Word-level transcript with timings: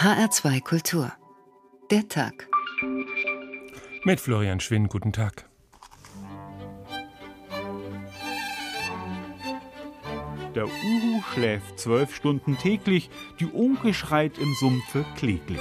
HR2 0.00 0.62
Kultur. 0.62 1.12
Der 1.90 2.08
Tag. 2.08 2.48
Mit 4.04 4.18
Florian 4.18 4.58
Schwinn, 4.58 4.88
guten 4.88 5.12
Tag. 5.12 5.44
Der 10.54 10.64
Uhu 10.64 11.22
schläft 11.34 11.78
zwölf 11.78 12.14
Stunden 12.14 12.56
täglich, 12.56 13.10
die 13.40 13.44
Unke 13.44 13.92
schreit 13.92 14.38
im 14.38 14.54
Sumpfe 14.54 15.04
kläglich. 15.16 15.60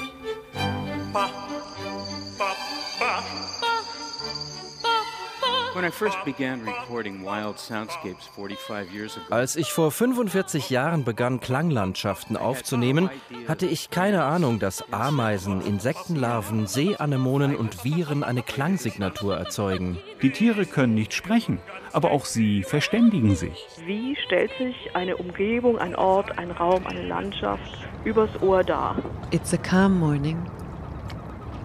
Als 9.30 9.56
ich 9.56 9.72
vor 9.72 9.92
45 9.92 10.70
Jahren 10.70 11.04
begann, 11.04 11.40
Klanglandschaften 11.40 12.38
aufzunehmen, 12.38 13.10
hatte 13.48 13.66
ich 13.66 13.90
keine 13.90 14.24
Ahnung, 14.24 14.60
dass 14.60 14.92
Ameisen, 14.92 15.62
Insektenlarven, 15.62 16.68
Seeanemonen 16.68 17.56
und 17.56 17.84
Viren 17.84 18.24
eine 18.24 18.44
Klangsignatur 18.44 19.38
erzeugen. 19.38 19.98
Die 20.22 20.32
Tiere 20.32 20.66
können 20.66 20.96
nicht 20.96 21.14
sprechen, 21.14 21.60
aber 21.94 22.12
auch 22.12 22.26
sie 22.26 22.64
verständigen 22.64 23.36
sich. 23.36 23.68
Wie 23.86 24.18
stellt 24.26 24.52
sich 24.58 24.96
eine 24.96 25.18
Umgebung, 25.18 25.78
ein 25.78 25.96
Ort, 25.96 26.38
ein 26.38 26.52
Raum, 26.52 26.86
eine 26.88 27.04
Landschaft 27.08 27.88
übers 28.04 28.30
Ohr 28.42 28.64
dar? 28.64 28.98
It's 29.32 29.54
a 29.54 29.58
calm 29.58 29.98
morning. 29.98 30.38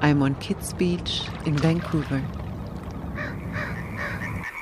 I'm 0.00 0.22
on 0.22 0.38
Kids 0.38 0.74
Beach 0.74 1.28
in 1.46 1.62
Vancouver. 1.62 2.20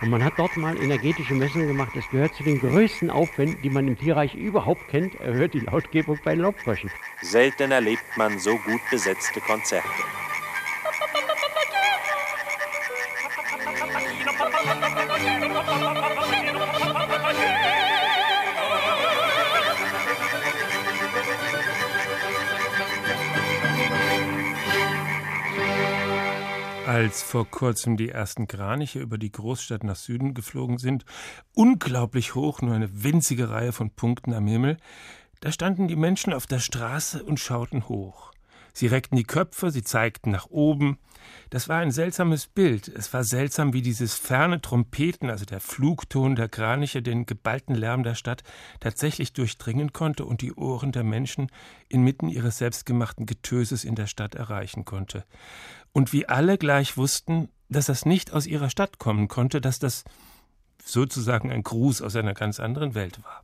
Und 0.03 0.11
man 0.11 0.25
hat 0.25 0.35
dort 0.37 0.57
mal 0.57 0.77
energetische 0.77 1.35
Messungen 1.35 1.69
gemacht. 1.69 1.95
Es 1.97 2.09
gehört 2.11 2.35
zu 2.35 2.43
den 2.43 2.59
größten 2.59 3.09
Aufwänden, 3.09 3.63
die 3.63 3.71
man 3.71 3.87
im 3.87 3.97
Tierreich 3.97 4.35
überhaupt 4.35 4.89
kennt. 4.89 5.15
Er 5.21 5.33
hört 5.35 5.55
die 5.55 5.61
Lautgebung 5.61 6.19
bei 6.25 6.35
Laubfröschen. 6.35 6.91
Selten 7.23 7.71
erlebt 7.71 8.03
man 8.17 8.41
so 8.41 8.57
gut 8.57 8.81
besetzte 8.91 9.41
Konzerte. 9.41 9.89
Als 27.03 27.21
vor 27.21 27.51
kurzem 27.51 27.97
die 27.97 28.11
ersten 28.11 28.47
Kraniche 28.47 29.01
über 29.01 29.19
die 29.19 29.33
Großstadt 29.33 29.83
nach 29.83 29.97
Süden 29.97 30.35
geflogen 30.35 30.79
sind, 30.79 31.05
unglaublich 31.53 32.37
hoch, 32.37 32.63
nur 32.63 32.77
eine 32.77 33.03
winzige 33.03 33.51
Reihe 33.51 33.73
von 33.73 33.91
Punkten 33.91 34.33
am 34.33 34.47
Himmel, 34.47 34.77
da 35.41 35.51
standen 35.51 35.89
die 35.89 35.97
Menschen 35.97 36.33
auf 36.33 36.47
der 36.47 36.61
Straße 36.61 37.25
und 37.25 37.41
schauten 37.41 37.89
hoch. 37.89 38.31
Sie 38.73 38.87
reckten 38.87 39.17
die 39.17 39.25
Köpfe, 39.25 39.73
sie 39.73 39.83
zeigten 39.83 40.31
nach 40.31 40.47
oben. 40.47 40.97
Das 41.51 41.69
war 41.69 41.79
ein 41.81 41.91
seltsames 41.91 42.47
Bild. 42.47 42.89
Es 42.89 43.13
war 43.13 43.25
seltsam, 43.25 43.73
wie 43.73 43.83
dieses 43.83 44.15
ferne 44.15 44.61
Trompeten, 44.61 45.29
also 45.29 45.45
der 45.45 45.61
Flugton 45.61 46.37
der 46.37 46.49
Kraniche, 46.49 47.03
den 47.03 47.27
geballten 47.27 47.75
Lärm 47.75 48.03
der 48.03 48.15
Stadt 48.15 48.45
tatsächlich 48.81 49.33
durchdringen 49.33 49.93
konnte 49.93 50.25
und 50.25 50.41
die 50.41 50.55
Ohren 50.55 50.93
der 50.93 51.05
Menschen 51.05 51.49
inmitten 51.89 52.29
ihres 52.29 52.59
selbstgemachten 52.59 53.27
Getöses 53.27 53.85
in 53.85 53.95
der 53.95 54.07
Stadt 54.07 54.37
erreichen 54.37 54.85
konnte. 54.85 55.25
Und 55.93 56.13
wie 56.13 56.29
alle 56.29 56.59
gleich 56.59 56.97
wussten, 56.97 57.49
dass 57.69 57.87
das 57.87 58.07
nicht 58.07 58.33
aus 58.33 58.47
ihrer 58.47 58.71
Stadt 58.71 58.99
kommen 58.99 59.29
konnte, 59.29 59.61
dass 59.61 59.79
das 59.79 60.05
sozusagen 60.85 61.51
ein 61.51 61.63
Gruß 61.63 62.03
aus 62.03 62.17
einer 62.17 62.35
ganz 62.35 62.61
anderen 62.61 62.95
Welt 62.95 63.23
war. 63.25 63.43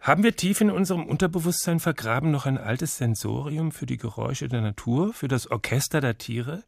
Haben 0.00 0.22
wir 0.22 0.34
tief 0.34 0.60
in 0.60 0.70
unserem 0.70 1.04
Unterbewusstsein 1.04 1.78
vergraben 1.78 2.30
noch 2.30 2.46
ein 2.46 2.56
altes 2.56 2.96
Sensorium 2.96 3.70
für 3.70 3.86
die 3.86 3.98
Geräusche 3.98 4.48
der 4.48 4.62
Natur, 4.62 5.12
für 5.12 5.28
das 5.28 5.50
Orchester 5.50 6.00
der 6.00 6.16
Tiere? 6.16 6.64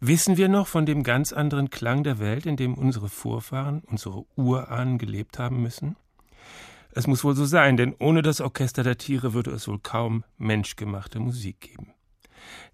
Wissen 0.00 0.36
wir 0.36 0.48
noch 0.48 0.66
von 0.66 0.84
dem 0.84 1.02
ganz 1.02 1.32
anderen 1.32 1.70
Klang 1.70 2.02
der 2.02 2.18
Welt, 2.18 2.44
in 2.44 2.56
dem 2.56 2.74
unsere 2.74 3.08
Vorfahren, 3.08 3.82
unsere 3.86 4.24
Urahnen 4.36 4.98
gelebt 4.98 5.38
haben 5.38 5.62
müssen? 5.62 5.96
Es 6.90 7.06
muss 7.06 7.24
wohl 7.24 7.36
so 7.36 7.44
sein, 7.44 7.76
denn 7.76 7.94
ohne 7.98 8.22
das 8.22 8.40
Orchester 8.40 8.82
der 8.82 8.98
Tiere 8.98 9.32
würde 9.32 9.52
es 9.52 9.68
wohl 9.68 9.78
kaum 9.78 10.24
menschgemachte 10.36 11.20
Musik 11.20 11.60
geben. 11.60 11.95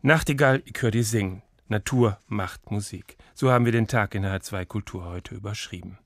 Nachtigall, 0.01 0.63
ich 0.65 0.81
höre 0.81 0.91
dir 0.91 1.05
singen. 1.05 1.43
Natur 1.69 2.19
macht 2.29 2.71
Musik. 2.71 3.17
So 3.35 3.51
haben 3.51 3.65
wir 3.65 3.73
den 3.73 3.89
Tag 3.89 4.15
in 4.15 4.23
der 4.23 4.39
H2 4.39 4.67
Kultur 4.67 5.05
heute 5.05 5.35
überschrieben. 5.35 5.99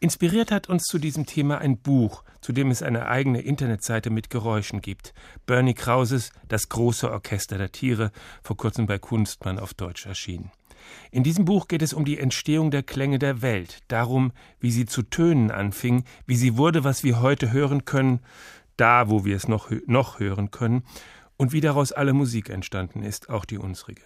Inspiriert 0.00 0.50
hat 0.50 0.68
uns 0.68 0.84
zu 0.84 0.98
diesem 0.98 1.26
Thema 1.26 1.58
ein 1.58 1.78
Buch, 1.78 2.24
zu 2.40 2.52
dem 2.52 2.70
es 2.70 2.82
eine 2.82 3.06
eigene 3.06 3.40
Internetseite 3.40 4.10
mit 4.10 4.30
Geräuschen 4.30 4.80
gibt. 4.80 5.14
Bernie 5.46 5.74
Krauses 5.74 6.32
Das 6.48 6.68
große 6.68 7.10
Orchester 7.10 7.58
der 7.58 7.72
Tiere, 7.72 8.10
vor 8.42 8.56
kurzem 8.56 8.86
bei 8.86 8.98
Kunstmann 8.98 9.58
auf 9.58 9.74
Deutsch 9.74 10.06
erschienen. 10.06 10.50
In 11.10 11.22
diesem 11.22 11.44
Buch 11.46 11.68
geht 11.68 11.82
es 11.82 11.94
um 11.94 12.04
die 12.04 12.18
Entstehung 12.18 12.70
der 12.70 12.82
Klänge 12.82 13.18
der 13.18 13.40
Welt, 13.40 13.78
darum, 13.88 14.32
wie 14.60 14.70
sie 14.70 14.84
zu 14.84 15.02
tönen 15.02 15.50
anfing, 15.50 16.04
wie 16.26 16.36
sie 16.36 16.56
wurde, 16.58 16.84
was 16.84 17.04
wir 17.04 17.22
heute 17.22 17.52
hören 17.52 17.86
können, 17.86 18.20
da, 18.76 19.08
wo 19.08 19.24
wir 19.24 19.36
es 19.36 19.48
noch, 19.48 19.70
noch 19.86 20.18
hören 20.18 20.50
können, 20.50 20.82
und 21.36 21.52
wie 21.52 21.60
daraus 21.60 21.92
alle 21.92 22.12
Musik 22.12 22.48
entstanden 22.48 23.02
ist, 23.02 23.28
auch 23.28 23.44
die 23.44 23.58
unsrige. 23.58 24.02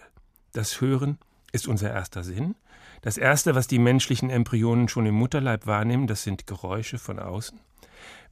Das 0.53 0.81
Hören 0.81 1.17
ist 1.51 1.67
unser 1.67 1.91
erster 1.91 2.23
Sinn, 2.23 2.55
das 3.01 3.17
Erste, 3.17 3.55
was 3.55 3.67
die 3.67 3.79
menschlichen 3.79 4.29
Embryonen 4.29 4.89
schon 4.89 5.05
im 5.05 5.15
Mutterleib 5.15 5.65
wahrnehmen, 5.65 6.07
das 6.07 6.23
sind 6.23 6.47
Geräusche 6.47 6.97
von 6.97 7.17
außen. 7.17 7.59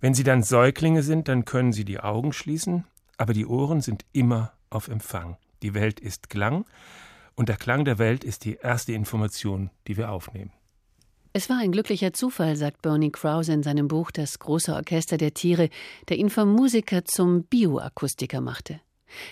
Wenn 0.02 0.14
sie 0.14 0.24
dann 0.24 0.44
Säuglinge 0.44 1.04
sind, 1.04 1.28
dann 1.28 1.46
können 1.46 1.72
sie 1.72 1.86
die 1.86 2.00
Augen 2.00 2.34
schließen, 2.34 2.86
aber 3.18 3.34
die 3.34 3.46
Ohren 3.46 3.82
sind 3.82 4.06
immer 4.12 4.52
auf 4.70 4.90
Empfang. 4.90 5.38
Die 5.64 5.74
Welt 5.74 6.00
ist 6.00 6.30
Klang, 6.30 6.66
und 7.36 7.50
der 7.50 7.58
Klang 7.58 7.86
der 7.86 7.98
Welt 7.98 8.24
ist 8.24 8.46
die 8.46 8.56
erste 8.56 8.94
Information, 8.94 9.70
die 9.88 9.96
wir 9.96 10.12
aufnehmen. 10.12 10.52
Es 11.34 11.50
war 11.50 11.60
ein 11.60 11.72
glücklicher 11.72 12.14
Zufall, 12.14 12.56
sagt 12.56 12.82
Bernie 12.82 13.12
Krause 13.12 13.54
in 13.54 13.64
seinem 13.64 13.88
Buch 13.88 14.12
Das 14.12 14.40
große 14.40 14.74
Orchester 14.74 15.18
der 15.18 15.34
Tiere, 15.34 15.70
der 16.10 16.18
ihn 16.18 16.32
vom 16.32 16.52
Musiker 16.52 17.06
zum 17.06 17.44
Bioakustiker 17.44 18.42
machte. 18.42 18.82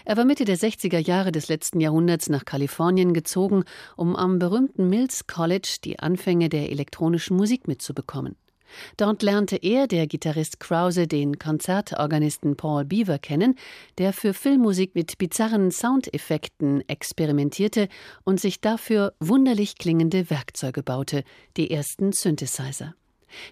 Er 0.06 0.18
war 0.18 0.26
Mitte 0.26 0.46
der 0.46 0.58
60er 0.58 1.00
Jahre 1.00 1.32
des 1.32 1.48
letzten 1.48 1.80
Jahrhunderts 1.80 2.30
nach 2.30 2.46
Kalifornien 2.46 3.14
gezogen, 3.14 3.64
um 3.96 4.16
am 4.16 4.40
berühmten 4.40 4.90
Mills 4.90 5.28
College 5.28 5.78
die 5.84 6.00
Anfänge 6.00 6.50
der 6.50 6.72
elektronischen 6.72 7.38
Musik 7.38 7.68
mitzubekommen. 7.68 8.36
Dort 8.98 9.24
lernte 9.24 9.58
er, 9.58 9.88
der 9.88 10.08
Gitarrist 10.08 10.60
Krause, 10.60 11.08
den 11.08 11.40
Konzertorganisten 11.40 12.58
Paul 12.58 12.86
Beaver 12.86 13.20
kennen, 13.20 13.56
der 13.98 14.14
für 14.14 14.34
Filmmusik 14.34 14.96
mit 14.96 15.18
bizarren 15.18 15.72
Soundeffekten 15.72 16.88
experimentierte 16.90 17.88
und 18.24 18.40
sich 18.40 18.62
dafür 18.62 19.14
wunderlich 19.20 19.78
klingende 19.78 20.30
Werkzeuge 20.30 20.84
baute, 20.84 21.24
die 21.58 21.72
ersten 21.72 22.12
Synthesizer. 22.12 22.96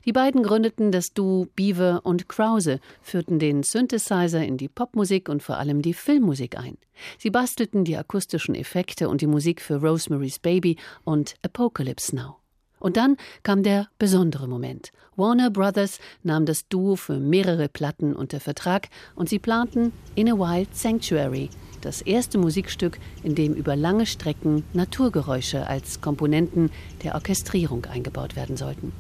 Die 0.06 0.12
beiden 0.12 0.44
gründeten 0.44 0.92
das 0.92 1.14
Duo 1.14 1.48
Beaver 1.56 2.02
und 2.04 2.30
Krause, 2.30 2.80
führten 3.02 3.40
den 3.40 3.64
Synthesizer 3.64 4.44
in 4.44 4.58
die 4.58 4.70
Popmusik 4.70 5.30
und 5.30 5.44
vor 5.44 5.58
allem 5.58 5.82
die 5.82 5.94
Filmmusik 5.94 6.58
ein. 6.58 6.78
Sie 7.18 7.30
bastelten 7.30 7.84
die 7.86 7.98
akustischen 7.98 8.56
Effekte 8.56 9.10
und 9.10 9.22
die 9.22 9.28
Musik 9.28 9.62
für 9.62 9.82
Rosemary's 9.82 10.40
Baby 10.40 10.78
und 11.04 11.36
Apocalypse 11.42 12.16
Now. 12.16 12.38
Und 12.84 12.98
dann 12.98 13.16
kam 13.44 13.64
der 13.64 13.88
besondere 13.98 14.48
Moment. 14.48 14.92
Warner 15.16 15.50
Brothers 15.50 16.00
nahm 16.22 16.46
das 16.46 16.68
Duo 16.68 16.98
für 16.98 17.18
mehrere 17.18 17.70
Platten 17.70 18.14
unter 18.14 18.42
Vertrag 18.42 18.90
und 19.16 19.30
sie 19.30 19.40
planten 19.40 19.94
In 20.16 20.30
a 20.30 20.34
Wild 20.34 20.76
Sanctuary, 20.76 21.50
das 21.80 22.02
erste 22.02 22.38
Musikstück, 22.38 23.00
in 23.24 23.36
dem 23.36 23.54
über 23.54 23.78
lange 23.78 24.06
Strecken 24.06 24.64
Naturgeräusche 24.74 25.66
als 25.66 26.02
Komponenten 26.02 26.72
der 27.04 27.16
Orchestrierung 27.16 27.86
eingebaut 27.86 28.36
werden 28.36 28.58
sollten. 28.58 28.92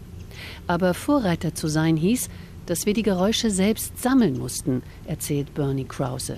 Aber 0.67 0.93
Vorreiter 0.93 1.53
zu 1.53 1.67
sein 1.67 1.97
hieß, 1.97 2.29
dass 2.65 2.85
wir 2.85 2.93
die 2.93 3.03
Geräusche 3.03 3.51
selbst 3.51 4.01
sammeln 4.01 4.37
mussten, 4.37 4.83
erzählt 5.05 5.53
Bernie 5.53 5.85
Krause. 5.85 6.37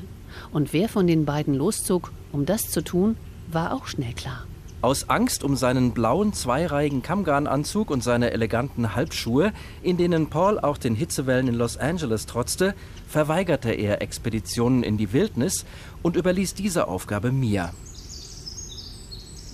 Und 0.52 0.74
wer 0.74 0.90
von 0.90 1.08
den 1.08 1.26
beiden 1.26 1.54
loszog, 1.54 2.12
um 2.32 2.46
das 2.46 2.70
zu 2.70 2.84
tun, 2.84 3.16
war 3.52 3.74
auch 3.74 3.88
schnell 3.88 4.14
klar. 4.14 4.46
Aus 4.82 5.10
Angst 5.10 5.44
um 5.44 5.56
seinen 5.56 5.94
blauen 5.94 6.34
zweireihigen 6.34 7.02
Kammgarnanzug 7.02 7.90
und 7.90 8.04
seine 8.04 8.32
eleganten 8.32 8.94
Halbschuhe, 8.94 9.52
in 9.82 9.98
denen 9.98 10.30
Paul 10.30 10.60
auch 10.60 10.78
den 10.78 10.94
Hitzewellen 10.94 11.48
in 11.48 11.56
Los 11.56 11.78
Angeles 11.78 12.28
trotzte, 12.28 12.76
verweigerte 13.08 13.72
er 13.72 14.02
Expeditionen 14.02 14.84
in 14.84 14.98
die 14.98 15.12
Wildnis 15.12 15.66
und 16.04 16.16
überließ 16.16 16.54
diese 16.54 16.88
Aufgabe 16.88 17.32
mir. 17.32 17.72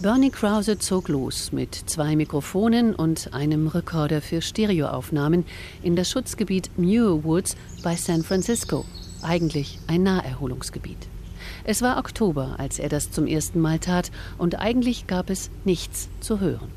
Bernie 0.01 0.31
Krause 0.31 0.79
zog 0.79 1.09
los 1.09 1.51
mit 1.51 1.75
zwei 1.75 2.15
Mikrofonen 2.15 2.95
und 2.95 3.35
einem 3.35 3.67
Rekorder 3.67 4.19
für 4.19 4.41
Stereoaufnahmen 4.41 5.45
in 5.83 5.95
das 5.95 6.09
Schutzgebiet 6.09 6.71
Muir 6.75 7.23
Woods 7.23 7.55
bei 7.83 7.95
San 7.95 8.23
Francisco, 8.23 8.83
eigentlich 9.21 9.77
ein 9.85 10.01
Naherholungsgebiet. 10.01 10.97
Es 11.65 11.83
war 11.83 11.99
Oktober, 11.99 12.55
als 12.57 12.79
er 12.79 12.89
das 12.89 13.11
zum 13.11 13.27
ersten 13.27 13.59
Mal 13.59 13.77
tat, 13.77 14.09
und 14.39 14.55
eigentlich 14.57 15.05
gab 15.05 15.29
es 15.29 15.51
nichts 15.65 16.09
zu 16.19 16.39
hören. 16.39 16.69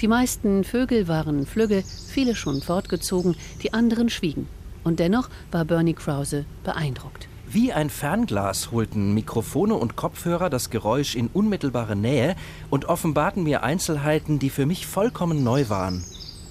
Die 0.00 0.08
meisten 0.08 0.62
Vögel 0.62 1.08
waren 1.08 1.46
flügge, 1.46 1.82
viele 2.08 2.36
schon 2.36 2.62
fortgezogen, 2.62 3.34
die 3.64 3.72
anderen 3.72 4.08
schwiegen. 4.10 4.46
Und 4.84 5.00
dennoch 5.00 5.28
war 5.50 5.64
Bernie 5.64 5.94
Krause 5.94 6.44
beeindruckt. 6.62 7.29
Wie 7.52 7.72
ein 7.72 7.90
Fernglas 7.90 8.70
holten 8.70 9.12
Mikrofone 9.12 9.74
und 9.74 9.96
Kopfhörer 9.96 10.50
das 10.50 10.70
Geräusch 10.70 11.16
in 11.16 11.26
unmittelbare 11.26 11.96
Nähe 11.96 12.36
und 12.70 12.84
offenbarten 12.84 13.42
mir 13.42 13.64
Einzelheiten, 13.64 14.38
die 14.38 14.50
für 14.50 14.66
mich 14.66 14.86
vollkommen 14.86 15.42
neu 15.42 15.68
waren. 15.68 16.04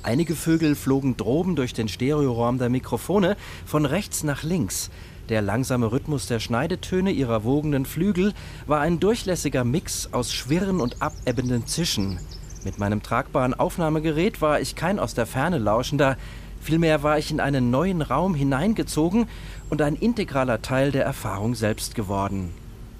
Einige 0.04 0.36
Vögel 0.36 0.75
flogen 0.75 1.16
droben 1.16 1.56
durch 1.56 1.72
den 1.72 1.88
Stereoraum 1.88 2.57
der 2.57 2.68
Mikrofone 2.68 3.38
von 3.66 3.86
rechts 3.86 4.24
nach 4.24 4.44
links. 4.44 4.90
Der 5.30 5.42
langsame 5.42 5.90
Rhythmus 5.90 6.28
der 6.28 6.42
Schneidetöne 6.42 7.12
ihrer 7.12 7.46
wogenden 7.46 7.86
Flügel 7.86 8.34
war 8.68 8.81
ein 8.81 9.00
durchlässiger 9.00 9.63
Mix 9.63 10.10
aus 10.12 10.34
Schwirren 10.34 10.81
und 10.81 11.01
abebbenden 11.01 11.66
Zischen. 11.66 12.19
Mit 12.66 12.78
meinem 12.78 13.01
tragbaren 13.01 13.54
Aufnahmegerät 13.54 14.42
war 14.42 14.60
ich 14.60 14.75
kein 14.75 15.00
aus 15.00 15.13
der 15.13 15.28
Ferne 15.28 15.60
lauschender, 15.60 16.18
vielmehr 16.59 17.03
war 17.03 17.17
ich 17.17 17.31
in 17.31 17.39
einen 17.39 17.71
neuen 17.71 18.01
Raum 18.01 18.35
hineingezogen 18.35 19.27
und 19.69 19.81
ein 19.81 19.95
integraler 19.95 20.61
Teil 20.61 20.91
der 20.91 21.06
Erfahrung 21.06 21.56
selbst 21.56 21.95
geworden. 21.95 22.53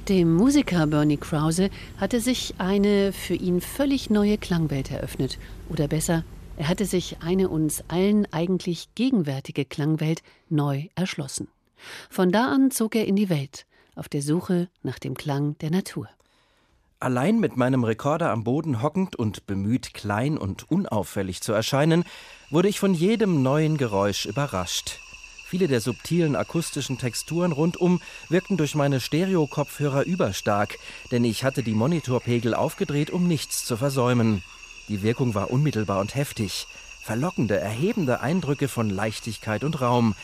Dem 0.08 0.34
Musiker 0.34 0.88
Bernie 0.88 1.18
Krause 1.18 1.70
hatte 1.98 2.20
sich 2.20 2.56
eine 2.58 3.14
für 3.14 3.36
ihn 3.36 3.62
völlig 3.62 4.10
neue 4.10 4.40
Klangwelt 4.40 4.90
eröffnet. 4.90 5.38
Oder 5.70 5.88
besser, 5.88 6.24
er 6.58 6.68
hatte 6.68 6.86
sich 6.86 7.18
eine 7.22 7.48
uns 7.48 7.84
allen 7.88 8.28
eigentlich 8.34 8.90
gegenwärtige 8.96 9.66
Klangwelt 9.66 10.24
neu 10.50 10.88
erschlossen. 10.96 11.48
Von 12.10 12.32
da 12.32 12.48
an 12.48 12.72
zog 12.72 12.96
er 12.96 13.06
in 13.06 13.16
die 13.16 13.30
Welt, 13.30 13.66
auf 13.96 14.10
der 14.10 14.22
Suche 14.22 14.68
nach 14.82 15.00
dem 15.00 15.14
Klang 15.14 15.58
der 15.60 15.72
Natur. 15.72 16.10
Allein 17.02 17.40
mit 17.40 17.56
meinem 17.56 17.86
Rekorder 17.86 18.30
am 18.30 18.44
Boden 18.44 18.82
hockend 18.82 19.16
und 19.16 19.48
bemüht, 19.48 19.94
klein 19.94 20.38
und 20.38 20.70
unauffällig 20.70 21.40
zu 21.40 21.54
erscheinen, 21.54 22.04
wurde 22.50 22.68
ich 22.68 22.78
von 22.78 22.94
jedem 22.94 23.42
neuen 23.42 23.78
Geräusch 23.78 24.26
überrascht. 24.26 25.00
Viele 25.46 25.70
der 25.70 25.80
subtilen 25.80 26.36
akustischen 26.36 26.98
Texturen 26.98 27.54
rundum 27.54 28.02
wirkten 28.28 28.58
durch 28.58 28.76
meine 28.76 29.00
Stereo-Kopfhörer 29.00 30.04
überstark, 30.04 30.78
denn 31.10 31.24
ich 31.24 31.46
hatte 31.46 31.64
die 31.64 31.74
Monitorpegel 31.74 32.54
aufgedreht, 32.54 33.12
um 33.12 33.30
nichts 33.30 33.64
zu 33.64 33.78
versäumen. 33.78 34.44
Die 34.90 35.02
Wirkung 35.02 35.36
war 35.36 35.52
unmittelbar 35.52 36.02
und 36.02 36.16
heftig. 36.16 36.68
Verlockende, 37.02 37.58
erhebende 37.58 38.20
Eindrücke 38.20 38.68
von 38.68 38.90
Leichtigkeit 38.90 39.64
und 39.64 39.80
Raum. 39.80 40.16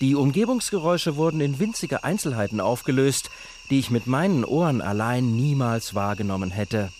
Die 0.00 0.16
Umgebungsgeräusche 0.16 1.14
wurden 1.14 1.40
in 1.40 1.60
winzige 1.60 2.02
Einzelheiten 2.02 2.60
aufgelöst, 2.60 3.30
die 3.70 3.78
ich 3.78 3.90
mit 3.90 4.06
meinen 4.06 4.44
Ohren 4.44 4.80
allein 4.80 5.34
niemals 5.34 5.94
wahrgenommen 5.94 6.50
hätte. 6.50 6.90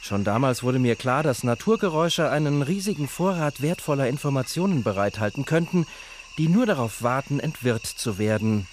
Schon 0.00 0.24
damals 0.24 0.62
wurde 0.62 0.78
mir 0.78 0.96
klar, 0.96 1.22
dass 1.22 1.42
Naturgeräusche 1.42 2.30
einen 2.30 2.62
riesigen 2.62 3.08
Vorrat 3.08 3.60
wertvoller 3.60 4.08
Informationen 4.08 4.82
bereithalten 4.82 5.44
könnten, 5.44 5.86
die 6.38 6.48
nur 6.48 6.66
darauf 6.66 7.02
warten, 7.02 7.40
entwirrt 7.40 7.86
zu 7.86 8.18
werden. 8.18 8.66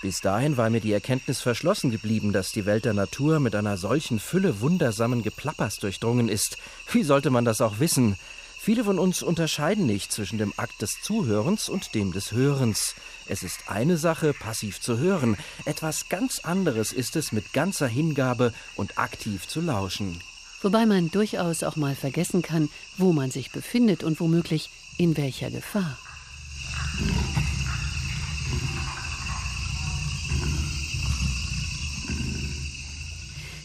Bis 0.00 0.20
dahin 0.20 0.56
war 0.56 0.70
mir 0.70 0.80
die 0.80 0.92
Erkenntnis 0.92 1.40
verschlossen 1.40 1.90
geblieben, 1.90 2.32
dass 2.32 2.52
die 2.52 2.66
Welt 2.66 2.84
der 2.84 2.94
Natur 2.94 3.40
mit 3.40 3.54
einer 3.54 3.76
solchen 3.76 4.20
Fülle 4.20 4.60
wundersamen 4.60 5.22
Geplappers 5.22 5.78
durchdrungen 5.78 6.28
ist. 6.28 6.56
Wie 6.92 7.02
sollte 7.02 7.30
man 7.30 7.44
das 7.44 7.60
auch 7.60 7.80
wissen? 7.80 8.16
Viele 8.60 8.84
von 8.84 8.98
uns 8.98 9.22
unterscheiden 9.22 9.86
nicht 9.86 10.12
zwischen 10.12 10.36
dem 10.36 10.52
Akt 10.56 10.82
des 10.82 11.00
Zuhörens 11.00 11.68
und 11.68 11.94
dem 11.94 12.12
des 12.12 12.32
Hörens. 12.32 12.94
Es 13.26 13.42
ist 13.42 13.70
eine 13.70 13.96
Sache, 13.96 14.34
passiv 14.34 14.80
zu 14.80 14.98
hören, 14.98 15.36
etwas 15.64 16.08
ganz 16.08 16.40
anderes 16.40 16.92
ist 16.92 17.16
es, 17.16 17.32
mit 17.32 17.52
ganzer 17.52 17.86
Hingabe 17.86 18.52
und 18.74 18.98
aktiv 18.98 19.46
zu 19.46 19.60
lauschen. 19.60 20.20
Wobei 20.60 20.86
man 20.86 21.10
durchaus 21.10 21.62
auch 21.62 21.76
mal 21.76 21.94
vergessen 21.94 22.42
kann, 22.42 22.68
wo 22.96 23.12
man 23.12 23.30
sich 23.30 23.52
befindet 23.52 24.02
und 24.02 24.18
womöglich 24.20 24.70
in 24.98 25.16
welcher 25.16 25.50
Gefahr. 25.50 25.96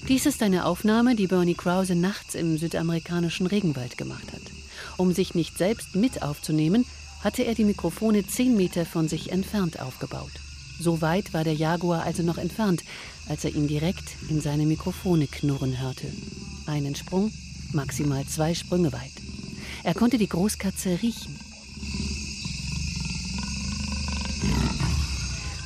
Dies 0.07 0.25
ist 0.25 0.43
eine 0.43 0.65
Aufnahme, 0.65 1.15
die 1.15 1.27
Bernie 1.27 1.55
Krause 1.55 1.95
nachts 1.95 2.35
im 2.35 2.57
südamerikanischen 2.57 3.47
Regenwald 3.47 3.97
gemacht 3.97 4.31
hat. 4.31 4.42
Um 4.97 5.13
sich 5.13 5.35
nicht 5.35 5.57
selbst 5.57 5.95
mit 5.95 6.21
aufzunehmen, 6.21 6.85
hatte 7.23 7.43
er 7.43 7.55
die 7.55 7.63
Mikrofone 7.63 8.25
zehn 8.27 8.55
Meter 8.55 8.85
von 8.85 9.07
sich 9.07 9.31
entfernt 9.31 9.79
aufgebaut. 9.79 10.31
So 10.79 11.01
weit 11.01 11.33
war 11.33 11.43
der 11.43 11.53
Jaguar 11.53 12.03
also 12.03 12.23
noch 12.23 12.37
entfernt, 12.37 12.83
als 13.29 13.45
er 13.45 13.55
ihn 13.55 13.67
direkt 13.67 14.15
in 14.29 14.41
seine 14.41 14.65
Mikrofone 14.65 15.27
knurren 15.27 15.79
hörte. 15.79 16.07
Einen 16.65 16.95
Sprung, 16.95 17.31
maximal 17.71 18.25
zwei 18.25 18.53
Sprünge 18.53 18.91
weit. 18.91 19.11
Er 19.83 19.93
konnte 19.93 20.17
die 20.17 20.27
Großkatze 20.27 20.99
riechen. 21.01 21.39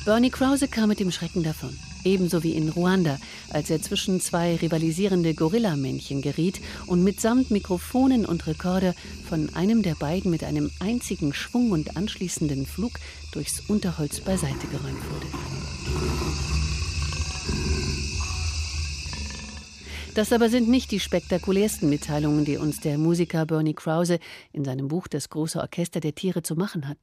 Bernie 0.05 0.29
Krause 0.29 0.67
kam 0.67 0.89
mit 0.89 0.99
dem 0.99 1.11
Schrecken 1.11 1.43
davon. 1.43 1.77
Ebenso 2.03 2.43
wie 2.43 2.53
in 2.53 2.69
Ruanda, 2.69 3.19
als 3.49 3.69
er 3.69 3.81
zwischen 3.81 4.21
zwei 4.21 4.55
rivalisierende 4.55 5.33
Gorillamännchen 5.33 6.21
geriet 6.21 6.59
und 6.85 7.03
mitsamt 7.03 7.51
Mikrofonen 7.51 8.25
und 8.25 8.47
Rekorder 8.47 8.93
von 9.27 9.53
einem 9.53 9.83
der 9.83 9.95
beiden 9.95 10.31
mit 10.31 10.43
einem 10.43 10.71
einzigen 10.79 11.33
Schwung 11.33 11.71
und 11.71 11.97
anschließenden 11.97 12.65
Flug 12.65 12.93
durchs 13.31 13.61
Unterholz 13.67 14.21
beiseite 14.21 14.67
geräumt 14.67 15.03
wurde. 15.11 15.27
Das 20.17 20.33
aber 20.33 20.49
sind 20.49 20.67
nicht 20.67 20.89
die 20.89 20.99
spektakulärsten 20.99 21.89
Mitteilungen, 21.89 22.43
die 22.43 22.57
uns 22.57 22.79
der 22.79 22.97
Musiker 22.97 23.45
Bernie 23.45 23.75
Krause 23.75 24.17
in 24.51 24.65
seinem 24.65 24.87
Buch 24.87 25.07
Das 25.07 25.29
große 25.29 25.59
Orchester 25.59 25.99
der 25.99 26.15
Tiere 26.15 26.41
zu 26.41 26.55
machen 26.55 26.87
hat. 26.87 26.97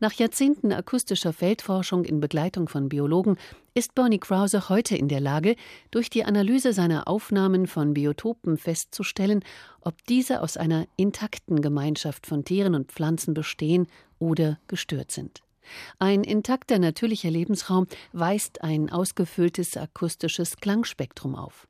Nach 0.00 0.12
Jahrzehnten 0.12 0.72
akustischer 0.72 1.32
Feldforschung 1.32 2.04
in 2.04 2.20
Begleitung 2.20 2.68
von 2.68 2.88
Biologen 2.88 3.36
ist 3.74 3.94
Bernie 3.94 4.18
Krause 4.18 4.68
heute 4.68 4.96
in 4.96 5.08
der 5.08 5.20
Lage, 5.20 5.56
durch 5.90 6.10
die 6.10 6.24
Analyse 6.24 6.72
seiner 6.72 7.08
Aufnahmen 7.08 7.66
von 7.66 7.94
Biotopen 7.94 8.58
festzustellen, 8.58 9.44
ob 9.80 9.94
diese 10.06 10.40
aus 10.42 10.56
einer 10.56 10.86
intakten 10.96 11.62
Gemeinschaft 11.62 12.26
von 12.26 12.44
Tieren 12.44 12.74
und 12.74 12.92
Pflanzen 12.92 13.34
bestehen 13.34 13.86
oder 14.18 14.58
gestört 14.68 15.10
sind. 15.10 15.42
Ein 15.98 16.24
intakter 16.24 16.78
natürlicher 16.78 17.30
Lebensraum 17.30 17.86
weist 18.12 18.62
ein 18.62 18.90
ausgefülltes 18.90 19.76
akustisches 19.76 20.56
Klangspektrum 20.56 21.34
auf. 21.34 21.66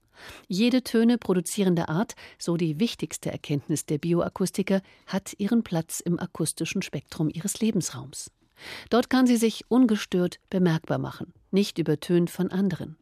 Jede 0.49 0.83
Töne 0.83 1.19
produzierende 1.19 1.89
Art, 1.89 2.15
so 2.39 2.57
die 2.57 2.79
wichtigste 2.81 3.31
Erkenntnis 3.31 3.87
der 3.87 3.99
Bioakustiker, 3.99 4.83
hat 5.07 5.35
ihren 5.39 5.63
Platz 5.63 6.01
im 6.01 6.19
akustischen 6.19 6.83
Spektrum 6.83 7.29
ihres 7.29 7.61
Lebensraums. 7.61 8.31
Dort 8.91 9.11
kann 9.11 9.27
sie 9.27 9.37
sich 9.37 9.65
ungestört 9.69 10.39
bemerkbar 10.51 10.99
machen, 10.99 11.33
nicht 11.51 11.79
übertönt 11.79 12.31
von 12.31 12.51
anderen. 12.51 12.96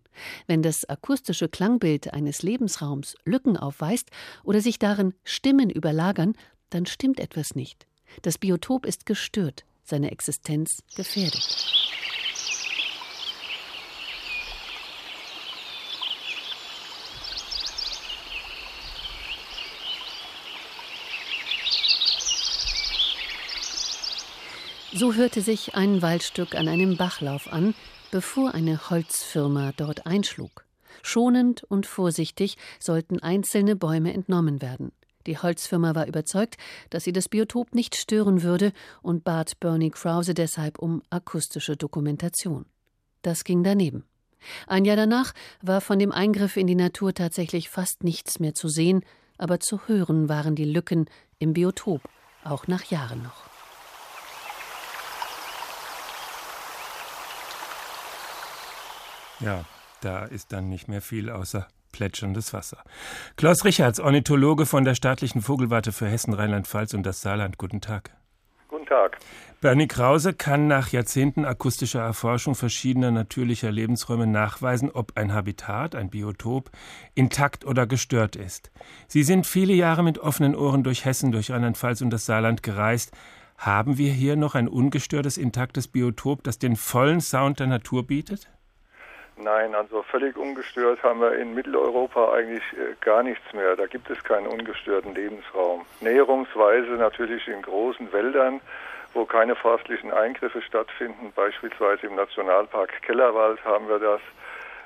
Wenn 0.47 0.62
das 0.62 0.88
akustische 0.88 1.49
Klangbild 1.49 2.12
eines 2.12 2.42
Lebensraums 2.42 3.16
Lücken 3.25 3.56
aufweist 3.56 4.11
oder 4.42 4.61
sich 4.61 4.78
darin 4.78 5.14
Stimmen 5.25 5.71
überlagern, 5.71 6.35
dann 6.71 6.87
stimmt 6.87 7.21
etwas 7.21 7.54
nicht. 7.54 7.87
Das 8.23 8.38
Biotop 8.38 8.87
ist 8.87 9.06
gestört, 9.06 9.64
seine 9.85 10.11
Existenz 10.11 10.83
gefährdet. 10.94 11.79
So 25.00 25.14
hörte 25.14 25.40
sich 25.40 25.76
ein 25.76 26.02
Waldstück 26.02 26.54
an 26.54 26.69
einem 26.69 26.99
Bachlauf 26.99 27.50
an, 27.50 27.75
bevor 28.11 28.52
eine 28.52 28.90
Holzfirma 28.90 29.73
dort 29.75 30.04
einschlug. 30.04 30.66
Schonend 31.02 31.64
und 31.64 31.87
vorsichtig 31.87 32.59
sollten 32.78 33.19
einzelne 33.19 33.76
Bäume 33.76 34.12
entnommen 34.12 34.61
werden. 34.61 34.92
Die 35.26 35.38
Holzfirma 35.38 35.95
war 35.95 36.07
überzeugt, 36.07 36.59
dass 36.90 37.04
sie 37.04 37.14
das 37.14 37.30
Biotop 37.30 37.75
nicht 37.75 37.97
stören 37.97 38.42
würde 38.42 38.75
und 39.00 39.25
bat 39.25 39.59
Bernie 39.59 39.88
Krause 39.88 40.35
deshalb 40.35 40.78
um 40.78 41.00
akustische 41.09 41.78
Dokumentation. 41.78 42.66
Das 43.23 43.45
ging 43.45 43.64
daneben. 43.64 44.04
Ein 44.66 44.85
Jahr 44.85 44.97
danach 44.97 45.33
war 45.62 45.80
von 45.80 45.99
dem 45.99 46.12
Eingriff 46.12 46.59
in 46.59 46.66
die 46.66 46.75
Natur 46.75 47.14
tatsächlich 47.14 47.71
fast 47.71 48.04
nichts 48.04 48.38
mehr 48.38 48.54
zu 48.54 48.69
sehen, 48.69 49.02
aber 49.38 49.61
zu 49.61 49.80
hören 49.87 50.28
waren 50.28 50.57
die 50.57 50.66
Lücken 50.66 51.07
im 51.38 51.54
Biotop, 51.54 52.02
auch 52.45 52.66
nach 52.66 52.85
Jahren 52.85 53.23
noch. 53.23 53.50
Ja, 59.40 59.64
da 60.00 60.25
ist 60.25 60.52
dann 60.52 60.68
nicht 60.68 60.88
mehr 60.88 61.00
viel 61.00 61.30
außer 61.30 61.66
plätscherndes 61.92 62.52
Wasser. 62.52 62.78
Klaus 63.37 63.64
Richards, 63.64 64.00
Ornithologe 64.00 64.66
von 64.66 64.85
der 64.85 64.94
staatlichen 64.94 65.42
Vogelwarte 65.42 65.92
für 65.92 66.06
Hessen, 66.06 66.35
Rheinland-Pfalz 66.35 66.94
und 66.94 67.04
das 67.04 67.20
Saarland. 67.20 67.59
Guten 67.59 67.80
Tag. 67.80 68.11
Guten 68.68 68.87
Tag. 68.87 69.18
Bernie 69.61 69.88
Krause 69.88 70.32
kann 70.32 70.68
nach 70.68 70.88
Jahrzehnten 70.90 71.44
akustischer 71.44 72.00
Erforschung 72.00 72.54
verschiedener 72.54 73.11
natürlicher 73.11 73.73
Lebensräume 73.73 74.26
nachweisen, 74.26 74.90
ob 74.90 75.16
ein 75.16 75.32
Habitat, 75.35 75.94
ein 75.94 76.11
Biotop, 76.11 76.70
intakt 77.14 77.64
oder 77.64 77.87
gestört 77.87 78.37
ist. 78.37 78.70
Sie 79.09 79.23
sind 79.23 79.47
viele 79.47 79.75
Jahre 79.75 80.02
mit 80.04 80.18
offenen 80.18 80.54
Ohren 80.54 80.85
durch 80.85 81.04
Hessen, 81.04 81.32
durch 81.32 81.50
Rheinland-Pfalz 81.50 82.00
und 82.00 82.11
das 82.11 82.26
Saarland 82.26 82.62
gereist, 82.62 83.12
Haben 83.59 83.99
wir 83.99 84.11
hier 84.11 84.37
noch 84.37 84.54
ein 84.54 84.68
ungestörtes, 84.68 85.37
intaktes 85.37 85.87
Biotop, 85.87 86.42
das 86.44 86.59
den 86.59 86.76
vollen 86.76 87.20
Sound 87.20 87.61
der 87.61 87.66
Natur 87.66 88.06
bietet? 88.06 88.49
Nein, 89.42 89.75
also 89.75 90.02
völlig 90.02 90.37
ungestört 90.37 91.02
haben 91.02 91.20
wir 91.20 91.32
in 91.37 91.54
Mitteleuropa 91.54 92.32
eigentlich 92.32 92.62
äh, 92.75 92.94
gar 93.00 93.23
nichts 93.23 93.52
mehr. 93.52 93.75
Da 93.75 93.87
gibt 93.87 94.11
es 94.11 94.23
keinen 94.23 94.47
ungestörten 94.47 95.14
Lebensraum. 95.14 95.87
Näherungsweise 96.00 96.90
natürlich 96.92 97.49
in 97.49 97.62
großen 97.62 98.12
Wäldern, 98.12 98.61
wo 99.14 99.25
keine 99.25 99.56
forstlichen 99.56 100.12
Eingriffe 100.12 100.61
stattfinden. 100.62 101.32
Beispielsweise 101.35 102.06
im 102.06 102.16
Nationalpark 102.16 103.02
Kellerwald 103.02 103.64
haben 103.64 103.88
wir 103.88 103.99
das. 103.99 104.20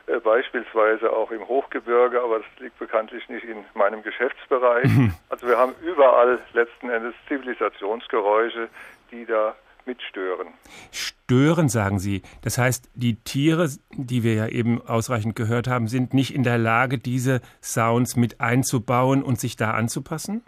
Äh, 0.06 0.20
beispielsweise 0.20 1.12
auch 1.12 1.30
im 1.30 1.46
Hochgebirge, 1.49 2.20
aber 2.20 2.38
das 2.38 2.46
liegt 2.58 2.78
bekanntlich 2.78 3.28
nicht 3.28 3.44
in 3.44 3.64
meinem 3.75 4.02
Geschäftsbereich. 4.02 4.90
Also 5.30 5.49
wir 5.49 5.58
haben 5.58 5.75
überall 5.82 6.38
letzten 6.52 6.90
Endes 6.90 7.12
Zivilisationsgeräusche, 7.26 8.68
die 9.11 9.26
da 9.26 9.56
mitstören. 9.86 10.48
Stören, 10.92 11.68
sagen 11.68 11.98
Sie. 11.98 12.22
Das 12.42 12.58
heißt, 12.58 12.90
die 12.94 13.16
Tiere, 13.22 13.68
die 13.90 14.22
wir 14.22 14.34
ja 14.34 14.48
eben 14.48 14.80
ausreichend 14.86 15.36
gehört 15.36 15.68
haben, 15.68 15.88
sind 15.88 16.14
nicht 16.14 16.34
in 16.34 16.42
der 16.42 16.58
Lage, 16.58 16.98
diese 16.98 17.40
Sounds 17.62 18.16
mit 18.16 18.40
einzubauen 18.40 19.22
und 19.22 19.40
sich 19.40 19.56
da 19.56 19.72
anzupassen? 19.72 20.44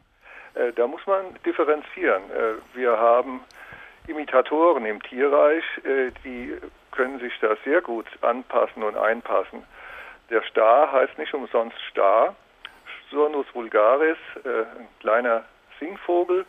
Äh, 0.57 0.73
da 0.73 0.87
muss 0.87 1.07
man 1.07 1.25
differenzieren. 1.45 2.23
Äh, 2.31 2.77
wir 2.77 2.99
haben 2.99 3.41
Imitatoren 4.07 4.87
im 4.87 5.03
Tierreich, 5.03 5.65
äh, 5.85 6.11
die 6.25 6.57
können 6.93 7.21
sich 7.21 7.33
da 7.41 7.57
sehr 7.65 7.83
gut 7.83 8.07
anpassen 8.23 8.83
und 8.83 8.97
einpassen. 8.97 9.65
Der 10.31 10.43
Star 10.51 10.91
heißt 10.93 11.19
nicht 11.19 11.35
umsonst 11.35 11.77
Star. 11.91 12.35
Surnus 13.11 13.47
vulgaris, 13.55 14.17
ein 14.45 14.89
kleiner 14.99 15.45
Singvogel, 15.79 16.45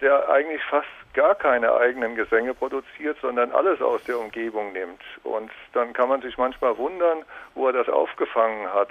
der 0.00 0.28
eigentlich 0.28 0.62
fast 0.64 0.88
gar 1.14 1.34
keine 1.34 1.74
eigenen 1.74 2.14
Gesänge 2.14 2.54
produziert, 2.54 3.18
sondern 3.20 3.52
alles 3.52 3.80
aus 3.82 4.02
der 4.04 4.18
Umgebung 4.18 4.72
nimmt. 4.72 5.02
Und 5.24 5.50
dann 5.72 5.92
kann 5.92 6.08
man 6.08 6.22
sich 6.22 6.38
manchmal 6.38 6.76
wundern, 6.78 7.24
wo 7.54 7.66
er 7.66 7.72
das 7.72 7.88
aufgefangen 7.88 8.72
hat. 8.72 8.90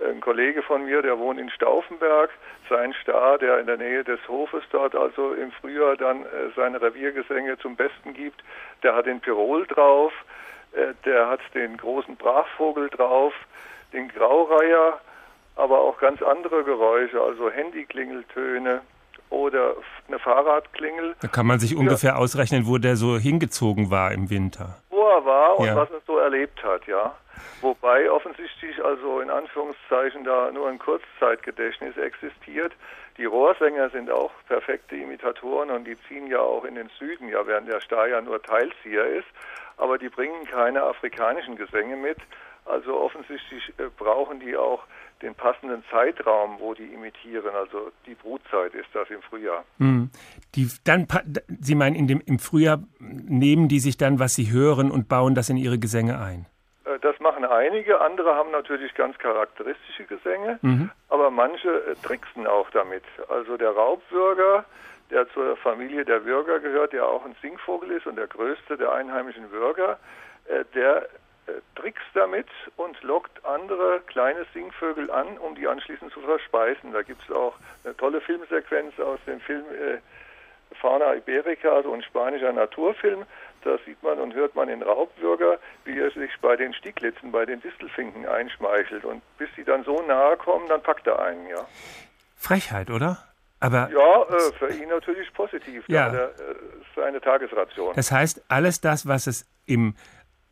Ein 0.00 0.20
Kollege 0.20 0.62
von 0.62 0.84
mir, 0.84 1.02
der 1.02 1.18
wohnt 1.18 1.40
in 1.40 1.50
Stauffenberg, 1.50 2.30
sein 2.68 2.94
Star, 3.02 3.36
der 3.38 3.58
in 3.58 3.66
der 3.66 3.76
Nähe 3.76 4.04
des 4.04 4.20
Hofes 4.28 4.62
dort 4.70 4.94
also 4.94 5.32
im 5.32 5.50
Frühjahr 5.52 5.96
dann 5.96 6.22
äh, 6.22 6.50
seine 6.54 6.80
Reviergesänge 6.80 7.58
zum 7.58 7.74
Besten 7.74 8.14
gibt, 8.14 8.42
der 8.82 8.94
hat 8.94 9.06
den 9.06 9.20
Pirol 9.20 9.66
drauf, 9.66 10.12
äh, 10.72 10.94
der 11.04 11.28
hat 11.28 11.40
den 11.54 11.76
großen 11.76 12.16
Brachvogel 12.16 12.88
drauf, 12.90 13.34
den 13.92 14.08
Graureiher, 14.08 15.00
aber 15.56 15.80
auch 15.80 15.98
ganz 15.98 16.22
andere 16.22 16.62
Geräusche, 16.62 17.20
also 17.20 17.50
Handyklingeltöne 17.50 18.82
oder 19.30 19.74
eine 20.06 20.18
Fahrradklingel. 20.18 21.14
Da 21.20 21.28
kann 21.28 21.46
man 21.46 21.60
sich 21.60 21.72
ja. 21.72 21.78
ungefähr 21.78 22.18
ausrechnen, 22.18 22.66
wo 22.66 22.78
der 22.78 22.96
so 22.96 23.18
hingezogen 23.18 23.90
war 23.90 24.12
im 24.12 24.30
Winter. 24.30 24.78
Wo 24.90 25.02
er 25.08 25.24
war 25.24 25.58
und 25.58 25.66
ja. 25.66 25.76
was 25.76 25.90
er 25.90 26.00
so 26.06 26.18
erlebt 26.18 26.62
hat, 26.62 26.86
ja. 26.86 27.14
Wobei 27.60 28.10
offensichtlich 28.10 28.82
also 28.84 29.20
in 29.20 29.30
Anführungszeichen 29.30 30.24
da 30.24 30.50
nur 30.50 30.68
ein 30.68 30.78
Kurzzeitgedächtnis 30.78 31.96
existiert. 31.96 32.72
Die 33.16 33.24
Rohrsänger 33.24 33.90
sind 33.90 34.10
auch 34.10 34.30
perfekte 34.46 34.94
Imitatoren 34.94 35.70
und 35.70 35.84
die 35.84 36.00
ziehen 36.02 36.28
ja 36.28 36.38
auch 36.38 36.64
in 36.64 36.76
den 36.76 36.88
Süden, 36.98 37.28
ja, 37.28 37.46
während 37.46 37.68
der 37.68 37.80
Star 37.80 38.06
ja 38.06 38.20
nur 38.20 38.40
Teilzieher 38.40 39.06
ist. 39.06 39.26
Aber 39.76 39.98
die 39.98 40.08
bringen 40.08 40.44
keine 40.46 40.82
afrikanischen 40.82 41.56
Gesänge 41.56 41.96
mit. 41.96 42.18
Also 42.64 42.96
offensichtlich 43.00 43.72
äh, 43.78 43.88
brauchen 43.96 44.40
die 44.40 44.56
auch 44.56 44.84
den 45.22 45.34
passenden 45.34 45.82
Zeitraum, 45.90 46.56
wo 46.58 46.74
die 46.74 46.86
imitieren. 46.86 47.54
Also 47.54 47.90
die 48.06 48.14
Brutzeit 48.14 48.74
ist 48.74 48.88
das 48.92 49.10
im 49.10 49.22
Frühjahr. 49.22 49.64
Hm. 49.78 50.10
Die, 50.54 50.68
dann, 50.84 51.06
Sie 51.60 51.74
meinen, 51.74 51.96
in 51.96 52.06
dem, 52.06 52.22
im 52.24 52.38
Frühjahr 52.38 52.82
nehmen 53.00 53.68
die 53.68 53.80
sich 53.80 53.96
dann, 53.96 54.18
was 54.18 54.34
sie 54.34 54.50
hören 54.52 54.90
und 54.90 55.08
bauen 55.08 55.34
das 55.34 55.48
in 55.48 55.56
ihre 55.56 55.78
Gesänge 55.78 56.18
ein? 56.18 56.46
Äh, 56.84 56.98
das 57.00 57.18
machen 57.20 57.44
einige, 57.44 58.00
andere 58.00 58.34
haben 58.34 58.50
natürlich 58.50 58.94
ganz 58.94 59.18
charakteristische 59.18 60.04
Gesänge, 60.04 60.58
mhm. 60.62 60.90
aber 61.08 61.30
manche 61.30 61.68
äh, 61.68 61.94
tricksen 62.02 62.46
auch 62.46 62.70
damit. 62.70 63.04
Also 63.28 63.56
der 63.56 63.70
Raubwürger, 63.70 64.64
der 65.10 65.28
zur 65.30 65.56
Familie 65.56 66.04
der 66.04 66.24
Würger 66.24 66.60
gehört, 66.60 66.92
der 66.92 67.06
auch 67.06 67.24
ein 67.24 67.34
Singvogel 67.40 67.90
ist 67.92 68.06
und 68.06 68.16
der 68.16 68.26
größte 68.26 68.76
der 68.76 68.92
einheimischen 68.92 69.50
Würger, 69.50 69.98
äh, 70.46 70.64
der 70.74 71.08
äh, 71.48 71.80
trickst 71.80 72.06
damit 72.14 72.46
und 72.76 73.00
lockt 73.02 73.44
andere 73.44 74.00
kleine 74.06 74.44
Singvögel 74.52 75.10
an, 75.10 75.38
um 75.38 75.54
die 75.54 75.66
anschließend 75.66 76.12
zu 76.12 76.20
verspeisen. 76.20 76.92
Da 76.92 77.02
gibt 77.02 77.22
es 77.22 77.34
auch 77.34 77.54
eine 77.84 77.96
tolle 77.96 78.20
Filmsequenz 78.20 78.98
aus 79.00 79.18
dem 79.26 79.40
Film 79.40 79.64
äh, 79.72 79.98
Fauna 80.80 81.14
Iberica, 81.14 81.70
also 81.70 81.92
ein 81.92 82.02
spanischer 82.02 82.52
Naturfilm. 82.52 83.24
Da 83.64 83.78
sieht 83.84 84.02
man 84.02 84.18
und 84.18 84.34
hört 84.34 84.54
man 84.54 84.68
den 84.68 84.82
Raubwürger, 84.82 85.58
wie 85.84 85.98
er 85.98 86.10
sich 86.10 86.30
bei 86.40 86.56
den 86.56 86.74
Stieglitzen, 86.74 87.32
bei 87.32 87.44
den 87.44 87.60
Distelfinken 87.60 88.26
einschmeichelt. 88.26 89.04
Und 89.04 89.22
bis 89.38 89.48
sie 89.56 89.64
dann 89.64 89.84
so 89.84 90.02
nahe 90.02 90.36
kommen, 90.36 90.68
dann 90.68 90.82
packt 90.82 91.06
er 91.06 91.18
einen, 91.18 91.48
ja. 91.48 91.66
Frechheit, 92.36 92.90
oder? 92.90 93.18
Aber 93.60 93.90
ja, 93.90 94.22
äh, 94.22 94.52
für 94.52 94.70
ihn 94.70 94.88
natürlich 94.88 95.32
positiv. 95.32 95.84
Ja. 95.88 96.10
Der, 96.10 96.24
äh, 96.24 96.54
seine 96.94 97.20
Tagesration. 97.20 97.94
Das 97.94 98.12
heißt, 98.12 98.42
alles 98.48 98.80
das, 98.80 99.08
was 99.08 99.26
es 99.26 99.46
im 99.66 99.94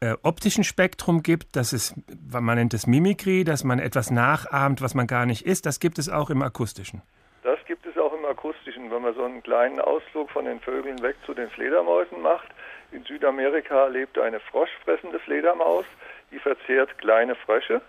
äh, 0.07 0.17
optischen 0.23 0.65
Spektrum 0.65 1.23
gibt, 1.23 1.57
dass 1.57 1.73
es, 1.73 1.95
man 2.33 2.57
nennt 2.57 2.75
es 2.75 2.87
Mimikry, 2.87 3.45
dass 3.45 3.65
man 3.65 3.79
etwas 3.79 4.11
nachahmt, 4.11 4.81
was 4.81 4.95
man 4.95 5.07
gar 5.07 5.27
nicht 5.27 5.45
ist, 5.45 5.67
das 5.67 5.81
gibt 5.81 5.99
es 5.99 6.09
auch 6.09 6.31
im 6.31 6.43
akustischen. 6.43 7.03
Das 7.43 7.59
gibt 7.67 7.87
es 7.87 7.97
auch 7.99 8.13
im 8.13 8.25
akustischen, 8.25 8.91
wenn 8.91 9.03
man 9.03 9.15
so 9.15 9.25
einen 9.25 9.43
kleinen 9.43 9.81
Ausflug 9.81 10.31
von 10.31 10.45
den 10.45 10.61
Vögeln 10.61 11.03
weg 11.03 11.17
zu 11.25 11.35
den 11.35 11.51
Fledermäusen 11.51 12.21
macht. 12.23 12.49
In 12.93 13.05
Südamerika 13.05 13.87
lebt 13.87 14.19
eine 14.19 14.41
froschfressende 14.41 15.19
Fledermaus, 15.19 15.87
die 16.31 16.39
verzehrt 16.39 16.97
kleine 16.99 17.35
Frösche 17.35 17.81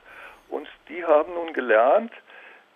und 0.50 0.68
die 0.90 1.04
haben 1.04 1.34
nun 1.34 1.54
gelernt, 1.54 2.12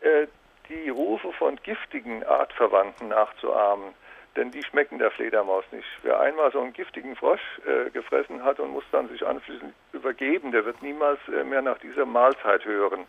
äh, 0.02 0.28
die 0.70 0.90
Rufe 0.90 1.32
von 1.34 1.58
giftigen 1.64 2.24
Artverwandten 2.24 3.10
nachzuahmen. 3.10 3.94
Denn 4.36 4.52
die 4.52 4.64
schmecken 4.64 4.98
der 4.98 5.12
Fledermaus 5.12 5.66
nicht. 5.72 5.88
Wer 6.04 6.20
einmal 6.20 6.52
so 6.52 6.62
einen 6.62 6.72
giftigen 6.72 7.16
Frosch 7.16 7.42
äh, 7.66 7.90
gefressen 7.90 8.44
hat 8.44 8.60
und 8.60 8.72
muss 8.72 8.86
dann 8.92 9.10
sich 9.10 9.26
anschließend 9.26 9.74
übergeben, 9.92 10.52
der 10.52 10.64
wird 10.66 10.82
niemals 10.82 11.20
äh, 11.28 11.44
mehr 11.44 11.62
nach 11.62 11.78
dieser 11.80 12.06
Mahlzeit 12.06 12.64
hören. 12.66 13.06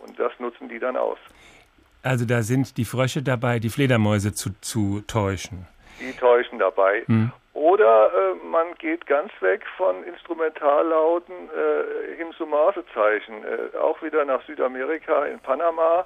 Und 0.00 0.18
das 0.18 0.32
nutzen 0.40 0.68
die 0.68 0.80
dann 0.80 0.96
aus. 0.96 1.18
Also 2.02 2.26
da 2.26 2.42
sind 2.42 2.76
die 2.76 2.84
Frösche 2.84 3.22
dabei, 3.22 3.60
die 3.60 3.70
Fledermäuse 3.70 4.34
zu, 4.34 4.50
zu 4.60 5.02
täuschen. 5.06 5.66
Die 6.00 6.12
täuschen 6.12 6.58
dabei. 6.58 7.04
Hm. 7.06 7.32
Oder 7.54 8.10
äh, 8.12 8.46
man 8.46 8.74
geht 8.78 9.06
ganz 9.06 9.30
weg 9.40 9.64
von 9.76 10.02
Instrumentallauten 10.04 11.34
äh, 11.34 12.16
hin 12.16 12.26
zu 12.36 12.46
Marsezeichen. 12.46 13.44
Äh, 13.44 13.78
auch 13.78 14.02
wieder 14.02 14.24
nach 14.24 14.44
Südamerika 14.44 15.24
in 15.26 15.38
Panama. 15.38 16.04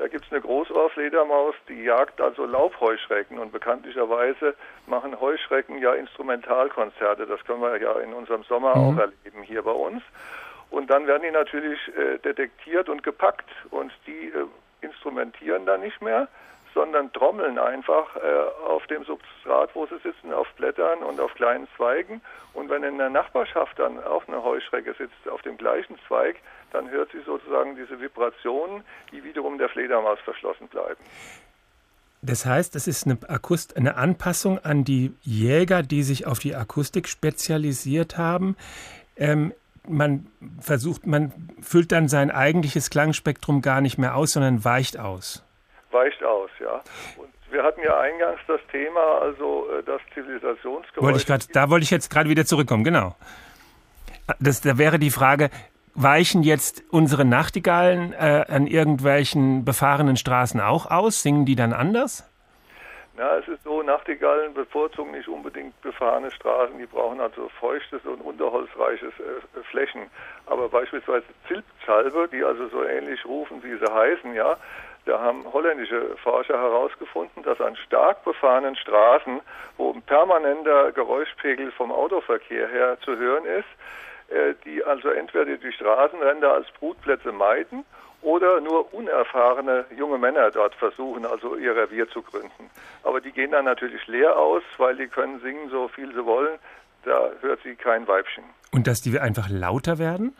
Da 0.00 0.08
gibt 0.08 0.24
es 0.24 0.32
eine 0.32 0.40
Großohrfledermaus, 0.40 1.54
die 1.68 1.82
jagt 1.82 2.22
also 2.22 2.46
Laubheuschrecken 2.46 3.38
und 3.38 3.52
bekanntlicherweise 3.52 4.54
machen 4.86 5.20
Heuschrecken 5.20 5.76
ja 5.76 5.92
Instrumentalkonzerte. 5.92 7.26
Das 7.26 7.44
können 7.44 7.60
wir 7.60 7.78
ja 7.78 7.92
in 7.98 8.14
unserem 8.14 8.42
Sommer 8.44 8.74
mhm. 8.74 8.82
auch 8.82 8.98
erleben 8.98 9.42
hier 9.42 9.62
bei 9.62 9.72
uns. 9.72 10.02
Und 10.70 10.88
dann 10.88 11.06
werden 11.06 11.24
die 11.24 11.30
natürlich 11.30 11.78
äh, 11.88 12.16
detektiert 12.16 12.88
und 12.88 13.02
gepackt 13.02 13.50
und 13.70 13.92
die 14.06 14.28
äh, 14.28 14.46
instrumentieren 14.80 15.66
dann 15.66 15.82
nicht 15.82 16.00
mehr, 16.00 16.28
sondern 16.74 17.12
trommeln 17.12 17.58
einfach 17.58 18.16
äh, 18.16 18.66
auf 18.66 18.86
dem 18.86 19.04
Substrat, 19.04 19.70
wo 19.74 19.86
sie 19.86 19.98
sitzen, 20.02 20.32
auf 20.32 20.46
Blättern 20.54 21.00
und 21.00 21.20
auf 21.20 21.34
kleinen 21.34 21.66
Zweigen. 21.76 22.20
Und 22.54 22.68
wenn 22.70 22.82
in 22.82 22.98
der 22.98 23.10
Nachbarschaft 23.10 23.78
dann 23.78 24.02
auch 24.02 24.26
eine 24.28 24.42
Heuschrecke 24.42 24.94
sitzt 24.94 25.28
auf 25.30 25.42
dem 25.42 25.56
gleichen 25.56 25.96
Zweig, 26.06 26.36
dann 26.72 26.90
hört 26.90 27.10
sie 27.12 27.20
sozusagen 27.20 27.76
diese 27.76 28.00
Vibrationen, 28.00 28.84
die 29.12 29.24
wiederum 29.24 29.58
der 29.58 29.68
Fledermaus 29.68 30.18
verschlossen 30.20 30.68
bleiben. 30.68 31.02
Das 32.22 32.44
heißt, 32.44 32.76
es 32.76 32.86
ist 32.86 33.06
eine, 33.06 33.18
Akust 33.28 33.76
eine 33.76 33.96
Anpassung 33.96 34.58
an 34.58 34.84
die 34.84 35.14
Jäger, 35.22 35.82
die 35.82 36.02
sich 36.02 36.26
auf 36.26 36.38
die 36.38 36.54
Akustik 36.54 37.08
spezialisiert 37.08 38.18
haben. 38.18 38.56
Ähm, 39.16 39.54
man 39.88 40.26
versucht, 40.60 41.06
man 41.06 41.32
füllt 41.62 41.90
dann 41.92 42.08
sein 42.08 42.30
eigentliches 42.30 42.90
Klangspektrum 42.90 43.62
gar 43.62 43.80
nicht 43.80 43.96
mehr 43.96 44.14
aus, 44.14 44.32
sondern 44.32 44.64
weicht 44.64 44.98
aus 44.98 45.42
weicht 45.92 46.22
aus, 46.24 46.50
ja. 46.60 46.80
Und 47.16 47.32
wir 47.50 47.62
hatten 47.62 47.80
ja 47.82 47.98
eingangs 47.98 48.40
das 48.46 48.60
Thema, 48.70 49.20
also 49.20 49.68
äh, 49.70 49.82
das 49.82 50.00
Zivilisationsgeräusch. 50.14 51.02
Wollte 51.02 51.18
ich 51.18 51.26
grad, 51.26 51.54
da 51.54 51.70
wollte 51.70 51.84
ich 51.84 51.90
jetzt 51.90 52.10
gerade 52.10 52.28
wieder 52.28 52.44
zurückkommen, 52.44 52.84
genau. 52.84 53.16
Das, 54.38 54.60
da 54.60 54.78
wäre 54.78 54.98
die 54.98 55.10
Frage, 55.10 55.50
weichen 55.94 56.42
jetzt 56.42 56.84
unsere 56.90 57.24
Nachtigallen 57.24 58.12
äh, 58.12 58.44
an 58.48 58.66
irgendwelchen 58.66 59.64
befahrenen 59.64 60.16
Straßen 60.16 60.60
auch 60.60 60.90
aus? 60.90 61.22
Singen 61.22 61.46
die 61.46 61.56
dann 61.56 61.72
anders? 61.72 62.26
Ja, 63.18 63.36
es 63.36 63.48
ist 63.48 63.62
so, 63.64 63.82
Nachtigallen 63.82 64.54
bevorzugen 64.54 65.10
nicht 65.10 65.28
unbedingt 65.28 65.78
befahrene 65.82 66.30
Straßen, 66.30 66.78
die 66.78 66.86
brauchen 66.86 67.20
also 67.20 67.50
feuchtes 67.60 68.02
und 68.04 68.20
unterholzreiches 68.20 69.12
äh, 69.18 69.62
Flächen. 69.70 70.02
Aber 70.46 70.68
beispielsweise 70.68 71.26
Zilpschalbe, 71.46 72.28
die 72.32 72.42
also 72.42 72.68
so 72.68 72.82
ähnlich 72.82 73.22
rufen, 73.26 73.62
wie 73.62 73.76
sie 73.76 73.92
heißen, 73.92 74.34
ja, 74.34 74.56
Da 75.06 75.20
haben 75.20 75.44
holländische 75.52 76.16
Forscher 76.22 76.58
herausgefunden, 76.58 77.42
dass 77.42 77.60
an 77.60 77.76
stark 77.76 78.24
befahrenen 78.24 78.76
Straßen, 78.76 79.40
wo 79.76 79.92
ein 79.92 80.02
permanenter 80.02 80.92
Geräuschpegel 80.92 81.72
vom 81.72 81.90
Autoverkehr 81.90 82.68
her 82.68 82.98
zu 83.04 83.16
hören 83.16 83.44
ist, 83.44 84.34
äh, 84.34 84.54
die 84.64 84.84
also 84.84 85.08
entweder 85.08 85.56
die 85.56 85.72
Straßenränder 85.72 86.52
als 86.52 86.70
Brutplätze 86.78 87.32
meiden 87.32 87.84
oder 88.22 88.60
nur 88.60 88.92
unerfahrene 88.92 89.86
junge 89.96 90.18
Männer 90.18 90.50
dort 90.50 90.74
versuchen, 90.74 91.24
also 91.24 91.56
ihr 91.56 91.74
Revier 91.74 92.08
zu 92.10 92.22
gründen. 92.22 92.70
Aber 93.02 93.20
die 93.20 93.32
gehen 93.32 93.52
dann 93.52 93.64
natürlich 93.64 94.06
leer 94.06 94.36
aus, 94.36 94.62
weil 94.76 94.96
die 94.96 95.06
können 95.06 95.40
singen, 95.40 95.70
so 95.70 95.88
viel 95.88 96.12
sie 96.12 96.24
wollen. 96.24 96.58
Da 97.04 97.30
hört 97.40 97.60
sie 97.62 97.74
kein 97.76 98.06
Weibchen. 98.06 98.44
Und 98.72 98.86
dass 98.86 99.00
die 99.00 99.18
einfach 99.18 99.48
lauter 99.48 99.98
werden? 99.98 100.36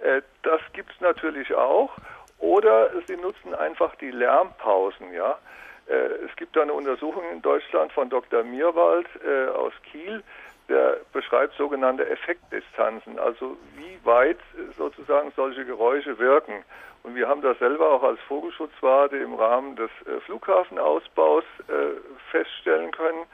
Äh, 0.00 0.20
das 0.42 0.60
gibt 0.74 0.92
es 0.92 1.00
natürlich 1.00 1.54
auch. 1.54 1.90
Oder 2.38 2.90
sie 3.06 3.16
nutzen 3.16 3.54
einfach 3.54 3.94
die 3.96 4.10
Lärmpausen, 4.10 5.12
ja. 5.12 5.38
Äh, 5.86 6.26
es 6.26 6.36
gibt 6.36 6.56
da 6.56 6.62
eine 6.62 6.72
Untersuchung 6.72 7.22
in 7.32 7.42
Deutschland 7.42 7.92
von 7.92 8.08
Dr. 8.08 8.42
Mirwald 8.42 9.06
äh, 9.26 9.48
aus 9.50 9.72
Kiel, 9.90 10.22
der 10.68 10.98
beschreibt 11.12 11.54
sogenannte 11.56 12.08
Effektdistanzen, 12.08 13.18
also 13.18 13.56
wie 13.76 13.98
weit 14.04 14.38
sozusagen 14.78 15.30
solche 15.36 15.64
Geräusche 15.64 16.18
wirken. 16.18 16.64
Und 17.02 17.14
wir 17.14 17.28
haben 17.28 17.42
das 17.42 17.58
selber 17.58 17.90
auch 17.90 18.02
als 18.02 18.18
Vogelschutzwarte 18.20 19.18
im 19.18 19.34
Rahmen 19.34 19.76
des 19.76 19.90
äh, 20.06 20.20
Flughafenausbaus 20.20 21.44
äh, 21.68 22.00
feststellen 22.30 22.90
können. 22.92 23.26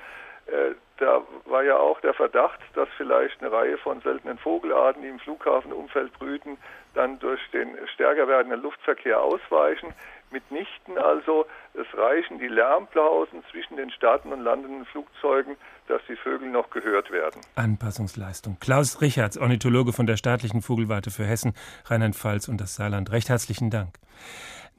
Äh, 0.51 0.75
da 0.99 1.23
war 1.47 1.63
ja 1.63 1.77
auch 1.79 2.01
der 2.01 2.15
Verdacht, 2.15 2.61
dass 2.75 2.89
vielleicht 2.97 3.41
eine 3.41 3.51
Reihe 3.51 3.79
von 3.79 4.01
seltenen 4.03 4.39
Vogelarten, 4.39 5.03
die 5.03 5.09
im 5.09 5.19
Flughafenumfeld 5.19 6.13
brüten, 6.19 6.59
dann 6.95 7.19
durch 7.19 7.41
den 7.53 7.77
stärker 7.95 8.29
werdenden 8.29 8.61
Luftverkehr 8.61 9.21
ausweichen. 9.21 9.95
Mitnichten 10.31 10.99
also, 10.99 11.47
es 11.75 11.87
reichen 11.99 12.39
die 12.39 12.49
Lärmplausen 12.49 13.43
zwischen 13.51 13.77
den 13.77 13.91
starten 13.91 14.33
und 14.33 14.41
landenden 14.41 14.85
Flugzeugen, 14.85 15.57
dass 15.89 16.01
die 16.09 16.17
Vögel 16.17 16.49
noch 16.51 16.71
gehört 16.71 17.11
werden. 17.11 17.41
Anpassungsleistung. 17.57 18.59
Klaus 18.61 19.01
Richards, 19.01 19.39
Ornithologe 19.39 19.93
von 19.93 20.07
der 20.07 20.17
staatlichen 20.17 20.63
Vogelwarte 20.63 21.11
für 21.11 21.25
Hessen, 21.25 21.55
Rheinland-Pfalz 21.87 22.49
und 22.49 22.61
das 22.61 22.77
Saarland. 22.77 23.11
Recht 23.11 23.29
herzlichen 23.29 23.71
Dank. 23.71 23.95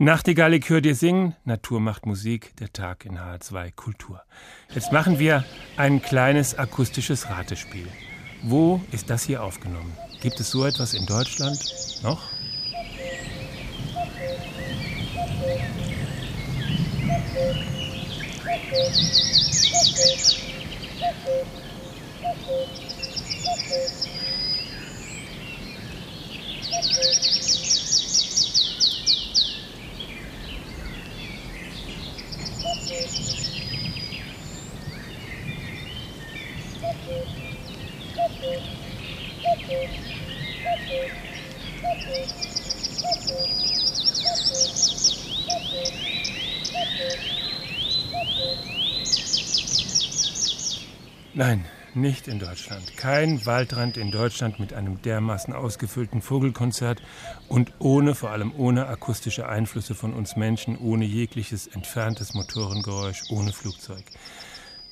Nachtigall, 0.02 0.56
ich 0.56 0.68
höre 0.68 0.82
dir 0.82 0.96
singen, 0.96 1.36
Natur 1.46 1.80
macht 1.80 2.08
Musik, 2.08 2.56
der 2.56 2.74
Tag 2.74 3.06
in 3.06 3.20
H2 3.20 3.72
Kultur. 3.76 4.24
Jetzt 4.74 4.92
machen 4.92 5.20
wir 5.20 5.46
ein 5.78 6.02
kleines 6.02 6.58
akustisches 6.58 7.30
Ratespiel. 7.30 7.88
Wo 8.42 8.82
ist 8.92 9.12
das 9.12 9.26
hier 9.26 9.44
aufgenommen? 9.44 9.96
Gibt 10.20 10.40
es 10.40 10.50
so 10.50 10.66
etwas 10.66 10.96
in 10.96 11.06
Deutschland 11.06 11.60
noch? 12.02 12.32
Nein, 51.34 51.66
nicht 51.94 52.28
in 52.28 52.40
Deutschland. 52.40 52.98
Kein 52.98 53.46
Waldrand 53.46 53.98
in 53.98 54.12
Deutschland 54.12 54.60
mit 54.60 54.74
einem 54.74 55.02
dermaßen 55.02 55.54
ausgefüllten 55.54 56.22
Vogelkonzert 56.22 57.02
und 57.48 57.72
ohne, 57.80 58.16
vor 58.16 58.32
allem 58.32 58.54
ohne 58.56 58.88
akustische 58.88 59.48
Einflüsse 59.48 59.96
von 59.96 60.14
uns 60.14 60.36
Menschen, 60.36 60.78
ohne 60.78 61.06
jegliches 61.06 61.68
entferntes 61.68 62.34
Motorengeräusch, 62.34 63.24
ohne 63.30 63.54
Flugzeug. 63.54 64.04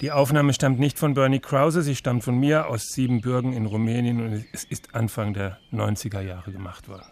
Die 0.02 0.14
Aufnahme 0.14 0.54
stammt 0.54 0.80
nicht 0.80 0.98
von 0.98 1.14
Bernie 1.14 1.42
Krause, 1.42 1.82
sie 1.82 1.94
stammt 1.94 2.24
von 2.24 2.40
mir 2.40 2.68
aus 2.68 2.88
Siebenbürgen 2.88 3.52
in 3.52 3.66
Rumänien 3.66 4.22
und 4.22 4.46
es 4.54 4.64
ist 4.64 4.96
Anfang 4.96 5.34
der 5.34 5.58
90er 5.74 6.22
Jahre 6.22 6.54
gemacht 6.54 6.88
worden. 6.88 7.04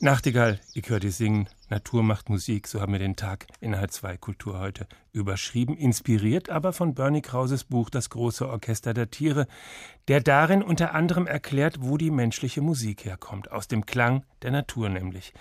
Nachtigall, 0.00 0.58
ich 0.72 0.88
höre 0.88 1.00
dir 1.00 1.12
singen, 1.12 1.46
Natur 1.68 2.02
macht 2.02 2.30
Musik, 2.30 2.68
so 2.68 2.80
haben 2.80 2.92
wir 2.92 2.98
den 2.98 3.16
Tag 3.16 3.48
in 3.60 3.76
H2 3.76 4.16
Kultur 4.16 4.58
heute 4.58 4.86
überschrieben, 5.12 5.76
inspiriert 5.76 6.48
aber 6.48 6.72
von 6.72 6.94
Bernie 6.94 7.20
Krauses 7.20 7.64
Buch 7.64 7.90
Das 7.90 8.08
große 8.08 8.48
Orchester 8.48 8.94
der 8.94 9.10
Tiere, 9.10 9.46
der 10.08 10.22
darin 10.22 10.62
unter 10.62 10.94
anderem 10.94 11.26
erklärt, 11.26 11.82
wo 11.82 11.98
die 11.98 12.10
menschliche 12.10 12.62
Musik 12.62 13.04
herkommt, 13.04 13.52
aus 13.52 13.68
dem 13.68 13.84
Klang 13.84 14.24
der 14.40 14.52
Natur 14.52 14.88
nämlich. 14.88 15.34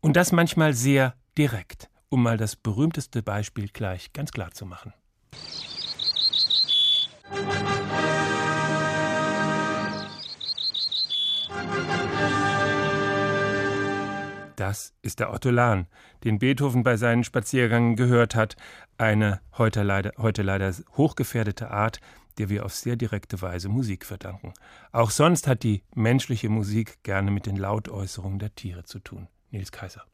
Und 0.00 0.16
das 0.16 0.32
manchmal 0.32 0.74
sehr 0.74 1.14
direkt, 1.38 1.88
um 2.08 2.20
mal 2.20 2.36
das 2.36 2.56
berühmteste 2.56 3.22
Beispiel 3.22 3.68
gleich 3.68 4.12
ganz 4.12 4.32
klar 4.32 4.50
zu 4.50 4.66
machen. 4.66 4.92
Das 14.56 14.92
ist 15.00 15.20
der 15.20 15.30
Ortolan, 15.30 15.86
den 16.22 16.38
Beethoven 16.38 16.82
bei 16.82 16.96
seinen 16.96 17.24
Spaziergängen 17.24 17.96
gehört 17.96 18.34
hat, 18.34 18.56
eine 18.98 19.40
heute 19.56 19.82
leider, 19.82 20.12
heute 20.18 20.42
leider 20.42 20.72
hochgefährdete 20.98 21.70
Art, 21.70 22.00
der 22.36 22.50
wir 22.50 22.66
auf 22.66 22.74
sehr 22.74 22.96
direkte 22.96 23.40
Weise 23.40 23.68
Musik 23.70 24.04
verdanken. 24.04 24.52
Auch 24.92 25.10
sonst 25.10 25.46
hat 25.46 25.62
die 25.62 25.82
menschliche 25.94 26.50
Musik 26.50 27.02
gerne 27.02 27.30
mit 27.30 27.46
den 27.46 27.56
Lautäußerungen 27.56 28.38
der 28.38 28.54
Tiere 28.54 28.84
zu 28.84 28.98
tun. 28.98 29.28
Nils 29.50 29.72
Kaiser. 29.72 30.04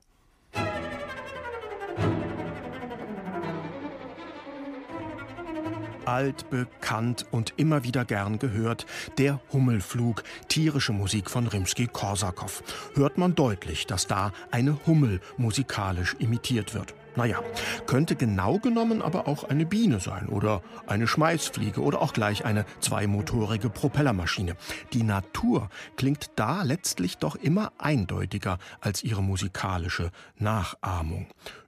Altbekannt 6.06 7.26
und 7.30 7.54
immer 7.56 7.84
wieder 7.84 8.04
gern 8.04 8.38
gehört, 8.38 8.86
der 9.18 9.40
Hummelflug, 9.52 10.22
tierische 10.48 10.92
Musik 10.92 11.30
von 11.30 11.46
Rimsky-Korsakow. 11.46 12.62
Hört 12.94 13.18
man 13.18 13.34
deutlich, 13.34 13.86
dass 13.86 14.06
da 14.06 14.32
eine 14.50 14.78
Hummel 14.86 15.20
musikalisch 15.36 16.16
imitiert 16.18 16.74
wird. 16.74 16.94
Naja, 17.16 17.40
könnte 17.86 18.14
genau 18.14 18.58
genommen 18.58 19.00
aber 19.00 19.26
auch 19.26 19.44
eine 19.44 19.64
Biene 19.64 20.00
sein 20.00 20.28
oder 20.28 20.62
eine 20.86 21.06
Schmeißfliege 21.06 21.80
oder 21.80 22.02
auch 22.02 22.12
gleich 22.12 22.44
eine 22.44 22.66
zweimotorige 22.80 23.70
Propellermaschine. 23.70 24.54
Die 24.92 25.02
Natur 25.02 25.70
klingt 25.96 26.30
da 26.36 26.62
letztlich 26.62 27.16
doch 27.16 27.36
immer 27.36 27.72
eindeutiger 27.78 28.58
als 28.80 29.02
ihre 29.02 29.22
musikalische 29.22 30.10
Nachahmung. 30.38 31.26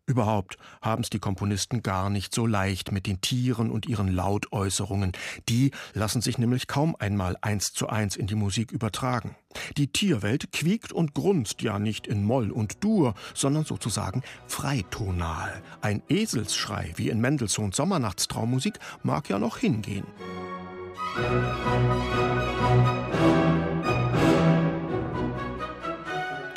Überhaupt 0.08 0.56
haben 0.80 1.02
es 1.02 1.10
die 1.10 1.18
Komponisten 1.18 1.82
gar 1.82 2.08
nicht 2.08 2.34
so 2.34 2.46
leicht 2.46 2.92
mit 2.92 3.06
den 3.06 3.20
Tieren 3.20 3.70
und 3.70 3.86
ihren 3.86 4.08
Lautäußerungen. 4.08 5.12
Die 5.50 5.70
lassen 5.92 6.22
sich 6.22 6.38
nämlich 6.38 6.66
kaum 6.66 6.96
einmal 6.98 7.36
eins 7.42 7.74
zu 7.74 7.90
eins 7.90 8.16
in 8.16 8.26
die 8.26 8.34
Musik 8.34 8.72
übertragen. 8.72 9.36
Die 9.76 9.92
Tierwelt 9.92 10.50
quiekt 10.50 10.92
und 10.92 11.14
grunzt 11.14 11.60
ja 11.60 11.78
nicht 11.78 12.06
in 12.06 12.24
Moll 12.24 12.50
und 12.50 12.82
Dur, 12.82 13.12
sondern 13.34 13.66
sozusagen 13.66 14.22
freitonal. 14.46 15.62
Ein 15.82 16.02
Eselsschrei 16.08 16.94
wie 16.96 17.10
in 17.10 17.20
Mendelssohns 17.20 17.76
Sommernachtstraummusik 17.76 18.78
mag 19.02 19.28
ja 19.28 19.38
noch 19.38 19.58
hingehen. 19.58 20.06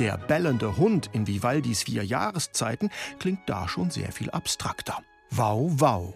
Der 0.01 0.17
bellende 0.17 0.77
Hund 0.77 1.11
in 1.13 1.27
Vivaldis 1.27 1.83
vier 1.83 2.03
Jahreszeiten 2.03 2.89
klingt 3.19 3.41
da 3.45 3.67
schon 3.67 3.91
sehr 3.91 4.11
viel 4.11 4.31
abstrakter. 4.31 4.97
Wow, 5.29 5.73
wow. 5.75 6.15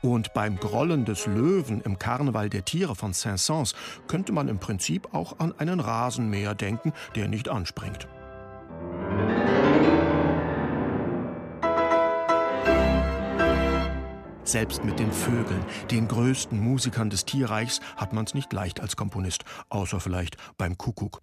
Und 0.00 0.32
beim 0.32 0.56
Grollen 0.56 1.04
des 1.04 1.26
Löwen 1.26 1.82
im 1.82 1.98
Karneval 1.98 2.48
der 2.48 2.64
Tiere 2.64 2.94
von 2.94 3.12
Saint-Saëns 3.12 3.74
könnte 4.08 4.32
man 4.32 4.48
im 4.48 4.58
Prinzip 4.58 5.12
auch 5.12 5.40
an 5.40 5.52
einen 5.58 5.80
Rasenmäher 5.80 6.54
denken, 6.54 6.94
der 7.16 7.28
nicht 7.28 7.50
anspringt. 7.50 8.08
Selbst 14.50 14.84
mit 14.84 14.98
den 14.98 15.12
Vögeln, 15.12 15.64
den 15.92 16.08
größten 16.08 16.58
Musikern 16.58 17.08
des 17.08 17.24
Tierreichs, 17.24 17.78
hat 17.96 18.12
man 18.12 18.24
es 18.24 18.34
nicht 18.34 18.52
leicht 18.52 18.80
als 18.80 18.96
Komponist, 18.96 19.44
außer 19.68 20.00
vielleicht 20.00 20.36
beim 20.58 20.76
Kuckuck. 20.76 21.20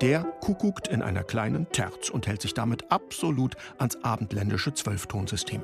Der 0.00 0.24
kuckuckt 0.40 0.88
in 0.88 1.00
einer 1.00 1.22
kleinen 1.22 1.70
Terz 1.70 2.10
und 2.10 2.26
hält 2.26 2.42
sich 2.42 2.54
damit 2.54 2.90
absolut 2.90 3.54
ans 3.78 4.02
abendländische 4.02 4.74
Zwölftonsystem. 4.74 5.62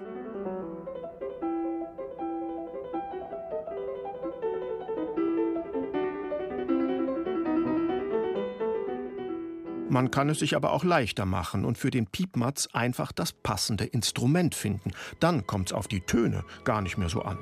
Man 9.91 10.11
kann 10.11 10.29
es 10.29 10.41
sich 10.41 10.55
aber 10.55 10.73
auch 10.73 10.85
leichter 10.85 11.25
machen 11.25 11.65
und 11.65 11.79
für 11.79 11.91
den 11.91 12.07
Piepmatz 12.07 12.69
einfach 12.73 13.11
das 13.11 13.33
passende 13.33 13.85
Instrument 13.85 14.55
finden. 14.55 14.91
Dann 15.19 15.47
kommt's 15.47 15.73
auf 15.73 15.89
die 15.89 16.01
Töne 16.01 16.45
gar 16.65 16.83
nicht 16.83 16.99
mehr 16.99 17.09
so 17.09 17.23
an. 17.23 17.39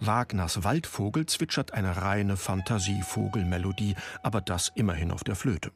Wagners 0.00 0.64
Waldvogel 0.64 1.26
zwitschert 1.26 1.74
eine 1.74 1.98
reine 1.98 2.36
Fantasievogelmelodie, 2.36 3.94
aber 4.22 4.40
das 4.40 4.72
immerhin 4.74 5.10
auf 5.10 5.22
der 5.22 5.36
Flöte. 5.36 5.70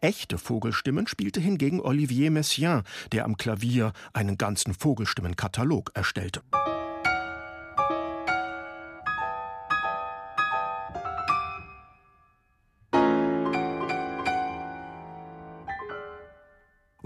Echte 0.00 0.38
Vogelstimmen 0.38 1.06
spielte 1.06 1.40
hingegen 1.40 1.80
Olivier 1.80 2.30
Messiaen, 2.30 2.82
der 3.12 3.24
am 3.24 3.36
Klavier 3.36 3.92
einen 4.12 4.36
ganzen 4.36 4.74
Vogelstimmenkatalog 4.74 5.92
erstellte. 5.94 6.42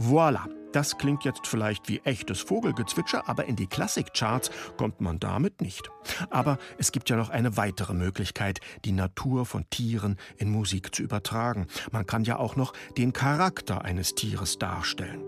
Voilà, 0.07 0.47
das 0.73 0.99
klingt 0.99 1.25
jetzt 1.25 1.47
vielleicht 1.47 1.89
wie 1.89 2.01
echtes 2.01 2.43
Vogelgezwitscher, 2.43 3.27
aber 3.27 3.47
in 3.47 3.57
die 3.57 3.67
Klassikcharts 3.67 4.51
kommt 4.77 5.01
man 5.01 5.19
damit 5.19 5.63
nicht. 5.63 5.89
Aber 6.29 6.59
es 6.77 6.93
gibt 6.93 7.09
ja 7.09 7.17
noch 7.17 7.31
eine 7.31 7.57
weitere 7.57 7.95
Möglichkeit, 7.95 8.61
die 8.85 8.93
Natur 8.93 9.47
von 9.47 9.65
Tieren 9.71 10.19
in 10.37 10.51
Musik 10.51 10.95
zu 10.95 11.03
übertragen. 11.03 11.69
Man 11.91 12.05
kann 12.05 12.25
ja 12.25 12.39
auch 12.39 12.55
noch 12.55 12.75
den 12.99 13.15
Charakter 13.15 13.83
eines 13.83 14.15
Tieres 14.15 14.59
darstellen. 14.59 15.23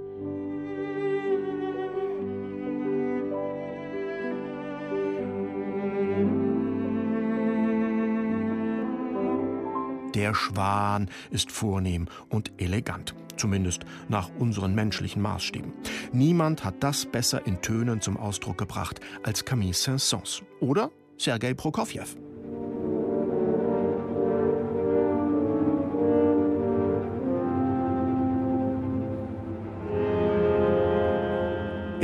Der 10.15 10.35
Schwan 10.35 11.09
ist 11.31 11.51
vornehm 11.51 12.09
und 12.29 12.51
elegant 12.59 13.15
zumindest 13.37 13.85
nach 14.09 14.31
unseren 14.39 14.75
menschlichen 14.75 15.23
Maßstäben. 15.23 15.73
Niemand 16.13 16.65
hat 16.65 16.77
das 16.81 17.07
besser 17.07 17.47
in 17.47 17.61
Tönen 17.63 18.01
zum 18.01 18.17
Ausdruck 18.17 18.59
gebracht 18.59 19.01
als 19.23 19.45
Camille 19.45 19.73
Saint-Saëns 19.75 20.43
oder 20.61 20.91
Sergei 21.19 21.55
Prokofjew. 21.55 22.26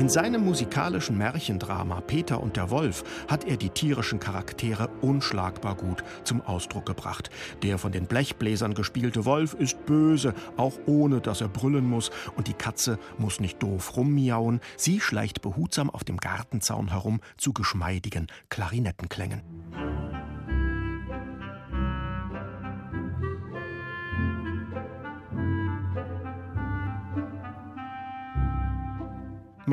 In 0.03 0.09
seinem 0.09 0.45
musikalischen 0.45 1.17
Märchendrama 1.17 2.01
Peter 2.01 2.43
und 2.43 2.57
der 2.57 2.71
Wolf 2.71 3.05
hat 3.29 3.45
er 3.45 3.57
die 3.57 3.71
tierischen 3.71 4.19
Charaktere 4.19 4.88
unschlagbar 5.01 5.77
gut 5.77 6.03
zum 6.25 6.41
Ausdruck 6.41 6.87
gebracht. 6.87 7.31
Der 7.62 7.79
von 7.79 7.93
den 7.93 8.07
Blechbläsern 8.07 8.75
gespielte 8.75 9.25
Wolf 9.27 9.55
ist 9.55 9.87
böse, 9.87 10.35
auch 10.57 10.77
ohne 10.87 11.21
dass 11.21 11.41
er 11.41 11.47
brüllen 11.47 11.88
muss, 11.88 12.11
und 12.35 12.49
die 12.49 12.53
Katze 12.53 12.99
muss 13.17 13.38
nicht 13.38 13.62
doof 13.62 13.97
rummiauen, 13.97 14.59
sie 14.77 14.99
schleicht 14.99 15.41
behutsam 15.41 15.88
auf 15.88 16.03
dem 16.03 16.17
Gartenzaun 16.17 16.91
herum 16.91 17.21
zu 17.37 17.53
geschmeidigen 17.53 18.27
Klarinettenklängen. 18.49 19.62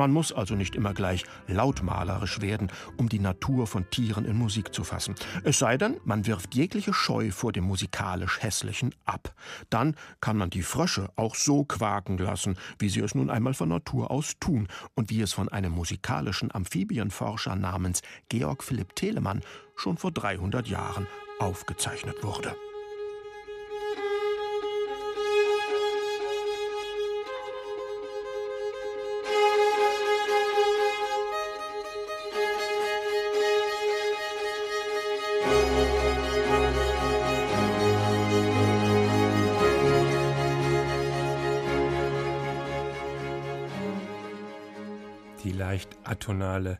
Man 0.00 0.12
muss 0.12 0.32
also 0.32 0.54
nicht 0.54 0.76
immer 0.76 0.94
gleich 0.94 1.26
lautmalerisch 1.46 2.40
werden, 2.40 2.72
um 2.96 3.10
die 3.10 3.18
Natur 3.18 3.66
von 3.66 3.90
Tieren 3.90 4.24
in 4.24 4.34
Musik 4.34 4.72
zu 4.72 4.82
fassen. 4.82 5.14
Es 5.44 5.58
sei 5.58 5.76
denn, 5.76 6.00
man 6.04 6.26
wirft 6.26 6.54
jegliche 6.54 6.94
Scheu 6.94 7.30
vor 7.30 7.52
dem 7.52 7.64
musikalisch 7.64 8.42
Hässlichen 8.42 8.94
ab. 9.04 9.34
Dann 9.68 9.94
kann 10.22 10.38
man 10.38 10.48
die 10.48 10.62
Frösche 10.62 11.10
auch 11.16 11.34
so 11.34 11.64
quaken 11.64 12.16
lassen, 12.16 12.56
wie 12.78 12.88
sie 12.88 13.00
es 13.00 13.14
nun 13.14 13.28
einmal 13.28 13.52
von 13.52 13.68
Natur 13.68 14.10
aus 14.10 14.38
tun 14.40 14.68
und 14.94 15.10
wie 15.10 15.20
es 15.20 15.34
von 15.34 15.50
einem 15.50 15.72
musikalischen 15.72 16.50
Amphibienforscher 16.50 17.54
namens 17.54 18.00
Georg 18.30 18.64
Philipp 18.64 18.96
Telemann 18.96 19.42
schon 19.76 19.98
vor 19.98 20.12
300 20.12 20.66
Jahren 20.66 21.08
aufgezeichnet 21.40 22.16
wurde. 22.22 22.56
Atonale 46.20 46.78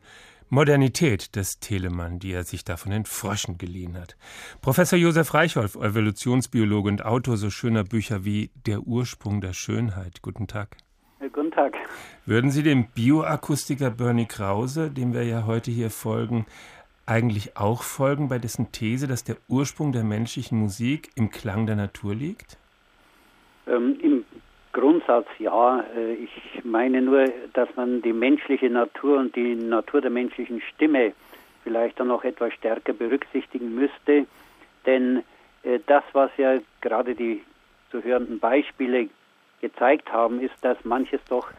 Modernität 0.49 1.35
des 1.35 1.59
Telemann, 1.59 2.19
die 2.19 2.33
er 2.33 2.43
sich 2.43 2.63
da 2.63 2.77
von 2.77 2.91
den 2.91 3.05
Fröschen 3.05 3.57
geliehen 3.57 3.97
hat. 3.97 4.17
Professor 4.61 4.99
Josef 4.99 5.33
Reichholf, 5.33 5.75
Evolutionsbiologe 5.75 6.89
und 6.89 7.05
Autor 7.05 7.37
so 7.37 7.49
schöner 7.49 7.83
Bücher 7.83 8.25
wie 8.25 8.51
Der 8.65 8.81
Ursprung 8.81 9.41
der 9.41 9.53
Schönheit. 9.53 10.21
Guten 10.21 10.47
Tag. 10.47 10.77
Guten 11.33 11.51
Tag. 11.51 11.75
Würden 12.25 12.51
Sie 12.51 12.63
dem 12.63 12.87
Bioakustiker 12.87 13.91
Bernie 13.91 14.25
Krause, 14.25 14.91
dem 14.91 15.13
wir 15.13 15.23
ja 15.23 15.45
heute 15.45 15.71
hier 15.71 15.89
folgen, 15.89 16.45
eigentlich 17.05 17.57
auch 17.57 17.83
folgen 17.83 18.27
bei 18.27 18.37
dessen 18.37 18.71
These, 18.71 19.07
dass 19.07 19.23
der 19.23 19.37
Ursprung 19.47 19.91
der 19.91 20.03
menschlichen 20.03 20.59
Musik 20.59 21.11
im 21.15 21.29
Klang 21.29 21.65
der 21.65 21.75
Natur 21.75 22.13
liegt? 22.13 22.57
Ähm, 23.67 23.97
Im 24.01 24.25
Grundsatz 24.73 25.27
ja. 25.39 25.83
Äh, 25.95 26.13
ich 26.13 26.63
meine 26.63 27.01
nur, 27.01 27.25
dass 27.53 27.69
man 27.75 28.01
die 28.01 28.13
menschliche 28.13 28.69
Natur 28.69 29.19
und 29.19 29.35
die 29.35 29.55
Natur 29.55 30.01
der 30.01 30.11
menschlichen 30.11 30.61
Stimme 30.61 31.13
vielleicht 31.63 31.99
dann 31.99 32.07
noch 32.07 32.23
etwas 32.23 32.53
stärker 32.53 32.93
berücksichtigen 32.93 33.75
müsste. 33.75 34.25
Denn 34.85 35.23
äh, 35.63 35.79
das, 35.87 36.03
was 36.13 36.31
ja 36.37 36.59
gerade 36.81 37.15
die 37.15 37.43
zu 37.91 38.03
hörenden 38.03 38.39
Beispiele 38.39 39.09
gezeigt 39.59 40.11
haben, 40.11 40.41
ist, 40.41 40.55
dass 40.61 40.83
manches 40.83 41.21
doch 41.29 41.49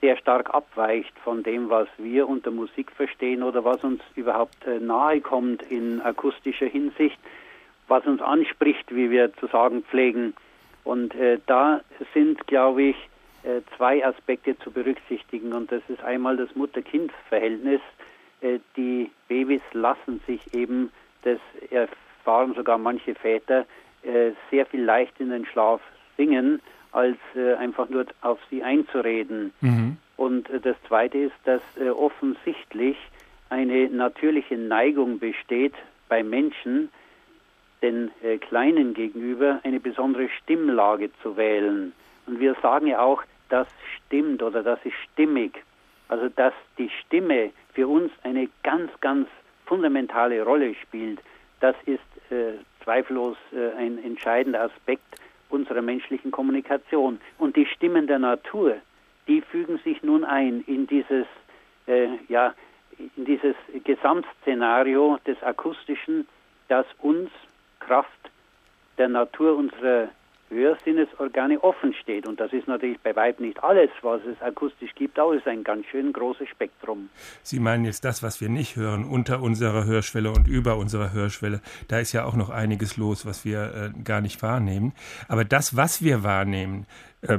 sehr 0.00 0.16
stark 0.16 0.52
abweicht 0.52 1.18
von 1.22 1.42
dem, 1.42 1.70
was 1.70 1.88
wir 1.98 2.28
unter 2.28 2.50
Musik 2.50 2.90
verstehen 2.92 3.42
oder 3.42 3.64
was 3.64 3.82
uns 3.84 4.02
überhaupt 4.14 4.66
äh, 4.66 4.78
nahe 4.78 5.20
kommt 5.20 5.62
in 5.62 6.00
akustischer 6.00 6.66
Hinsicht, 6.66 7.18
was 7.88 8.04
uns 8.06 8.20
anspricht, 8.20 8.94
wie 8.94 9.10
wir 9.10 9.32
zu 9.34 9.46
sagen 9.46 9.82
pflegen. 9.82 10.34
Und 10.84 11.14
äh, 11.14 11.38
da 11.46 11.80
sind, 12.12 12.46
glaube 12.46 12.82
ich, 12.82 12.96
äh, 13.42 13.60
zwei 13.76 14.04
Aspekte 14.06 14.58
zu 14.58 14.70
berücksichtigen. 14.70 15.52
Und 15.52 15.72
das 15.72 15.82
ist 15.88 16.02
einmal 16.02 16.36
das 16.36 16.54
Mutter-Kind-Verhältnis. 16.54 17.80
Äh, 18.40 18.58
die 18.76 19.10
Babys 19.28 19.62
lassen 19.72 20.20
sich 20.26 20.54
eben, 20.54 20.90
das 21.22 21.38
erfahren 21.70 22.54
sogar 22.54 22.78
manche 22.78 23.14
Väter, 23.14 23.66
äh, 24.02 24.32
sehr 24.50 24.66
viel 24.66 24.82
leicht 24.82 25.18
in 25.18 25.30
den 25.30 25.46
Schlaf 25.46 25.80
singen, 26.16 26.60
als 26.92 27.16
äh, 27.34 27.54
einfach 27.54 27.88
nur 27.88 28.06
auf 28.20 28.38
sie 28.50 28.62
einzureden. 28.62 29.52
Mhm. 29.60 29.96
Und 30.16 30.48
äh, 30.50 30.60
das 30.60 30.76
Zweite 30.86 31.18
ist, 31.18 31.34
dass 31.44 31.62
offensichtlich 31.96 32.96
eine 33.50 33.88
natürliche 33.88 34.56
Neigung 34.56 35.18
besteht 35.18 35.74
bei 36.08 36.22
Menschen, 36.22 36.90
den 37.84 38.10
äh, 38.22 38.38
Kleinen 38.38 38.94
gegenüber 38.94 39.60
eine 39.62 39.78
besondere 39.78 40.30
Stimmlage 40.42 41.10
zu 41.22 41.36
wählen. 41.36 41.92
Und 42.26 42.40
wir 42.40 42.56
sagen 42.62 42.86
ja 42.86 43.00
auch, 43.00 43.22
das 43.50 43.68
stimmt 43.96 44.42
oder 44.42 44.62
das 44.62 44.78
ist 44.84 44.96
stimmig. 45.12 45.62
Also 46.08 46.28
dass 46.30 46.54
die 46.78 46.90
Stimme 47.04 47.50
für 47.74 47.86
uns 47.86 48.10
eine 48.22 48.48
ganz, 48.62 48.90
ganz 49.00 49.28
fundamentale 49.66 50.42
Rolle 50.42 50.74
spielt, 50.74 51.20
das 51.60 51.76
ist 51.84 52.32
äh, 52.32 52.54
zweifellos 52.82 53.36
äh, 53.52 53.76
ein 53.76 54.02
entscheidender 54.02 54.62
Aspekt 54.62 55.20
unserer 55.50 55.82
menschlichen 55.82 56.30
Kommunikation. 56.30 57.20
Und 57.38 57.54
die 57.56 57.66
Stimmen 57.66 58.06
der 58.06 58.18
Natur, 58.18 58.76
die 59.28 59.42
fügen 59.42 59.78
sich 59.84 60.02
nun 60.02 60.24
ein 60.24 60.64
in 60.66 60.86
dieses, 60.86 61.26
äh, 61.86 62.08
ja, 62.28 62.54
in 63.16 63.24
dieses 63.24 63.56
Gesamtszenario 63.84 65.18
des 65.26 65.42
Akustischen, 65.42 66.26
das 66.68 66.86
uns 67.00 67.30
Kraft 67.86 68.10
der 68.98 69.08
Natur 69.08 69.56
unserer 69.56 70.08
Hörsinnesorgane 70.50 71.62
offen 71.62 71.94
steht. 71.94 72.26
Und 72.26 72.38
das 72.38 72.52
ist 72.52 72.68
natürlich 72.68 72.98
bei 73.00 73.14
Weib 73.16 73.40
nicht 73.40 73.62
alles, 73.62 73.90
was 74.02 74.20
es 74.24 74.40
akustisch 74.40 74.94
gibt, 74.94 75.18
aber 75.18 75.34
es 75.34 75.40
ist 75.40 75.48
ein 75.48 75.64
ganz 75.64 75.86
schön 75.86 76.12
großes 76.12 76.48
Spektrum. 76.48 77.08
Sie 77.42 77.58
meinen 77.58 77.84
jetzt 77.84 78.04
das, 78.04 78.22
was 78.22 78.40
wir 78.40 78.48
nicht 78.48 78.76
hören, 78.76 79.04
unter 79.04 79.42
unserer 79.42 79.84
Hörschwelle 79.84 80.30
und 80.30 80.46
über 80.46 80.76
unserer 80.76 81.12
Hörschwelle. 81.12 81.60
Da 81.88 81.98
ist 81.98 82.12
ja 82.12 82.24
auch 82.24 82.36
noch 82.36 82.50
einiges 82.50 82.96
los, 82.96 83.26
was 83.26 83.44
wir 83.44 83.92
äh, 83.96 84.02
gar 84.02 84.20
nicht 84.20 84.42
wahrnehmen. 84.42 84.92
Aber 85.28 85.44
das, 85.44 85.76
was 85.76 86.02
wir 86.02 86.22
wahrnehmen, 86.22 86.86
äh, 87.22 87.38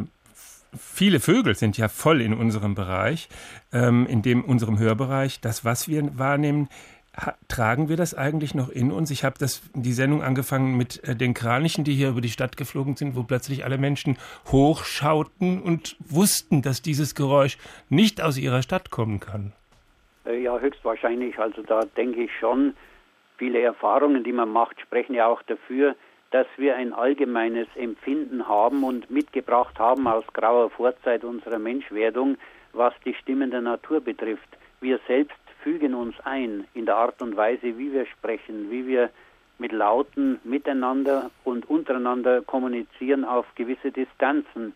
viele 0.78 1.20
Vögel 1.20 1.56
sind 1.56 1.78
ja 1.78 1.88
voll 1.88 2.22
in 2.22 2.34
unserem 2.34 2.76
Bereich, 2.76 3.30
ähm, 3.72 4.06
in 4.08 4.22
dem 4.22 4.44
unserem 4.44 4.80
Hörbereich. 4.80 5.40
Das, 5.40 5.64
was 5.64 5.88
wir 5.88 6.18
wahrnehmen, 6.18 6.70
tragen 7.48 7.90
wir 7.90 7.98
das 7.98 8.14
eigentlich 8.14 8.56
noch 8.56 8.70
in 8.70 8.92
uns? 8.92 9.12
Ich 9.12 9.24
habe 9.24 9.36
die 9.74 9.92
Sendung 9.92 10.22
angefangen 10.22 10.76
mit 10.78 11.04
äh, 11.04 11.16
den 11.16 11.34
Kranichen, 11.34 11.84
die 11.84 11.94
hier 11.94 12.10
über 12.10 12.22
die 12.22 12.30
Stadt 12.30 12.58
geflogen 12.58 12.96
sind, 12.96 13.16
wo 13.16 13.24
plötzlich 13.24 13.64
alle 13.64 13.78
Menschen 13.78 14.18
hochschauten 14.52 15.62
und 15.62 15.96
wussten, 16.00 16.62
dass 16.62 16.82
dieses 16.82 17.16
Geräusch 17.16 17.58
nicht 17.90 18.22
aus 18.22 18.38
ihrer 18.38 18.62
Stadt 18.62 18.92
kommen 18.92 19.20
kann. 19.20 19.54
Äh, 20.26 20.42
ja, 20.42 20.58
höchstwahrscheinlich. 20.60 21.40
Also 21.40 21.62
da 21.64 21.82
denke 21.98 22.24
ich 22.24 22.32
schon, 22.40 22.76
viele 23.38 23.62
Erfahrungen, 23.62 24.24
die 24.24 24.34
man 24.34 24.50
macht, 24.50 24.80
sprechen 24.82 25.14
ja 25.14 25.28
auch 25.28 25.42
dafür, 25.44 25.96
dass 26.32 26.48
wir 26.58 26.76
ein 26.76 26.92
allgemeines 26.92 27.68
Empfinden 27.76 28.48
haben 28.48 28.84
und 28.84 29.10
mitgebracht 29.10 29.80
haben 29.80 30.08
aus 30.08 30.26
grauer 30.34 30.70
Vorzeit 30.70 31.24
unserer 31.24 31.60
Menschwerdung, 31.60 32.38
was 32.74 32.94
die 33.06 33.14
Stimmen 33.14 33.52
der 33.52 33.62
Natur 33.62 34.02
betrifft. 34.02 34.50
Wir 34.82 35.00
selbst 35.08 35.38
fügen 35.66 35.96
uns 35.96 36.14
ein 36.24 36.66
in 36.76 36.86
der 36.86 36.96
Art 36.96 37.20
und 37.24 37.36
Weise, 37.36 37.76
wie 37.80 37.92
wir 37.92 38.06
sprechen, 38.06 38.70
wie 38.70 38.86
wir 38.86 39.10
mit 39.58 39.72
Lauten 39.72 40.40
miteinander 40.44 41.32
und 41.44 41.68
untereinander 41.68 42.44
kommunizieren 42.44 43.26
auf 43.26 43.48
gewisse 43.56 43.92
Distanzen, 43.92 44.74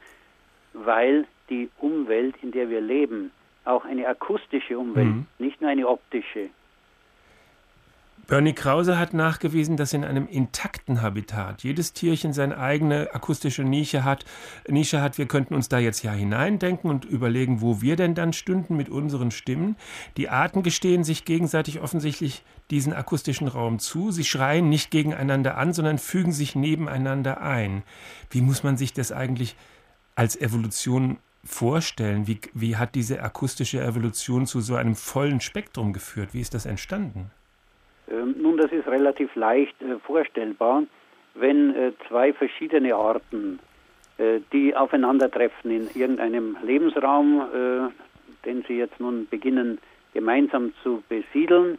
weil 0.73 1.27
die 1.51 1.69
Umwelt, 1.77 2.35
in 2.41 2.51
der 2.51 2.71
wir 2.71 2.81
leben, 2.81 3.31
auch 3.65 3.85
eine 3.85 4.07
akustische 4.07 4.79
Umwelt, 4.79 5.05
mhm. 5.05 5.25
nicht 5.37 5.61
nur 5.61 5.69
eine 5.69 5.87
optische, 5.87 6.49
Bernie 8.29 8.53
Krause 8.53 8.99
hat 8.99 9.15
nachgewiesen, 9.15 9.75
dass 9.75 9.91
in 9.91 10.05
einem 10.05 10.27
intakten 10.27 11.01
Habitat 11.01 11.63
jedes 11.63 11.93
Tierchen 11.93 12.31
seine 12.31 12.59
eigene 12.59 13.09
akustische 13.11 13.63
Nische 13.63 14.03
hat. 14.03 14.23
Nische 14.67 15.01
hat. 15.01 15.17
Wir 15.17 15.25
könnten 15.25 15.55
uns 15.55 15.67
da 15.67 15.79
jetzt 15.79 16.03
ja 16.03 16.11
hineindenken 16.11 16.91
und 16.91 17.05
überlegen, 17.05 17.59
wo 17.59 17.81
wir 17.81 17.95
denn 17.95 18.13
dann 18.13 18.31
stünden 18.31 18.77
mit 18.77 18.87
unseren 18.87 19.31
Stimmen. 19.31 19.77
Die 20.15 20.29
Arten 20.29 20.61
gestehen 20.61 21.03
sich 21.03 21.25
gegenseitig 21.25 21.79
offensichtlich 21.79 22.43
diesen 22.69 22.93
akustischen 22.93 23.47
Raum 23.47 23.79
zu. 23.79 24.11
Sie 24.11 24.23
schreien 24.23 24.69
nicht 24.69 24.91
gegeneinander 24.91 25.57
an, 25.57 25.73
sondern 25.73 25.97
fügen 25.97 26.31
sich 26.31 26.53
nebeneinander 26.53 27.41
ein. 27.41 27.81
Wie 28.29 28.41
muss 28.41 28.61
man 28.61 28.77
sich 28.77 28.93
das 28.93 29.11
eigentlich 29.11 29.55
als 30.13 30.39
Evolution 30.39 31.17
vorstellen? 31.43 32.27
Wie, 32.27 32.41
wie 32.53 32.77
hat 32.77 32.93
diese 32.93 33.23
akustische 33.23 33.81
Evolution 33.81 34.45
zu 34.45 34.61
so 34.61 34.75
einem 34.75 34.93
vollen 34.93 35.41
Spektrum 35.41 35.93
geführt? 35.93 36.35
Wie 36.35 36.41
ist 36.41 36.53
das 36.53 36.67
entstanden? 36.67 37.31
Ähm, 38.09 38.35
nun, 38.39 38.57
das 38.57 38.71
ist 38.71 38.87
relativ 38.87 39.35
leicht 39.35 39.81
äh, 39.81 39.99
vorstellbar, 39.99 40.83
wenn 41.35 41.75
äh, 41.75 41.91
zwei 42.07 42.33
verschiedene 42.33 42.95
Arten, 42.95 43.59
äh, 44.17 44.39
die 44.51 44.75
aufeinandertreffen 44.75 45.71
in 45.71 45.89
irgendeinem 45.93 46.57
Lebensraum, 46.63 47.91
den 48.45 48.63
sie 48.67 48.77
jetzt 48.77 48.99
nun 48.99 49.27
beginnen 49.27 49.79
gemeinsam 50.13 50.73
zu 50.81 51.03
besiedeln, 51.07 51.77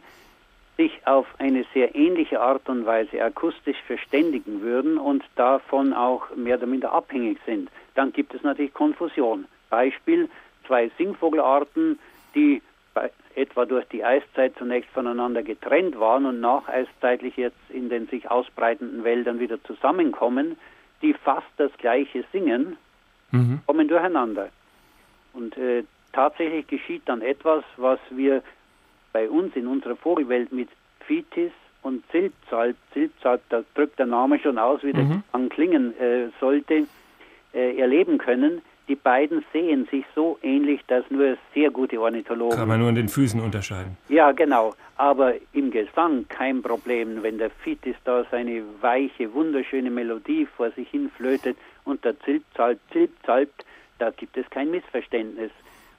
sich 0.77 1.05
auf 1.05 1.27
eine 1.37 1.65
sehr 1.73 1.95
ähnliche 1.95 2.39
Art 2.39 2.67
und 2.69 2.85
Weise 2.85 3.21
akustisch 3.21 3.77
verständigen 3.85 4.61
würden 4.61 4.97
und 4.97 5.23
davon 5.35 5.93
auch 5.93 6.35
mehr 6.35 6.57
oder 6.57 6.67
minder 6.67 6.93
abhängig 6.93 7.39
sind, 7.45 7.69
dann 7.93 8.13
gibt 8.13 8.33
es 8.33 8.41
natürlich 8.41 8.73
Konfusion. 8.73 9.45
Beispiel, 9.69 10.29
zwei 10.65 10.89
Singvogelarten, 10.97 11.99
die 12.33 12.61
etwa 13.41 13.65
durch 13.65 13.85
die 13.85 14.03
Eiszeit 14.03 14.53
zunächst 14.57 14.91
voneinander 14.91 15.41
getrennt 15.41 15.99
waren 15.99 16.25
und 16.25 16.39
nacheiszeitig 16.39 17.37
jetzt 17.37 17.57
in 17.69 17.89
den 17.89 18.07
sich 18.07 18.29
ausbreitenden 18.29 19.03
Wäldern 19.03 19.39
wieder 19.39 19.61
zusammenkommen, 19.63 20.57
die 21.01 21.13
fast 21.13 21.47
das 21.57 21.71
gleiche 21.77 22.23
singen, 22.31 22.77
mhm. 23.31 23.61
kommen 23.65 23.87
durcheinander. 23.87 24.49
Und 25.33 25.57
äh, 25.57 25.83
tatsächlich 26.13 26.67
geschieht 26.67 27.03
dann 27.05 27.21
etwas, 27.21 27.63
was 27.77 27.99
wir 28.11 28.43
bei 29.11 29.27
uns 29.29 29.55
in 29.55 29.67
unserer 29.67 29.95
Vogelwelt 29.95 30.51
mit 30.51 30.69
Fitis 31.07 31.51
und 31.81 32.03
Zilpzalp, 32.11 32.75
Zilpzalp, 32.93 33.41
da 33.49 33.63
drückt 33.73 33.97
der 33.97 34.05
Name 34.05 34.39
schon 34.39 34.59
aus, 34.59 34.83
wie 34.83 34.93
das 34.93 35.03
mhm. 35.03 35.23
anklingen 35.31 35.97
äh, 35.99 36.29
sollte, 36.39 36.85
äh, 37.53 37.77
erleben 37.77 38.19
können, 38.19 38.61
die 38.91 38.95
beiden 38.97 39.45
sehen 39.53 39.87
sich 39.89 40.03
so 40.15 40.37
ähnlich, 40.43 40.81
dass 40.87 41.09
nur 41.09 41.37
sehr 41.53 41.71
gute 41.71 42.01
Ornithologen. 42.01 42.57
Kann 42.57 42.67
man 42.67 42.81
nur 42.81 42.89
an 42.89 42.95
den 42.95 43.07
Füßen 43.07 43.39
unterscheiden. 43.39 43.95
Ja, 44.09 44.33
genau. 44.33 44.75
Aber 44.97 45.35
im 45.53 45.71
Gesang 45.71 46.25
kein 46.27 46.61
Problem, 46.61 47.23
wenn 47.23 47.37
der 47.37 47.51
Fitis 47.51 47.95
da 48.03 48.25
seine 48.29 48.63
weiche, 48.81 49.33
wunderschöne 49.33 49.89
Melodie 49.89 50.45
vor 50.57 50.71
sich 50.71 50.89
hin 50.89 51.09
flötet 51.15 51.55
und 51.85 52.03
der 52.03 52.19
Zilpzalp 52.19 52.79
zilpzalpt, 52.91 53.63
da 53.99 54.09
gibt 54.09 54.35
es 54.35 54.49
kein 54.49 54.69
Missverständnis. 54.71 55.51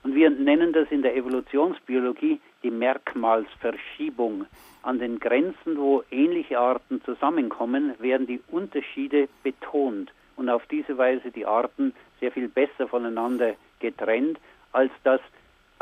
Und 0.02 0.14
wir 0.14 0.28
nennen 0.28 0.74
das 0.74 0.86
in 0.90 1.00
der 1.00 1.16
Evolutionsbiologie 1.16 2.40
die 2.62 2.70
Merkmalsverschiebung. 2.70 4.44
An 4.82 4.98
den 4.98 5.18
Grenzen, 5.18 5.78
wo 5.78 6.02
ähnliche 6.10 6.58
Arten 6.58 7.00
zusammenkommen, 7.06 7.94
werden 8.00 8.26
die 8.26 8.42
Unterschiede 8.50 9.30
betont 9.42 10.12
und 10.36 10.48
auf 10.48 10.62
diese 10.70 10.96
Weise 10.98 11.30
die 11.30 11.46
Arten 11.46 11.94
sehr 12.20 12.32
viel 12.32 12.48
besser 12.48 12.88
voneinander 12.88 13.54
getrennt, 13.80 14.38
als 14.72 14.90
das 15.04 15.20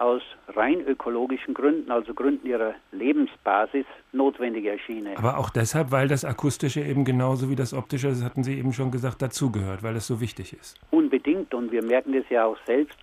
aus 0.01 0.23
rein 0.49 0.81
ökologischen 0.81 1.53
Gründen, 1.53 1.91
also 1.91 2.15
Gründen 2.15 2.47
ihrer 2.47 2.75
Lebensbasis, 2.91 3.85
notwendig 4.13 4.65
erschiene. 4.65 5.17
Aber 5.19 5.37
auch 5.37 5.51
deshalb, 5.51 5.91
weil 5.91 6.09
das 6.09 6.25
Akustische 6.25 6.81
eben 6.81 7.05
genauso 7.05 7.51
wie 7.51 7.55
das 7.55 7.75
Optische, 7.75 8.09
das 8.09 8.25
hatten 8.25 8.43
Sie 8.43 8.59
eben 8.59 8.73
schon 8.73 8.91
gesagt, 8.91 9.21
dazugehört, 9.21 9.83
weil 9.83 9.95
es 9.97 10.07
so 10.07 10.21
wichtig 10.21 10.55
ist. 10.55 10.81
Unbedingt 10.91 11.53
und 11.53 11.71
wir 11.71 11.83
merken 11.83 12.15
das 12.15 12.25
ja 12.31 12.47
auch 12.47 12.57
selbst. 12.67 12.99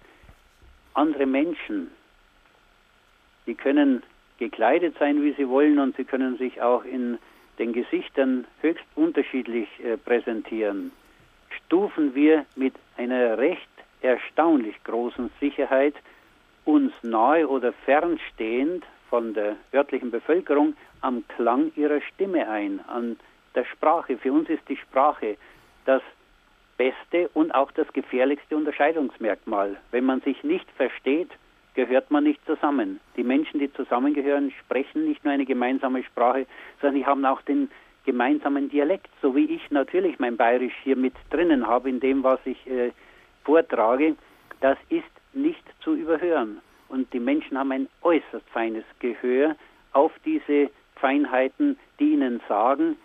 Andere 0.95 1.27
Menschen, 1.27 1.91
die 3.45 3.53
können 3.53 4.01
gekleidet 4.39 4.95
sein, 4.99 5.21
wie 5.21 5.33
sie 5.33 5.47
wollen 5.47 5.77
und 5.77 5.95
sie 5.97 6.03
können 6.03 6.37
sich 6.39 6.61
auch 6.63 6.83
in 6.83 7.19
den 7.59 7.73
Gesichtern 7.73 8.45
höchst 8.61 8.85
unterschiedlich 8.95 9.67
äh, 9.83 9.97
präsentieren 9.97 10.91
stufen 11.67 12.15
wir 12.15 12.45
mit 12.55 12.73
einer 12.95 13.37
recht 13.37 13.67
erstaunlich 14.01 14.81
großen 14.85 15.29
Sicherheit 15.39 15.93
uns 16.65 16.93
nahe 17.01 17.47
oder 17.47 17.73
fernstehend 17.73 18.85
von 19.09 19.33
der 19.33 19.55
örtlichen 19.73 20.11
Bevölkerung 20.11 20.75
am 21.01 21.25
Klang 21.27 21.71
ihrer 21.75 22.01
Stimme 22.01 22.49
ein, 22.49 22.79
an 22.87 23.17
der 23.53 23.65
Sprache. 23.65 24.17
Für 24.17 24.31
uns 24.31 24.49
ist 24.49 24.67
die 24.67 24.77
Sprache 24.77 25.37
das 25.85 26.01
beste 26.77 27.29
und 27.33 27.53
auch 27.53 27.71
das 27.71 27.91
gefährlichste 27.93 28.55
Unterscheidungsmerkmal. 28.55 29.77
Wenn 29.91 30.05
man 30.05 30.21
sich 30.21 30.43
nicht 30.43 30.69
versteht, 30.71 31.31
gehört 31.73 32.11
man 32.11 32.23
nicht 32.23 32.43
zusammen. 32.45 32.99
Die 33.15 33.23
Menschen, 33.23 33.59
die 33.59 33.71
zusammengehören, 33.73 34.51
sprechen 34.59 35.05
nicht 35.05 35.23
nur 35.23 35.33
eine 35.33 35.45
gemeinsame 35.45 36.03
Sprache, 36.03 36.45
sondern 36.81 36.95
sie 37.01 37.05
haben 37.05 37.25
auch 37.25 37.41
den 37.41 37.69
gemeinsamen 38.07 38.69
Dialekt, 38.69 39.09
so 39.21 39.35
wie 39.35 39.45
ich 39.45 39.69
natürlich 39.69 40.17
mein 40.17 40.37
Bayerisch 40.37 40.73
hier 40.83 40.95
mit 40.95 41.13
drinnen 41.29 41.67
habe 41.67 41.89
in 41.89 41.99
dem, 41.99 42.23
was 42.23 42.39
ich 42.45 42.65
äh, 42.65 42.91
vortrage, 43.43 44.15
das 44.61 44.77
ist 44.89 45.03
nicht 45.33 45.63
zu 45.81 45.93
überhören. 45.93 46.61
Und 46.87 47.11
die 47.11 47.19
Menschen 47.19 47.57
haben 47.57 47.73
ein 47.73 47.89
äußerst 48.01 48.49
feines 48.49 48.85
Gehör 48.99 49.57
auf 49.91 50.13
diese 50.23 50.69
Feinheiten, 50.95 51.77
die 51.99 52.13
ihnen 52.13 52.39
sagen, 52.47 52.95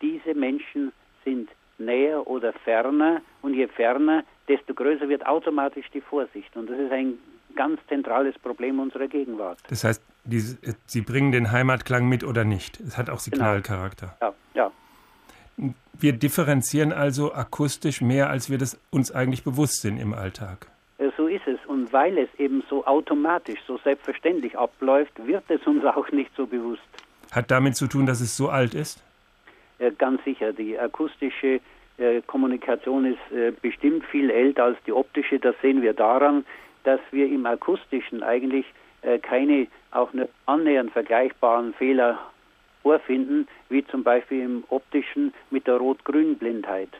diese 0.00 0.32
Menschen 0.32 0.92
sind 1.24 1.50
näher 1.78 2.24
oder 2.28 2.52
ferner 2.52 3.20
und 3.42 3.54
je 3.54 3.66
ferner, 3.66 4.22
desto 4.46 4.74
größer 4.74 5.08
wird 5.08 5.26
automatisch 5.26 5.90
die 5.92 6.00
Vorsicht. 6.00 6.56
Und 6.56 6.70
das 6.70 6.78
ist 6.78 6.92
ein 6.92 7.18
ganz 7.56 7.80
zentrales 7.88 8.38
Problem 8.38 8.78
unserer 8.78 9.08
Gegenwart. 9.08 9.58
Das 9.68 9.82
heißt, 9.82 10.02
die, 10.24 10.38
Sie 10.86 11.00
bringen 11.00 11.32
den 11.32 11.50
Heimatklang 11.50 12.08
mit 12.08 12.22
oder 12.22 12.44
nicht? 12.44 12.78
Es 12.78 12.96
hat 12.96 13.10
auch 13.10 13.24
genau. 13.24 13.36
Signalcharakter. 13.36 14.16
Genau. 14.20 14.31
Wir 15.98 16.12
differenzieren 16.12 16.92
also 16.92 17.32
akustisch 17.32 18.00
mehr, 18.00 18.30
als 18.30 18.50
wir 18.50 18.58
das 18.58 18.80
uns 18.90 19.12
eigentlich 19.12 19.44
bewusst 19.44 19.82
sind 19.82 19.98
im 19.98 20.14
Alltag. 20.14 20.66
So 21.16 21.26
ist 21.26 21.46
es. 21.46 21.58
Und 21.66 21.92
weil 21.92 22.16
es 22.18 22.28
eben 22.38 22.62
so 22.68 22.84
automatisch, 22.86 23.58
so 23.66 23.78
selbstverständlich 23.78 24.56
abläuft, 24.56 25.12
wird 25.26 25.44
es 25.48 25.64
uns 25.66 25.84
auch 25.84 26.10
nicht 26.10 26.30
so 26.36 26.46
bewusst. 26.46 26.82
Hat 27.32 27.50
damit 27.50 27.76
zu 27.76 27.86
tun, 27.86 28.06
dass 28.06 28.20
es 28.20 28.36
so 28.36 28.48
alt 28.48 28.74
ist? 28.74 29.02
Ganz 29.98 30.22
sicher. 30.24 30.52
Die 30.52 30.78
akustische 30.78 31.60
äh, 31.98 32.22
Kommunikation 32.26 33.04
ist 33.04 33.32
äh, 33.36 33.52
bestimmt 33.60 34.04
viel 34.04 34.30
älter 34.30 34.64
als 34.64 34.78
die 34.86 34.92
optische. 34.92 35.38
Das 35.38 35.54
sehen 35.60 35.82
wir 35.82 35.92
daran, 35.92 36.44
dass 36.84 37.00
wir 37.10 37.26
im 37.26 37.46
akustischen 37.46 38.22
eigentlich 38.22 38.66
äh, 39.02 39.18
keine 39.18 39.66
auch 39.90 40.12
nicht 40.12 40.28
annähernd 40.46 40.92
vergleichbaren 40.92 41.74
Fehler 41.74 42.18
vorfinden, 42.82 43.48
wie 43.68 43.84
zum 43.86 44.02
Beispiel 44.02 44.42
im 44.42 44.64
optischen 44.68 45.32
mit 45.50 45.66
der 45.66 45.76
Rot-Grün-Blindheit. 45.76 46.90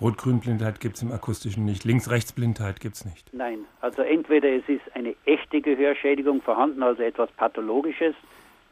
Rot-Grün-Blindheit 0.00 0.80
gibt 0.80 0.96
es 0.96 1.02
im 1.02 1.12
akustischen 1.12 1.64
nicht. 1.64 1.84
Links-Rechts-Blindheit 1.84 2.80
gibt 2.80 2.96
es 2.96 3.04
nicht. 3.06 3.32
Nein, 3.32 3.64
also 3.80 4.02
entweder 4.02 4.48
es 4.50 4.68
ist 4.68 4.82
eine 4.94 5.14
echte 5.24 5.62
Gehörschädigung 5.62 6.42
vorhanden, 6.42 6.82
also 6.82 7.02
etwas 7.02 7.30
Pathologisches, 7.32 8.14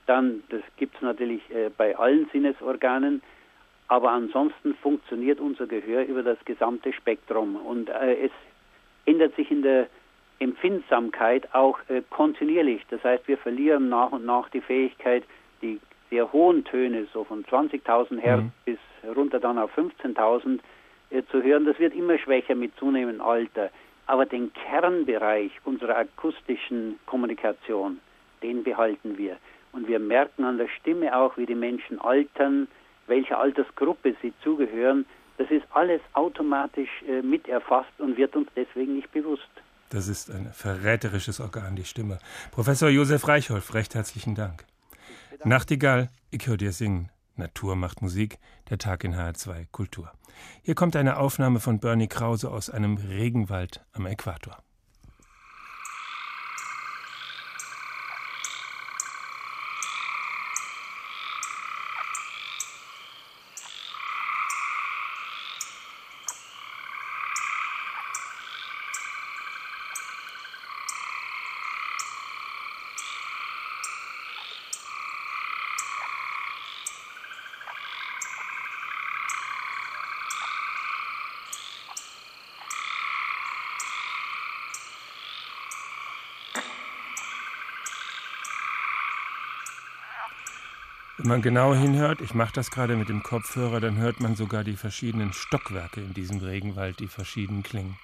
dann, 0.07 0.43
das 0.51 0.61
gibt 0.77 0.97
es 0.97 1.03
natürlich 1.03 1.43
äh, 1.51 1.71
bei 1.75 1.97
allen 1.97 2.29
Sinnesorganen, 2.31 3.23
aber 3.89 4.11
ansonsten 4.13 4.75
funktioniert 4.75 5.41
unser 5.41 5.67
Gehör 5.67 6.05
über 6.05 6.23
das 6.23 6.39
gesamte 6.45 6.93
Spektrum 6.93 7.57
und 7.57 7.89
äh, 7.89 8.27
es 8.27 8.33
ändert 9.07 9.35
sich 9.37 9.51
in 9.51 9.63
der 9.63 9.89
Empfindsamkeit 10.41 11.55
auch 11.55 11.79
äh, 11.89 12.03
kontinuierlich. 12.11 12.83
Das 12.91 13.03
heißt, 13.03 13.27
wir 13.29 13.39
verlieren 13.39 13.89
nach 13.89 14.13
und 14.13 14.27
nach 14.27 14.51
die 14.51 14.61
Fähigkeit, 14.61 15.25
die 15.63 15.81
sehr 16.11 16.33
hohen 16.33 16.65
Töne, 16.65 17.07
so 17.13 17.25
von 17.25 17.45
20.000 17.45 18.19
Hertz 18.21 18.43
Mhm. 18.43 18.53
bis 18.65 18.79
runter 19.17 19.41
dann 19.41 19.59
auf 19.59 19.71
15.000 19.77 20.61
äh, 21.11 21.23
zu 21.31 21.43
hören, 21.43 21.65
das 21.65 21.79
wird 21.79 21.95
immer 21.95 22.19
schwächer 22.19 22.55
mit 22.55 22.77
zunehmendem 22.79 23.21
Alter. 23.21 23.71
Aber 24.07 24.27
den 24.27 24.53
Kernbereich 24.53 25.53
unserer 25.65 25.97
akustischen 25.97 26.99
Kommunikation, 27.07 28.01
den 28.43 28.63
behalten 28.63 29.17
wir. 29.17 29.37
Und 29.73 29.89
wir 29.89 29.99
merken 29.99 30.45
an 30.45 30.59
der 30.59 30.69
Stimme 30.69 31.17
auch, 31.17 31.37
wie 31.37 31.47
die 31.47 31.55
Menschen 31.55 32.01
altern, 32.01 32.69
welcher 33.07 33.39
Altersgruppe 33.39 34.15
sie 34.23 34.33
zugehören. 34.43 35.05
Das 35.39 35.51
ist 35.51 35.65
alles 35.71 36.01
automatisch 36.13 36.91
äh, 37.09 37.23
mit 37.23 37.49
erfasst 37.49 37.91
und 37.99 38.17
wird 38.17 38.37
uns 38.37 38.49
deswegen 38.55 38.95
nicht 38.97 39.11
bewusst. 39.13 39.49
Das 39.91 40.09
ist 40.09 40.31
ein 40.31 40.51
verräterisches 40.53 41.41
Organ, 41.41 41.77
die 41.77 41.85
Stimme. 41.85 42.19
Professor 42.53 42.89
Josef 42.89 43.27
Reichholf, 43.29 43.75
recht 43.75 43.95
herzlichen 43.95 44.35
Dank. 44.35 44.65
Nachtigall, 45.47 46.09
ich 46.31 46.47
höre 46.47 46.57
dir 46.57 46.73
singen. 46.73 47.11
Natur 47.37 47.77
macht 47.77 48.01
Musik, 48.01 48.39
der 48.71 48.79
Tag 48.79 49.05
in 49.05 49.15
HR2 49.15 49.67
Kultur. 49.71 50.11
Hier 50.63 50.75
kommt 50.75 50.97
eine 50.97 51.19
Aufnahme 51.19 51.61
von 51.61 51.81
Bernie 51.81 52.09
Krause 52.09 52.51
aus 52.51 52.71
einem 52.71 52.97
Regenwald 52.97 53.85
am 53.93 54.07
Äquator. 54.07 54.63
Wenn 91.25 91.31
man 91.31 91.41
genau 91.41 91.75
hinhört, 91.75 92.21
ich 92.21 92.35
mache 92.35 92.53
das 92.53 92.71
gerade 92.71 92.97
mit 92.97 93.09
dem 93.09 93.23
Kopfhörer, 93.23 93.81
dann 93.81 93.97
hört 93.97 94.21
man 94.21 94.37
sogar 94.37 94.63
die 94.63 94.77
verschiedenen 94.77 95.33
Stockwerke 95.33 96.03
in 96.03 96.13
diesem 96.13 96.41
Regenwald, 96.41 97.01
die 97.01 97.07
verschieden 97.07 97.63
klingen. 97.63 97.97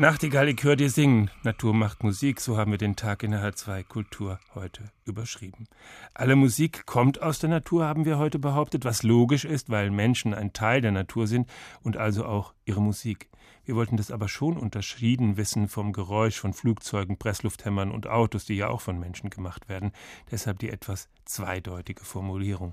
Nachtigall, 0.00 0.48
ich 0.48 0.62
höre 0.64 0.76
dir 0.76 0.88
singen. 0.88 1.30
Natur 1.42 1.74
macht 1.74 2.02
Musik, 2.02 2.40
so 2.40 2.56
haben 2.56 2.70
wir 2.70 2.78
den 2.78 2.96
Tag 2.96 3.22
in 3.22 3.32
der 3.32 3.42
H2 3.42 3.84
Kultur 3.84 4.40
heute 4.54 4.84
überschrieben. 5.04 5.68
Alle 6.14 6.36
Musik 6.36 6.86
kommt 6.86 7.20
aus 7.20 7.38
der 7.38 7.50
Natur, 7.50 7.84
haben 7.84 8.06
wir 8.06 8.16
heute 8.16 8.38
behauptet, 8.38 8.86
was 8.86 9.02
logisch 9.02 9.44
ist, 9.44 9.68
weil 9.68 9.90
Menschen 9.90 10.32
ein 10.32 10.54
Teil 10.54 10.80
der 10.80 10.92
Natur 10.92 11.26
sind 11.26 11.50
und 11.82 11.98
also 11.98 12.24
auch 12.24 12.54
ihre 12.64 12.80
Musik. 12.80 13.28
Wir 13.66 13.76
wollten 13.76 13.98
das 13.98 14.10
aber 14.10 14.28
schon 14.28 14.56
unterschieden 14.56 15.36
wissen 15.36 15.68
vom 15.68 15.92
Geräusch 15.92 16.40
von 16.40 16.54
Flugzeugen, 16.54 17.18
Presslufthämmern 17.18 17.90
und 17.90 18.06
Autos, 18.06 18.46
die 18.46 18.56
ja 18.56 18.68
auch 18.68 18.80
von 18.80 18.98
Menschen 18.98 19.28
gemacht 19.28 19.68
werden. 19.68 19.92
Deshalb 20.30 20.60
die 20.60 20.70
etwas 20.70 21.10
zweideutige 21.26 22.06
Formulierung. 22.06 22.72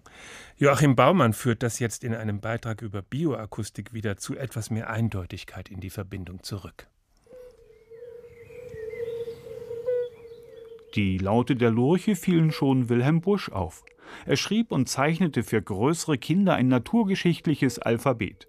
Joachim 0.56 0.96
Baumann 0.96 1.34
führt 1.34 1.62
das 1.62 1.80
jetzt 1.80 2.06
in 2.06 2.16
einem 2.16 2.40
Beitrag 2.40 2.82
über 2.82 3.02
Bioakustik 3.02 3.92
wieder 3.92 4.16
zu 4.16 4.38
etwas 4.38 4.70
mehr 4.70 4.90
Eindeutigkeit 4.90 5.68
in 5.68 5.82
die 5.82 5.90
Verbindung 5.90 6.42
zurück. 6.42 6.88
Die 10.98 11.20
Laute 11.20 11.56
der 11.56 11.70
Lurche 11.70 12.16
fielen 12.16 12.52
schon 12.52 12.90
Wilhelm 12.90 13.22
Busch 13.22 13.50
auf. 13.50 13.86
Er 14.26 14.36
schrieb 14.36 14.72
und 14.72 14.90
zeichnete 14.90 15.44
für 15.44 15.62
größere 15.62 16.18
Kinder 16.18 16.56
ein 16.56 16.70
naturgeschichtliches 16.70 17.78
Alphabet. 17.78 18.48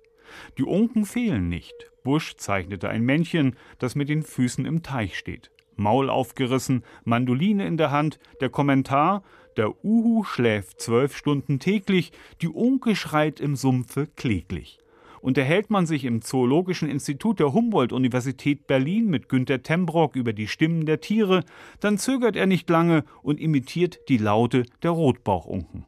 Die 0.56 0.62
Unken 0.62 1.04
fehlen 1.04 1.50
nicht. 1.50 1.74
Busch 2.04 2.36
zeichnete 2.38 2.88
ein 2.88 3.02
Männchen, 3.02 3.54
das 3.78 3.96
mit 3.96 4.08
den 4.08 4.22
Füßen 4.22 4.64
im 4.64 4.82
Teich 4.82 5.18
steht. 5.18 5.50
Maul 5.76 6.08
aufgerissen, 6.08 6.84
Mandoline 7.04 7.66
in 7.66 7.76
der 7.76 7.90
Hand, 7.90 8.18
der 8.40 8.48
Kommentar: 8.48 9.24
Der 9.58 9.84
Uhu 9.84 10.24
schläft 10.24 10.80
zwölf 10.80 11.14
Stunden 11.14 11.58
täglich, 11.58 12.12
die 12.40 12.48
Unke 12.48 12.96
schreit 12.96 13.40
im 13.40 13.56
Sumpfe 13.56 14.06
kläglich. 14.16 14.78
Unterhält 15.20 15.70
man 15.70 15.86
sich 15.86 16.04
im 16.04 16.22
Zoologischen 16.22 16.88
Institut 16.88 17.40
der 17.40 17.52
Humboldt-Universität 17.52 18.66
Berlin 18.66 19.08
mit 19.08 19.28
Günter 19.28 19.62
Tembrock 19.62 20.16
über 20.16 20.32
die 20.32 20.48
Stimmen 20.48 20.86
der 20.86 21.00
Tiere, 21.00 21.44
dann 21.80 21.98
zögert 21.98 22.36
er 22.36 22.46
nicht 22.46 22.68
lange 22.70 23.04
und 23.22 23.40
imitiert 23.40 24.00
die 24.08 24.18
Laute 24.18 24.64
der 24.82 24.92
Rotbauchunken. 24.92 25.86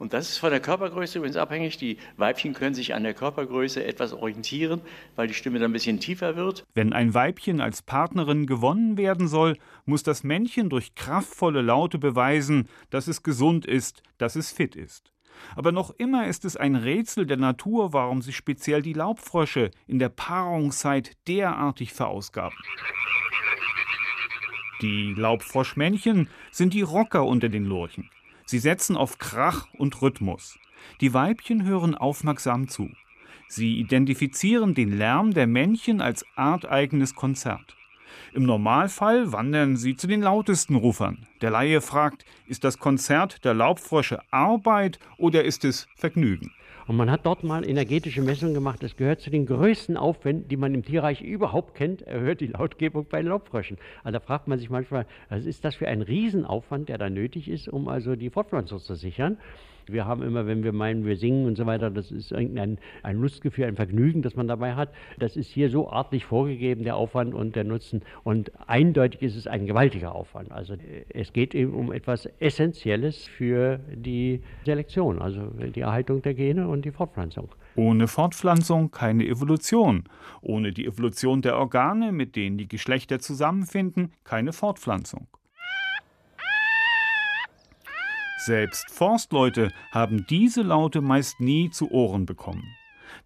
Und 0.00 0.14
das 0.14 0.30
ist 0.30 0.38
von 0.38 0.50
der 0.50 0.60
Körpergröße 0.60 1.18
übrigens 1.18 1.36
abhängig. 1.36 1.76
Die 1.76 1.98
Weibchen 2.16 2.54
können 2.54 2.74
sich 2.74 2.94
an 2.94 3.02
der 3.02 3.12
Körpergröße 3.12 3.84
etwas 3.84 4.14
orientieren, 4.14 4.80
weil 5.14 5.28
die 5.28 5.34
Stimme 5.34 5.58
dann 5.58 5.70
ein 5.70 5.74
bisschen 5.74 6.00
tiefer 6.00 6.36
wird. 6.36 6.64
Wenn 6.74 6.94
ein 6.94 7.12
Weibchen 7.12 7.60
als 7.60 7.82
Partnerin 7.82 8.46
gewonnen 8.46 8.96
werden 8.96 9.28
soll, 9.28 9.58
muss 9.84 10.02
das 10.02 10.24
Männchen 10.24 10.70
durch 10.70 10.94
kraftvolle 10.94 11.60
Laute 11.60 11.98
beweisen, 11.98 12.66
dass 12.88 13.08
es 13.08 13.22
gesund 13.22 13.66
ist, 13.66 14.02
dass 14.16 14.36
es 14.36 14.50
fit 14.50 14.74
ist. 14.74 15.12
Aber 15.56 15.72
noch 15.72 15.90
immer 15.90 16.26
ist 16.26 16.44
es 16.44 16.56
ein 16.56 16.76
Rätsel 16.76 17.26
der 17.26 17.36
Natur, 17.36 17.92
warum 17.92 18.22
sich 18.22 18.36
speziell 18.36 18.82
die 18.82 18.92
Laubfrösche 18.92 19.70
in 19.86 19.98
der 19.98 20.08
Paarungszeit 20.08 21.16
derartig 21.26 21.92
verausgaben. 21.92 22.56
Die 24.82 25.14
Laubfroschmännchen 25.14 26.28
sind 26.50 26.72
die 26.72 26.82
Rocker 26.82 27.26
unter 27.26 27.48
den 27.48 27.64
Lurchen. 27.64 28.10
Sie 28.46 28.58
setzen 28.58 28.96
auf 28.96 29.18
Krach 29.18 29.66
und 29.74 30.00
Rhythmus. 30.00 30.58
Die 31.00 31.12
Weibchen 31.12 31.64
hören 31.64 31.94
aufmerksam 31.94 32.68
zu. 32.68 32.90
Sie 33.48 33.78
identifizieren 33.78 34.74
den 34.74 34.96
Lärm 34.96 35.34
der 35.34 35.46
Männchen 35.46 36.00
als 36.00 36.24
arteigenes 36.36 37.14
Konzert. 37.14 37.76
Im 38.32 38.44
Normalfall 38.44 39.32
wandern 39.32 39.76
sie 39.76 39.96
zu 39.96 40.06
den 40.06 40.22
lautesten 40.22 40.76
Rufern. 40.76 41.26
Der 41.40 41.50
Laie 41.50 41.80
fragt, 41.80 42.24
ist 42.46 42.62
das 42.62 42.78
Konzert 42.78 43.44
der 43.44 43.54
Laubfrösche 43.54 44.20
Arbeit 44.30 45.00
oder 45.18 45.42
ist 45.44 45.64
es 45.64 45.88
Vergnügen? 45.96 46.52
Und 46.86 46.96
man 46.96 47.10
hat 47.10 47.26
dort 47.26 47.42
mal 47.42 47.68
energetische 47.68 48.22
Messungen 48.22 48.54
gemacht. 48.54 48.82
Das 48.82 48.96
gehört 48.96 49.20
zu 49.20 49.30
den 49.30 49.46
größten 49.46 49.96
Aufwänden, 49.96 50.48
die 50.48 50.56
man 50.56 50.74
im 50.74 50.84
Tierreich 50.84 51.22
überhaupt 51.22 51.74
kennt. 51.74 52.02
Erhöht 52.02 52.40
die 52.40 52.48
Lautgebung 52.48 53.06
bei 53.08 53.20
Laubfröschen. 53.20 53.78
Also 54.04 54.18
da 54.18 54.24
fragt 54.24 54.46
man 54.46 54.60
sich 54.60 54.70
manchmal, 54.70 55.06
was 55.28 55.44
ist 55.44 55.64
das 55.64 55.74
für 55.74 55.88
ein 55.88 56.02
Riesenaufwand, 56.02 56.88
der 56.88 56.98
da 56.98 57.10
nötig 57.10 57.48
ist, 57.48 57.68
um 57.68 57.88
also 57.88 58.14
die 58.14 58.30
Fortpflanzung 58.30 58.78
zu 58.78 58.94
sichern. 58.94 59.38
Wir 59.86 60.06
haben 60.06 60.22
immer, 60.22 60.46
wenn 60.46 60.62
wir 60.62 60.72
meinen, 60.72 61.04
wir 61.04 61.16
singen 61.16 61.46
und 61.46 61.56
so 61.56 61.66
weiter, 61.66 61.90
das 61.90 62.10
ist 62.10 62.32
irgendein 62.32 62.78
ein 63.02 63.16
Lustgefühl, 63.16 63.64
ein 63.64 63.76
Vergnügen, 63.76 64.22
das 64.22 64.36
man 64.36 64.48
dabei 64.48 64.74
hat. 64.74 64.92
Das 65.18 65.36
ist 65.36 65.50
hier 65.50 65.70
so 65.70 65.90
artlich 65.90 66.24
vorgegeben, 66.24 66.84
der 66.84 66.96
Aufwand 66.96 67.34
und 67.34 67.56
der 67.56 67.64
Nutzen. 67.64 68.02
Und 68.24 68.52
eindeutig 68.66 69.22
ist 69.22 69.36
es 69.36 69.46
ein 69.46 69.66
gewaltiger 69.66 70.14
Aufwand. 70.14 70.52
Also 70.52 70.74
es 71.08 71.32
geht 71.32 71.54
eben 71.54 71.74
um 71.74 71.92
etwas 71.92 72.26
Essentielles 72.38 73.26
für 73.26 73.80
die 73.94 74.42
Selektion, 74.64 75.20
also 75.20 75.46
die 75.46 75.80
Erhaltung 75.80 76.22
der 76.22 76.34
Gene 76.34 76.68
und 76.68 76.84
die 76.84 76.92
Fortpflanzung. 76.92 77.48
Ohne 77.76 78.08
Fortpflanzung 78.08 78.90
keine 78.90 79.26
Evolution. 79.26 80.04
Ohne 80.42 80.72
die 80.72 80.86
Evolution 80.86 81.42
der 81.42 81.56
Organe, 81.56 82.12
mit 82.12 82.36
denen 82.36 82.58
die 82.58 82.68
Geschlechter 82.68 83.20
zusammenfinden, 83.20 84.12
keine 84.24 84.52
Fortpflanzung. 84.52 85.28
Selbst 88.42 88.90
Forstleute 88.90 89.70
haben 89.90 90.24
diese 90.30 90.62
Laute 90.62 91.02
meist 91.02 91.40
nie 91.40 91.68
zu 91.68 91.90
Ohren 91.90 92.24
bekommen. 92.24 92.64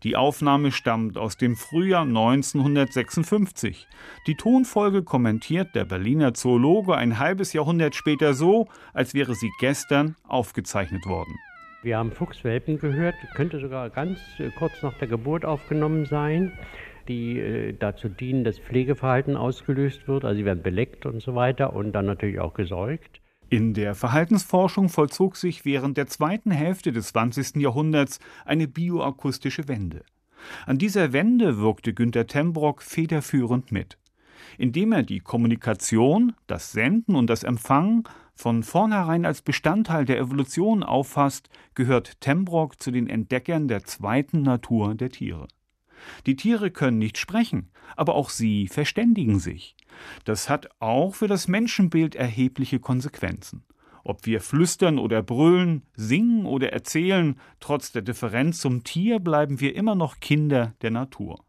Die 0.03 0.17
Aufnahme 0.17 0.73
stammt 0.73 1.17
aus 1.17 1.37
dem 1.37 1.55
Frühjahr 1.55 2.03
1956. 2.03 3.87
Die 4.27 4.35
Tonfolge 4.35 5.05
kommentiert 5.05 5.73
der 5.77 5.85
Berliner 5.85 6.35
Zoologe 6.35 6.97
ein 6.97 7.21
halbes 7.21 7.53
Jahrhundert 7.53 7.95
später 7.95 8.35
so, 8.35 8.67
als 8.93 9.15
wäre 9.15 9.37
sie 9.37 9.53
gestern 9.61 10.17
aufgezeichnet 10.27 11.07
worden. 11.07 11.39
Wir 11.85 11.99
haben 11.99 12.11
Fuchswelpen 12.11 12.81
gehört, 12.81 13.15
könnte 13.37 13.61
sogar 13.61 13.91
ganz 13.91 14.19
äh, 14.39 14.51
kurz 14.59 14.83
nach 14.83 14.99
der 14.99 15.07
Geburt 15.07 15.45
aufgenommen 15.45 16.07
sein, 16.07 16.59
die 17.07 17.39
äh, 17.39 17.73
dazu 17.73 18.09
dienen, 18.09 18.43
dass 18.43 18.59
Pflegeverhalten 18.59 19.37
ausgelöst 19.37 20.09
wird. 20.09 20.25
Also 20.25 20.39
sie 20.39 20.45
werden 20.45 20.65
beleckt 20.65 21.07
und 21.07 21.21
so 21.21 21.37
weiter 21.37 21.73
und 21.73 21.93
dann 21.93 22.07
natürlich 22.07 22.41
auch 22.41 22.55
gesäugt. 22.55 23.21
In 23.51 23.75
der 23.75 23.95
Verhaltensforschung 23.95 24.89
vollzog 24.89 25.37
sich 25.37 25.65
während 25.65 25.97
der 25.97 26.07
zweiten 26.07 26.51
Hälfte 26.51 26.93
des 26.93 27.09
20. 27.09 27.57
Jahrhunderts 27.57 28.19
eine 28.45 28.67
bioakustische 28.67 29.69
Wende. 29.69 30.05
An 30.67 30.79
dieser 30.79 31.13
Wende 31.13 31.59
wirkte 31.59 31.95
Günter 31.95 32.27
Tembrock 32.27 32.83
federführend 32.83 33.71
mit. 33.71 33.99
Indem 34.59 34.93
er 34.93 35.03
die 35.03 35.21
Kommunikation, 35.21 36.33
das 36.47 36.73
Senden 36.73 37.15
und 37.15 37.29
das 37.29 37.45
Empfangen 37.45 38.05
von 38.35 38.63
vornherein 38.63 39.25
als 39.25 39.43
Bestandteil 39.43 40.05
der 40.05 40.19
Evolution 40.19 40.83
auffasst, 40.83 41.49
gehört 41.75 42.21
Tembrock 42.21 42.83
zu 42.83 42.91
den 42.91 43.09
Entdeckern 43.09 43.69
der 43.69 43.85
zweiten 43.85 44.43
Natur 44.43 44.95
der 44.95 45.11
Tiere. 45.11 45.49
Die 46.27 46.37
Tiere 46.37 46.71
können 46.71 46.99
nicht 46.99 47.19
sprechen, 47.19 47.71
aber 47.97 48.15
auch 48.15 48.31
sie 48.31 48.69
verständigen 48.69 49.39
sich. 49.39 49.77
Das 50.25 50.49
hat 50.49 50.69
auch 50.81 51.15
für 51.15 51.29
das 51.29 51.49
Menschenbild 51.49 52.15
erhebliche 52.15 52.81
Konsequenzen. 52.81 53.65
Ob 54.03 54.27
wir 54.27 54.41
flüstern 54.41 54.99
oder 54.99 55.23
brüllen, 55.23 55.83
singen 55.95 56.45
oder 56.45 56.73
erzählen, 56.73 57.41
trotz 57.59 57.91
der 57.91 58.03
Differenz 58.03 58.61
zum 58.61 58.85
Tier 58.85 59.19
bleiben 59.19 59.61
wir 59.61 59.75
immer 59.75 59.95
noch 59.95 60.21
Kinder 60.21 60.75
der 60.83 60.91
Natur. 60.91 61.43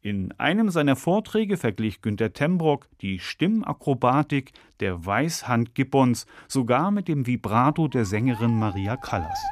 In 0.00 0.32
einem 0.32 0.70
seiner 0.70 0.96
Vorträge 0.96 1.56
verglich 1.56 2.02
Günter 2.02 2.32
Tembrock 2.32 2.88
die 3.00 3.18
Stimmakrobatik 3.18 4.52
der 4.80 5.04
Weißhand 5.04 5.74
Gibbons 5.74 6.26
sogar 6.48 6.90
mit 6.90 7.08
dem 7.08 7.26
Vibrato 7.26 7.88
der 7.88 8.04
Sängerin 8.04 8.58
Maria 8.58 8.96
Callas. 8.96 9.42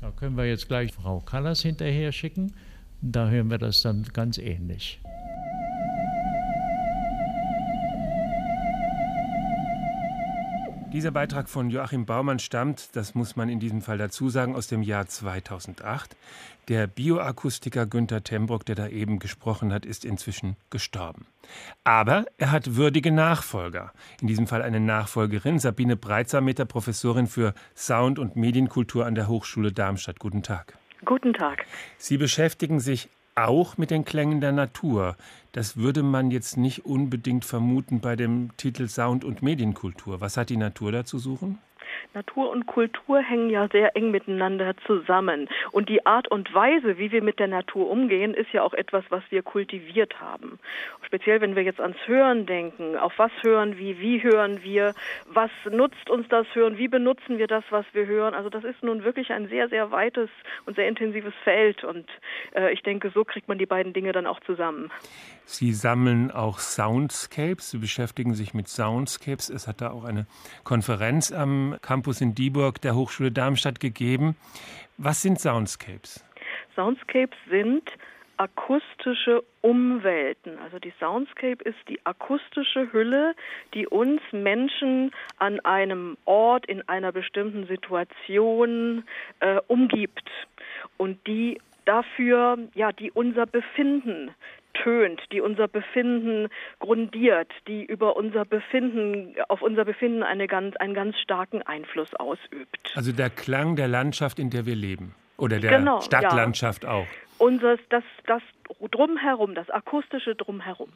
Da 0.00 0.10
können 0.12 0.36
wir 0.36 0.46
jetzt 0.46 0.68
gleich 0.68 0.92
Frau 0.92 1.20
Callas 1.20 1.60
hinterher 1.60 2.12
schicken. 2.12 2.52
Da 3.02 3.28
hören 3.28 3.50
wir 3.50 3.58
das 3.58 3.80
dann 3.82 4.02
ganz 4.12 4.38
ähnlich. 4.38 5.00
Dieser 10.92 11.12
Beitrag 11.12 11.48
von 11.48 11.70
Joachim 11.70 12.04
Baumann 12.04 12.40
stammt, 12.40 12.96
das 12.96 13.14
muss 13.14 13.36
man 13.36 13.48
in 13.48 13.60
diesem 13.60 13.80
Fall 13.80 13.96
dazu 13.96 14.28
sagen, 14.28 14.56
aus 14.56 14.66
dem 14.66 14.82
Jahr 14.82 15.06
2008. 15.06 16.16
Der 16.66 16.88
Bioakustiker 16.88 17.86
Günther 17.86 18.24
Tembrock, 18.24 18.66
der 18.66 18.74
da 18.74 18.88
eben 18.88 19.20
gesprochen 19.20 19.72
hat, 19.72 19.86
ist 19.86 20.04
inzwischen 20.04 20.56
gestorben. 20.68 21.26
Aber 21.84 22.26
er 22.38 22.50
hat 22.50 22.74
würdige 22.74 23.12
Nachfolger. 23.12 23.92
In 24.20 24.26
diesem 24.26 24.48
Fall 24.48 24.62
eine 24.62 24.80
Nachfolgerin, 24.80 25.60
Sabine 25.60 25.96
Breitsameter, 25.96 26.64
Professorin 26.64 27.28
für 27.28 27.54
Sound- 27.76 28.18
und 28.18 28.34
Medienkultur 28.34 29.06
an 29.06 29.14
der 29.14 29.28
Hochschule 29.28 29.70
Darmstadt. 29.70 30.18
Guten 30.18 30.42
Tag. 30.42 30.76
Guten 31.04 31.32
Tag. 31.34 31.66
Sie 31.98 32.18
beschäftigen 32.18 32.80
sich 32.80 33.08
auch 33.48 33.78
mit 33.78 33.90
den 33.90 34.04
Klängen 34.04 34.40
der 34.40 34.52
Natur. 34.52 35.16
Das 35.52 35.76
würde 35.76 36.02
man 36.02 36.30
jetzt 36.30 36.56
nicht 36.56 36.84
unbedingt 36.84 37.44
vermuten 37.44 38.00
bei 38.00 38.16
dem 38.16 38.56
Titel 38.56 38.88
Sound 38.88 39.24
und 39.24 39.42
Medienkultur. 39.42 40.20
Was 40.20 40.36
hat 40.36 40.50
die 40.50 40.56
Natur 40.56 40.92
da 40.92 41.04
zu 41.04 41.18
suchen? 41.18 41.58
Natur 42.14 42.50
und 42.50 42.66
Kultur 42.66 43.20
hängen 43.20 43.50
ja 43.50 43.68
sehr 43.68 43.96
eng 43.96 44.10
miteinander 44.10 44.74
zusammen. 44.86 45.48
Und 45.72 45.88
die 45.88 46.06
Art 46.06 46.28
und 46.28 46.52
Weise, 46.54 46.98
wie 46.98 47.12
wir 47.12 47.22
mit 47.22 47.38
der 47.38 47.48
Natur 47.48 47.90
umgehen, 47.90 48.34
ist 48.34 48.52
ja 48.52 48.62
auch 48.62 48.74
etwas, 48.74 49.04
was 49.10 49.22
wir 49.30 49.42
kultiviert 49.42 50.20
haben. 50.20 50.58
Speziell, 51.06 51.40
wenn 51.40 51.56
wir 51.56 51.62
jetzt 51.62 51.80
ans 51.80 51.96
Hören 52.06 52.46
denken. 52.46 52.96
Auf 52.96 53.12
was 53.18 53.32
hören 53.42 53.78
wir? 53.78 53.98
Wie 53.98 54.22
hören 54.22 54.62
wir? 54.62 54.94
Was 55.26 55.50
nutzt 55.70 56.08
uns 56.10 56.28
das 56.28 56.46
Hören? 56.54 56.78
Wie 56.78 56.88
benutzen 56.88 57.38
wir 57.38 57.46
das, 57.46 57.64
was 57.70 57.84
wir 57.92 58.06
hören? 58.06 58.34
Also 58.34 58.48
das 58.48 58.64
ist 58.64 58.82
nun 58.82 59.04
wirklich 59.04 59.30
ein 59.30 59.48
sehr, 59.48 59.68
sehr 59.68 59.90
weites 59.90 60.30
und 60.66 60.76
sehr 60.76 60.88
intensives 60.88 61.34
Feld. 61.44 61.84
Und 61.84 62.06
äh, 62.54 62.72
ich 62.72 62.82
denke, 62.82 63.10
so 63.10 63.24
kriegt 63.24 63.48
man 63.48 63.58
die 63.58 63.66
beiden 63.66 63.92
Dinge 63.92 64.12
dann 64.12 64.26
auch 64.26 64.40
zusammen. 64.40 64.90
Sie 65.44 65.72
sammeln 65.72 66.30
auch 66.30 66.60
Soundscapes. 66.60 67.70
Sie 67.70 67.78
beschäftigen 67.78 68.34
sich 68.34 68.54
mit 68.54 68.68
Soundscapes. 68.68 69.50
Es 69.50 69.66
hat 69.66 69.80
da 69.80 69.90
auch 69.90 70.04
eine 70.04 70.26
Konferenz 70.64 71.32
am 71.32 71.76
Campus 71.90 72.20
in 72.20 72.36
Dieburg 72.36 72.80
der 72.82 72.94
Hochschule 72.94 73.32
Darmstadt 73.32 73.80
gegeben. 73.80 74.36
Was 74.96 75.22
sind 75.22 75.40
Soundscapes? 75.40 76.24
Soundscapes 76.76 77.36
sind 77.50 77.82
akustische 78.36 79.42
Umwelten. 79.60 80.56
Also 80.62 80.78
die 80.78 80.92
Soundscape 81.00 81.64
ist 81.64 81.80
die 81.88 81.98
akustische 82.06 82.92
Hülle, 82.92 83.34
die 83.74 83.88
uns 83.88 84.22
Menschen 84.30 85.10
an 85.38 85.58
einem 85.64 86.16
Ort 86.26 86.64
in 86.66 86.88
einer 86.88 87.10
bestimmten 87.10 87.66
Situation 87.66 89.02
äh, 89.40 89.56
umgibt 89.66 90.30
und 90.96 91.26
die 91.26 91.60
dafür, 91.86 92.56
ja, 92.74 92.92
die 92.92 93.10
unser 93.10 93.46
Befinden 93.46 94.30
tönt, 94.74 95.20
die 95.32 95.40
unser 95.40 95.68
Befinden 95.68 96.48
grundiert, 96.78 97.50
die 97.66 97.84
über 97.84 98.16
unser 98.16 98.44
Befinden, 98.44 99.34
auf 99.48 99.62
unser 99.62 99.84
Befinden 99.84 100.22
eine 100.22 100.46
ganz, 100.46 100.76
einen 100.76 100.94
ganz 100.94 101.18
starken 101.18 101.62
Einfluss 101.62 102.14
ausübt. 102.14 102.92
Also 102.94 103.12
der 103.12 103.30
Klang 103.30 103.76
der 103.76 103.88
Landschaft, 103.88 104.38
in 104.38 104.50
der 104.50 104.66
wir 104.66 104.76
leben. 104.76 105.14
Oder 105.36 105.58
der 105.58 105.78
genau, 105.78 106.00
Stadtlandschaft 106.00 106.84
ja. 106.84 106.90
auch. 106.90 107.06
Unser, 107.38 107.76
das, 107.88 108.04
das 108.26 108.42
Drumherum, 108.90 109.54
das 109.54 109.70
akustische 109.70 110.34
Drumherum. 110.34 110.90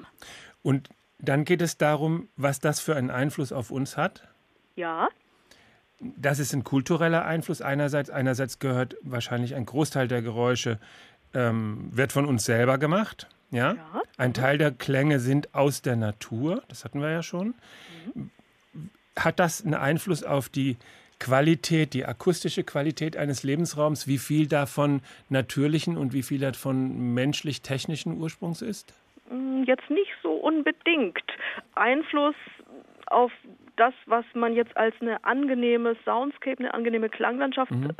Und 0.62 0.90
dann 1.18 1.44
geht 1.44 1.62
es 1.62 1.78
darum, 1.78 2.28
was 2.36 2.60
das 2.60 2.80
für 2.80 2.94
einen 2.96 3.10
Einfluss 3.10 3.52
auf 3.52 3.70
uns 3.70 3.96
hat? 3.96 4.28
Ja. 4.76 5.08
Das 6.00 6.38
ist 6.38 6.52
ein 6.52 6.64
kultureller 6.64 7.24
Einfluss 7.24 7.62
einerseits. 7.62 8.10
Einerseits 8.10 8.58
gehört 8.58 8.96
wahrscheinlich 9.02 9.54
ein 9.54 9.64
Großteil 9.64 10.08
der 10.08 10.20
Geräusche, 10.20 10.78
ähm, 11.32 11.88
wird 11.92 12.12
von 12.12 12.26
uns 12.26 12.44
selber 12.44 12.78
gemacht. 12.78 13.28
Ja? 13.54 13.74
ja? 13.74 14.02
Ein. 14.18 14.34
Teil 14.34 14.58
der 14.58 14.72
Klänge 14.72 15.20
sind 15.20 15.54
aus 15.54 15.80
der 15.80 15.96
Natur, 15.96 16.62
das 16.68 16.84
hatten 16.84 17.00
wir 17.00 17.10
ja 17.10 17.22
schon. 17.22 17.54
Mhm. 18.14 18.30
Hat 19.16 19.38
das 19.38 19.64
einen 19.64 19.74
Einfluss 19.74 20.24
auf 20.24 20.48
die 20.48 20.76
Qualität, 21.20 21.94
die 21.94 22.04
akustische 22.04 22.64
Qualität 22.64 23.16
eines 23.16 23.44
Lebensraums, 23.44 24.08
wie 24.08 24.18
viel 24.18 24.48
davon 24.48 25.00
natürlichen 25.28 25.96
und 25.96 26.12
wie 26.12 26.22
viel 26.22 26.40
davon 26.40 27.14
menschlich-technischen 27.14 28.20
Ursprungs 28.20 28.60
ist? 28.60 28.92
Mm, 29.30 29.62
jetzt 29.62 29.88
nicht 29.88 30.10
so 30.22 30.32
unbedingt. 30.32 31.22
Einfluss 31.76 32.34
auf 33.06 33.30
das, 33.76 33.94
was 34.06 34.24
man 34.34 34.54
jetzt 34.54 34.76
als 34.76 34.94
eine 35.00 35.24
angenehme 35.24 35.96
Soundscape, 36.04 36.58
eine 36.58 36.74
angenehme 36.74 37.08
Klanglandschaft 37.08 37.70
mhm. 37.70 37.92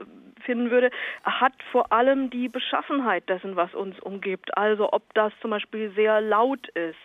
Finden 0.45 0.70
würde, 0.70 0.90
hat 1.24 1.55
vor 1.72 1.92
allem 1.92 2.30
die 2.30 2.49
Beschaffenheit 2.49 3.28
dessen, 3.28 3.57
was 3.57 3.74
uns 3.74 3.99
umgibt. 4.01 4.57
Also 4.57 4.92
ob 4.92 5.03
das 5.14 5.32
zum 5.40 5.51
Beispiel 5.51 5.90
sehr 5.95 6.20
laut 6.20 6.68
ist, 6.68 6.97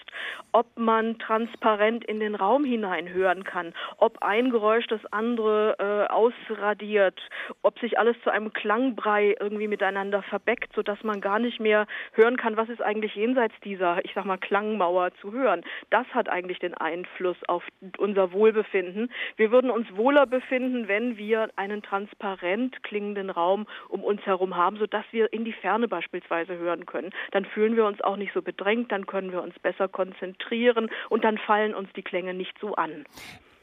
ob 0.51 0.65
man 0.77 1.17
transparent 1.19 2.03
in 2.05 2.19
den 2.19 2.35
Raum 2.35 2.63
hinein 2.63 3.09
hören 3.09 3.43
kann, 3.43 3.73
ob 3.97 4.21
ein 4.21 4.49
Geräusch 4.49 4.87
das 4.87 5.05
andere 5.11 5.75
äh, 5.79 6.11
ausradiert, 6.11 7.19
ob 7.61 7.79
sich 7.79 7.97
alles 7.99 8.15
zu 8.23 8.31
einem 8.31 8.53
Klangbrei 8.53 9.35
irgendwie 9.39 9.67
miteinander 9.67 10.21
verbeckt, 10.23 10.73
sodass 10.75 11.03
man 11.03 11.21
gar 11.21 11.39
nicht 11.39 11.59
mehr 11.59 11.87
hören 12.13 12.37
kann, 12.37 12.57
was 12.57 12.69
ist 12.69 12.81
eigentlich 12.81 13.15
jenseits 13.15 13.55
dieser, 13.63 14.03
ich 14.03 14.11
sag 14.13 14.25
mal, 14.25 14.37
Klangmauer 14.37 15.11
zu 15.21 15.31
hören. 15.31 15.63
Das 15.89 16.07
hat 16.13 16.29
eigentlich 16.29 16.59
den 16.59 16.73
Einfluss 16.73 17.37
auf 17.47 17.63
unser 17.97 18.31
Wohlbefinden. 18.31 19.11
Wir 19.35 19.51
würden 19.51 19.69
uns 19.69 19.87
wohler 19.95 20.25
befinden, 20.25 20.87
wenn 20.87 21.17
wir 21.17 21.49
einen 21.55 21.81
transparent 21.81 22.81
klingenden 22.83 23.28
Raum 23.29 23.67
um 23.87 24.03
uns 24.03 24.21
herum 24.25 24.55
haben, 24.55 24.77
sodass 24.77 25.05
wir 25.11 25.31
in 25.33 25.45
die 25.45 25.53
Ferne 25.53 25.87
beispielsweise 25.87 26.57
hören 26.57 26.85
können. 26.85 27.11
Dann 27.31 27.45
fühlen 27.45 27.75
wir 27.75 27.85
uns 27.85 28.01
auch 28.01 28.17
nicht 28.17 28.33
so 28.33 28.41
bedrängt, 28.41 28.91
dann 28.91 29.05
können 29.05 29.31
wir 29.31 29.41
uns 29.41 29.57
besser 29.59 29.87
konzentrieren 29.87 30.89
und 31.09 31.23
dann 31.23 31.37
fallen 31.37 31.73
uns 31.73 31.89
die 31.95 32.03
Klänge 32.03 32.33
nicht 32.33 32.57
so 32.59 32.75
an. 32.75 33.05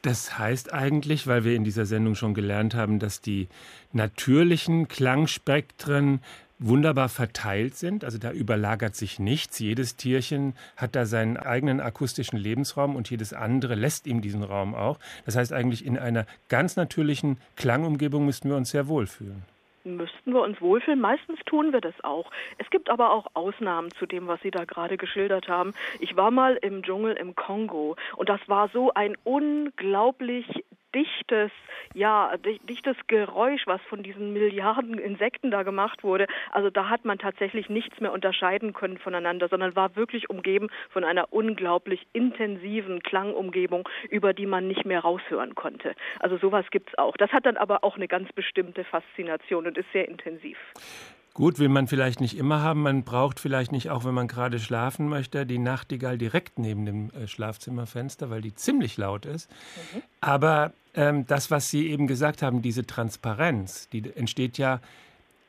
Das 0.03 0.39
heißt 0.39 0.73
eigentlich, 0.73 1.27
weil 1.27 1.45
wir 1.45 1.57
in 1.57 1.65
dieser 1.65 1.85
Sendung 1.85 2.15
schon 2.15 2.33
gelernt 2.33 2.77
haben, 2.77 3.01
dass 3.01 3.21
die 3.21 3.49
natürlichen 3.93 4.87
Klangspektren 4.87 6.21
wunderbar 6.59 7.09
verteilt 7.09 7.75
sind. 7.77 8.05
Also 8.05 8.19
da 8.19 8.31
überlagert 8.31 8.95
sich 8.95 9.19
nichts. 9.19 9.59
Jedes 9.59 9.97
Tierchen 9.97 10.55
hat 10.77 10.95
da 10.95 11.07
seinen 11.07 11.37
eigenen 11.37 11.81
akustischen 11.81 12.39
Lebensraum 12.39 12.97
und 12.97 13.11
jedes 13.11 13.33
andere 13.33 13.75
lässt 13.75 14.07
ihm 14.07 14.21
diesen 14.21 14.43
Raum 14.43 14.75
auch. 14.75 14.99
Das 15.25 15.37
heißt 15.37 15.53
eigentlich, 15.53 15.85
in 15.85 15.99
einer 15.99 16.27
ganz 16.49 16.77
natürlichen 16.77 17.39
Klangumgebung 17.57 18.25
müssten 18.25 18.49
wir 18.49 18.57
uns 18.57 18.71
sehr 18.71 18.89
wohlfühlen 18.89 19.43
müssten 19.87 20.33
wir 20.33 20.43
uns 20.43 20.61
wohlfühlen. 20.61 21.01
Meistens 21.01 21.39
tun 21.47 21.73
wir 21.73 21.81
das 21.81 21.95
auch. 22.03 22.31
Es 22.59 22.69
gibt 22.71 22.91
aber 22.91 23.13
auch 23.13 23.27
Ausnahmen 23.35 23.91
zu 23.93 24.07
dem, 24.07 24.27
was 24.27 24.41
Sie 24.43 24.51
da 24.51 24.65
gerade 24.65 24.97
geschildert 24.97 25.49
haben. 25.49 25.75
Ich 26.01 26.17
war 26.17 26.31
mal 26.31 26.57
im 26.57 26.83
Dschungel 26.83 27.15
im 27.15 27.35
Kongo 27.35 27.97
und 28.17 28.29
das 28.29 28.41
war 28.49 28.69
so 28.69 28.93
ein 28.95 29.17
unglaublich 29.25 30.65
dichtes, 30.97 31.51
ja, 31.93 32.33
dichtes 32.69 32.97
Geräusch, 33.07 33.67
was 33.67 33.83
von 33.83 34.03
diesen 34.03 34.33
Milliarden 34.33 34.99
Insekten 34.99 35.51
da 35.51 35.63
gemacht 35.63 36.03
wurde. 36.03 36.27
Also 36.51 36.71
da 36.71 36.89
hat 36.89 37.05
man 37.05 37.19
tatsächlich 37.19 37.69
nichts 37.69 38.01
mehr 38.01 38.13
unterscheiden 38.13 38.73
können 38.73 38.97
voneinander, 38.97 39.49
sondern 39.49 39.77
war 39.77 39.95
wirklich 39.95 40.31
umgeben 40.31 40.69
von 40.89 41.05
einer 41.05 41.33
unglaublich 41.33 42.07
intensiven 42.15 43.03
Klangumgebung, 43.03 43.87
über 44.09 44.33
die 44.33 44.47
man 44.47 44.67
nicht 44.67 44.87
mehr 44.87 45.01
raushören 45.01 45.55
konnte. 45.55 45.95
Also 46.21 46.39
sowas 46.39 46.65
gibt 46.71 46.89
es 46.89 46.99
auch. 46.99 47.17
Das 47.19 47.31
hat 47.33 47.45
dann 47.45 47.59
aber 47.59 47.85
auch 47.85 47.97
eine 47.97 48.09
ganz 48.09 48.33
bestimmte 48.33 48.85
Faszination 48.85 49.67
und 49.67 49.77
ist 49.77 49.93
sehr 49.93 50.09
intensiv. 50.09 50.57
Gut, 51.37 51.59
will 51.59 51.69
man 51.69 51.87
vielleicht 51.87 52.23
nicht 52.23 52.39
immer 52.39 52.63
haben. 52.63 52.81
Man 52.81 53.03
braucht 53.03 53.41
vielleicht 53.41 53.71
nicht, 53.71 53.91
auch 53.91 54.07
wenn 54.07 54.15
man 54.15 54.27
gerade 54.27 54.59
schlafen 54.59 55.07
möchte, 55.07 55.45
die 55.45 55.59
Nachtigall 55.59 56.17
direkt 56.17 56.59
neben 56.59 56.87
dem 56.87 57.11
äh, 57.11 57.29
Schlafzimmerfenster, 57.29 58.31
weil 58.31 58.41
die 58.41 58.55
ziemlich 58.55 58.97
laut 58.97 59.27
ist. 59.27 59.51
Mhm. 59.51 60.03
Aber 60.23 60.73
ähm, 60.95 61.27
das, 61.27 61.51
was 61.51 61.69
Sie 61.69 61.89
eben 61.89 62.07
gesagt 62.07 62.41
haben, 62.41 62.63
diese 62.63 62.87
Transparenz, 62.87 63.91
die 63.91 64.11
entsteht 64.17 64.57
ja 64.57 64.81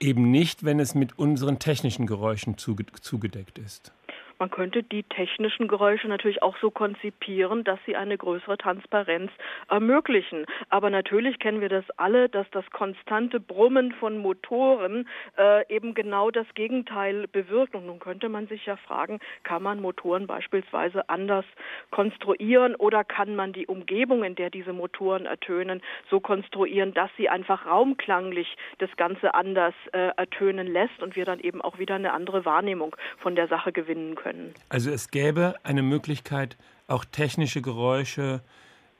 eben 0.01 0.29
nicht, 0.29 0.65
wenn 0.65 0.81
es 0.81 0.93
mit 0.93 1.17
unseren 1.17 1.57
technischen 1.57 2.05
Geräuschen 2.05 2.57
zuge 2.57 2.85
zugedeckt 2.99 3.57
ist. 3.57 3.93
Man 4.39 4.49
könnte 4.51 4.83
die 4.83 5.03
technischen 5.03 5.67
Geräusche 5.67 6.07
natürlich 6.07 6.43
auch 6.43 6.57
so 6.57 6.69
konzipieren, 6.69 7.63
dass 7.63 7.79
sie 7.85 7.95
eine 7.95 8.17
größere 8.17 8.57
Transparenz 8.57 9.31
ermöglichen. 9.69 10.45
Aber 10.69 10.89
natürlich 10.89 11.39
kennen 11.39 11.61
wir 11.61 11.69
das 11.69 11.85
alle, 11.97 12.29
dass 12.29 12.49
das 12.51 12.69
konstante 12.71 13.39
Brummen 13.39 13.91
von 13.93 14.17
Motoren 14.17 15.07
äh, 15.37 15.67
eben 15.73 15.93
genau 15.93 16.29
das 16.29 16.47
Gegenteil 16.53 17.27
bewirkt. 17.27 17.75
Und 17.75 17.87
nun 17.87 17.99
könnte 17.99 18.29
man 18.29 18.47
sich 18.47 18.65
ja 18.65 18.77
fragen, 18.77 19.19
kann 19.43 19.63
man 19.63 19.81
Motoren 19.81 20.27
beispielsweise 20.27 21.09
anders 21.09 21.45
konstruieren 21.91 22.75
oder 22.75 23.03
kann 23.03 23.35
man 23.35 23.53
die 23.53 23.67
Umgebung, 23.67 24.23
in 24.23 24.35
der 24.35 24.49
diese 24.49 24.73
Motoren 24.73 25.25
ertönen, 25.25 25.81
so 26.09 26.19
konstruieren, 26.19 26.93
dass 26.93 27.09
sie 27.17 27.29
einfach 27.29 27.65
raumklanglich 27.65 28.55
das 28.77 28.95
Ganze 28.97 29.33
anders 29.33 29.73
äh, 29.93 30.09
ertönen 30.17 30.67
lässt 30.67 31.01
und 31.01 31.15
wir 31.15 31.25
dann 31.25 31.39
eben 31.39 31.61
auch 31.61 31.79
wieder 31.79 31.95
eine 31.95 32.13
andere 32.13 32.45
Wahrnehmung 32.45 32.95
von 33.17 33.35
der 33.35 33.47
Sache 33.47 33.71
gewinnen 33.71 34.15
können. 34.15 34.26
Also 34.69 34.89
es 34.91 35.11
gäbe 35.11 35.55
eine 35.63 35.81
Möglichkeit, 35.81 36.57
auch 36.87 37.05
technische 37.05 37.61
Geräusche 37.61 38.41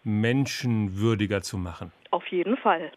menschenwürdiger 0.03 1.41
zu 1.41 1.57
machen. 1.57 1.91
Auf 2.11 2.25
jeden 2.28 2.57
Fall. 2.57 2.91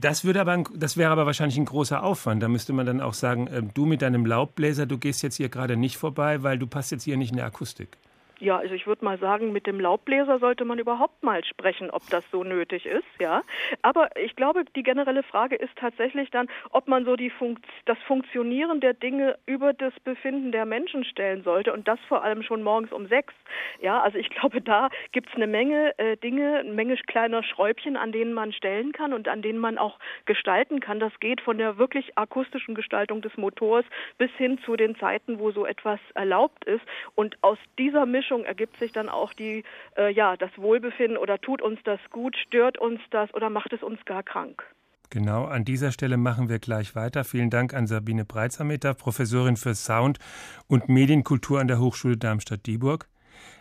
Das, 0.00 0.24
würde 0.24 0.40
aber, 0.40 0.64
das 0.74 0.96
wäre 0.96 1.10
aber 1.10 1.26
wahrscheinlich 1.26 1.58
ein 1.58 1.64
großer 1.64 2.02
Aufwand. 2.04 2.42
Da 2.42 2.48
müsste 2.48 2.72
man 2.72 2.86
dann 2.86 3.00
auch 3.00 3.14
sagen, 3.14 3.48
äh, 3.48 3.62
du 3.62 3.86
mit 3.86 4.02
deinem 4.02 4.24
Laubbläser, 4.24 4.86
du 4.86 4.98
gehst 4.98 5.22
jetzt 5.22 5.36
hier 5.36 5.48
gerade 5.48 5.76
nicht 5.76 5.96
vorbei, 5.96 6.42
weil 6.42 6.58
du 6.58 6.66
passt 6.66 6.92
jetzt 6.92 7.02
hier 7.02 7.16
nicht 7.16 7.30
in 7.30 7.36
der 7.36 7.46
Akustik. 7.46 7.98
Ja, 8.40 8.58
also 8.58 8.74
ich 8.74 8.86
würde 8.86 9.04
mal 9.04 9.18
sagen, 9.18 9.52
mit 9.52 9.66
dem 9.66 9.78
Laubbläser 9.78 10.38
sollte 10.40 10.64
man 10.64 10.78
überhaupt 10.78 11.22
mal 11.22 11.44
sprechen, 11.44 11.90
ob 11.90 12.02
das 12.10 12.28
so 12.30 12.42
nötig 12.42 12.84
ist, 12.84 13.06
ja. 13.20 13.42
Aber 13.82 14.08
ich 14.16 14.34
glaube, 14.34 14.64
die 14.74 14.82
generelle 14.82 15.22
Frage 15.22 15.54
ist 15.54 15.76
tatsächlich 15.76 16.30
dann, 16.30 16.48
ob 16.70 16.88
man 16.88 17.04
so 17.04 17.14
die 17.14 17.30
Funkt 17.30 17.64
das 17.84 17.98
Funktionieren 18.06 18.80
der 18.80 18.92
Dinge 18.94 19.38
über 19.46 19.72
das 19.72 19.92
Befinden 20.00 20.50
der 20.50 20.66
Menschen 20.66 21.04
stellen 21.04 21.44
sollte 21.44 21.72
und 21.72 21.86
das 21.86 22.00
vor 22.08 22.24
allem 22.24 22.42
schon 22.42 22.62
morgens 22.62 22.92
um 22.92 23.06
sechs. 23.06 23.32
Ja, 23.80 24.00
also 24.00 24.18
ich 24.18 24.30
glaube, 24.30 24.60
da 24.60 24.90
gibt 25.12 25.28
es 25.28 25.36
eine 25.36 25.46
Menge 25.46 25.96
äh, 25.98 26.16
Dinge, 26.16 26.58
eine 26.58 26.72
Menge 26.72 26.96
kleiner 27.06 27.44
Schräubchen, 27.44 27.96
an 27.96 28.10
denen 28.10 28.32
man 28.32 28.52
stellen 28.52 28.92
kann 28.92 29.12
und 29.12 29.28
an 29.28 29.42
denen 29.42 29.58
man 29.58 29.78
auch 29.78 29.98
gestalten 30.26 30.80
kann. 30.80 30.98
Das 30.98 31.12
geht 31.20 31.40
von 31.40 31.58
der 31.58 31.78
wirklich 31.78 32.18
akustischen 32.18 32.74
Gestaltung 32.74 33.22
des 33.22 33.36
Motors 33.36 33.84
bis 34.18 34.30
hin 34.32 34.58
zu 34.64 34.76
den 34.76 34.96
Zeiten, 34.96 35.38
wo 35.38 35.52
so 35.52 35.66
etwas 35.66 36.00
erlaubt 36.14 36.64
ist. 36.64 36.82
Und 37.14 37.36
aus 37.42 37.58
dieser 37.78 38.06
Mischung 38.06 38.23
Mischung 38.24 38.44
ergibt 38.44 38.78
sich 38.78 38.92
dann 38.92 39.08
auch 39.08 39.34
die, 39.34 39.64
äh, 39.96 40.10
ja, 40.10 40.36
das 40.36 40.50
Wohlbefinden 40.56 41.18
oder 41.18 41.38
tut 41.38 41.60
uns 41.60 41.78
das 41.84 42.00
gut, 42.10 42.36
stört 42.36 42.78
uns 42.78 43.00
das 43.10 43.32
oder 43.34 43.50
macht 43.50 43.72
es 43.72 43.82
uns 43.82 44.02
gar 44.06 44.22
krank. 44.22 44.64
Genau, 45.10 45.44
an 45.44 45.64
dieser 45.64 45.92
Stelle 45.92 46.16
machen 46.16 46.48
wir 46.48 46.58
gleich 46.58 46.96
weiter. 46.96 47.24
Vielen 47.24 47.50
Dank 47.50 47.74
an 47.74 47.86
Sabine 47.86 48.24
Breitsameter, 48.24 48.94
Professorin 48.94 49.56
für 49.56 49.74
Sound 49.74 50.18
und 50.66 50.88
Medienkultur 50.88 51.60
an 51.60 51.68
der 51.68 51.78
Hochschule 51.78 52.16
Darmstadt-Dieburg. 52.16 53.06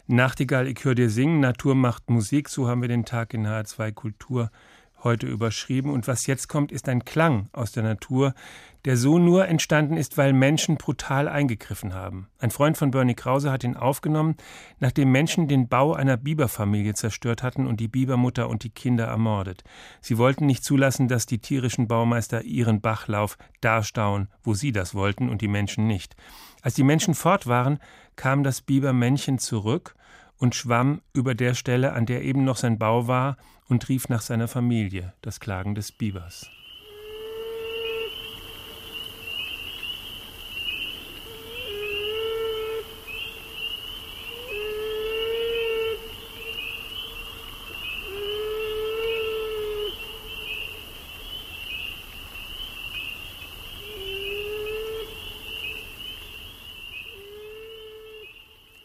Nachtigall, 0.07 0.67
ich 0.67 0.83
höre 0.83 0.95
dir 0.95 1.09
singen, 1.09 1.41
Natur 1.41 1.75
macht 1.75 2.09
Musik, 2.09 2.47
so 2.47 2.67
haben 2.67 2.81
wir 2.81 2.87
den 2.87 3.05
Tag 3.05 3.33
in 3.33 3.45
H2 3.45 3.91
Kultur 3.91 4.49
heute 5.03 5.27
überschrieben. 5.27 5.91
Und 5.91 6.07
was 6.07 6.27
jetzt 6.27 6.47
kommt, 6.47 6.71
ist 6.71 6.89
ein 6.89 7.05
Klang 7.05 7.49
aus 7.51 7.71
der 7.71 7.83
Natur, 7.83 8.33
der 8.85 8.97
so 8.97 9.17
nur 9.17 9.47
entstanden 9.47 9.95
ist, 9.95 10.17
weil 10.17 10.33
Menschen 10.33 10.77
brutal 10.77 11.29
eingegriffen 11.29 11.93
haben. 11.93 12.27
Ein 12.39 12.51
Freund 12.51 12.77
von 12.77 12.91
Bernie 12.91 13.13
Krause 13.13 13.51
hat 13.51 13.63
ihn 13.63 13.77
aufgenommen, 13.77 14.35
nachdem 14.79 15.11
Menschen 15.11 15.47
den 15.47 15.69
Bau 15.69 15.93
einer 15.93 16.17
Biberfamilie 16.17 16.93
zerstört 16.93 17.43
hatten 17.43 17.65
und 17.65 17.79
die 17.79 17.87
Bibermutter 17.87 18.49
und 18.49 18.63
die 18.63 18.69
Kinder 18.69 19.05
ermordet. 19.05 19.63
Sie 20.01 20.17
wollten 20.17 20.45
nicht 20.45 20.65
zulassen, 20.65 21.07
dass 21.07 21.25
die 21.25 21.39
tierischen 21.39 21.87
Baumeister 21.87 22.43
ihren 22.43 22.81
Bachlauf 22.81 23.37
darstauen, 23.61 24.27
wo 24.43 24.53
sie 24.53 24.73
das 24.73 24.93
wollten 24.93 25.29
und 25.29 25.41
die 25.41 25.47
Menschen 25.47 25.87
nicht. 25.87 26.15
Als 26.61 26.75
die 26.75 26.83
Menschen 26.83 27.13
fort 27.13 27.47
waren, 27.47 27.79
kam 28.15 28.43
das 28.43 28.61
Bibermännchen 28.61 29.39
zurück 29.39 29.95
und 30.43 30.55
schwamm 30.55 30.99
über 31.13 31.35
der 31.35 31.53
Stelle, 31.53 31.93
an 31.93 32.05
der 32.05 32.21
eben 32.21 32.43
noch 32.43 32.57
sein 32.57 32.77
Bau 32.77 33.07
war, 33.07 33.37
und 33.69 33.87
rief 33.87 34.09
nach 34.09 34.19
seiner 34.19 34.49
Familie, 34.49 35.13
das 35.21 35.39
Klagen 35.39 35.73
des 35.73 35.93
Bibers. 35.93 36.49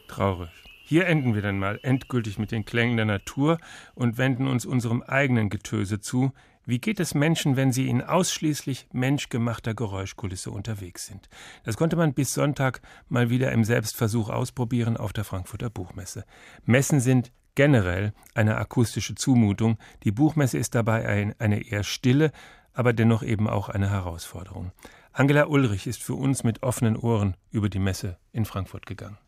Traurig. 0.06 0.57
Hier 0.88 1.06
enden 1.06 1.34
wir 1.34 1.42
dann 1.42 1.58
mal 1.58 1.78
endgültig 1.82 2.38
mit 2.38 2.50
den 2.50 2.64
Klängen 2.64 2.96
der 2.96 3.04
Natur 3.04 3.58
und 3.94 4.16
wenden 4.16 4.48
uns 4.48 4.64
unserem 4.64 5.02
eigenen 5.02 5.50
Getöse 5.50 6.00
zu. 6.00 6.32
Wie 6.64 6.78
geht 6.78 6.98
es 6.98 7.12
Menschen, 7.12 7.56
wenn 7.56 7.72
sie 7.72 7.90
in 7.90 8.00
ausschließlich 8.00 8.88
menschgemachter 8.94 9.74
Geräuschkulisse 9.74 10.50
unterwegs 10.50 11.04
sind? 11.04 11.28
Das 11.64 11.76
konnte 11.76 11.96
man 11.96 12.14
bis 12.14 12.32
Sonntag 12.32 12.80
mal 13.10 13.28
wieder 13.28 13.52
im 13.52 13.64
Selbstversuch 13.64 14.30
ausprobieren 14.30 14.96
auf 14.96 15.12
der 15.12 15.24
Frankfurter 15.24 15.68
Buchmesse. 15.68 16.24
Messen 16.64 17.00
sind 17.00 17.32
generell 17.54 18.14
eine 18.32 18.56
akustische 18.56 19.14
Zumutung. 19.14 19.76
Die 20.04 20.10
Buchmesse 20.10 20.56
ist 20.56 20.74
dabei 20.74 21.06
ein, 21.06 21.34
eine 21.38 21.68
eher 21.70 21.84
stille, 21.84 22.32
aber 22.72 22.94
dennoch 22.94 23.22
eben 23.22 23.46
auch 23.46 23.68
eine 23.68 23.90
Herausforderung. 23.90 24.72
Angela 25.12 25.48
Ulrich 25.48 25.86
ist 25.86 26.02
für 26.02 26.14
uns 26.14 26.44
mit 26.44 26.62
offenen 26.62 26.96
Ohren 26.96 27.36
über 27.50 27.68
die 27.68 27.78
Messe 27.78 28.16
in 28.32 28.46
Frankfurt 28.46 28.86
gegangen. 28.86 29.18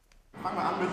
Fangen 0.43 0.57
wir 0.57 0.65
an 0.65 0.81
mit 0.81 0.89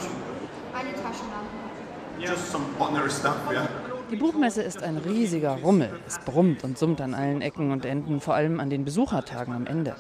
Die 4.10 4.16
Buchmesse 4.16 4.62
ist 4.62 4.82
ein 4.82 4.98
riesiger 4.98 5.58
Rummel. 5.62 5.90
Es 6.08 6.20
brummt 6.20 6.64
und 6.64 6.78
summt 6.78 7.02
an 7.02 7.14
allen 7.14 7.42
Ecken 7.42 7.72
und 7.72 7.86
Enden, 7.86 8.22
vor 8.22 8.36
allem 8.36 8.60
an 8.60 8.70
den 8.70 8.86
Besuchertagen 8.86 9.54
am 9.54 9.68
Ende. 9.68 9.96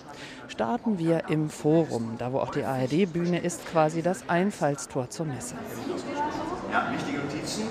Starten 0.48 0.98
wir 0.98 1.30
im 1.30 1.50
Forum, 1.50 2.16
da 2.18 2.32
wo 2.32 2.40
auch 2.40 2.52
die 2.52 2.64
ARD-Bühne 2.64 3.40
ist, 3.40 3.66
quasi 3.68 4.02
das 4.02 4.30
Einfallstor 4.30 5.10
zur 5.10 5.26
Messe. 5.26 5.56
Ja, 6.72 6.92
wichtige 6.92 7.20
Notizen. 7.20 7.64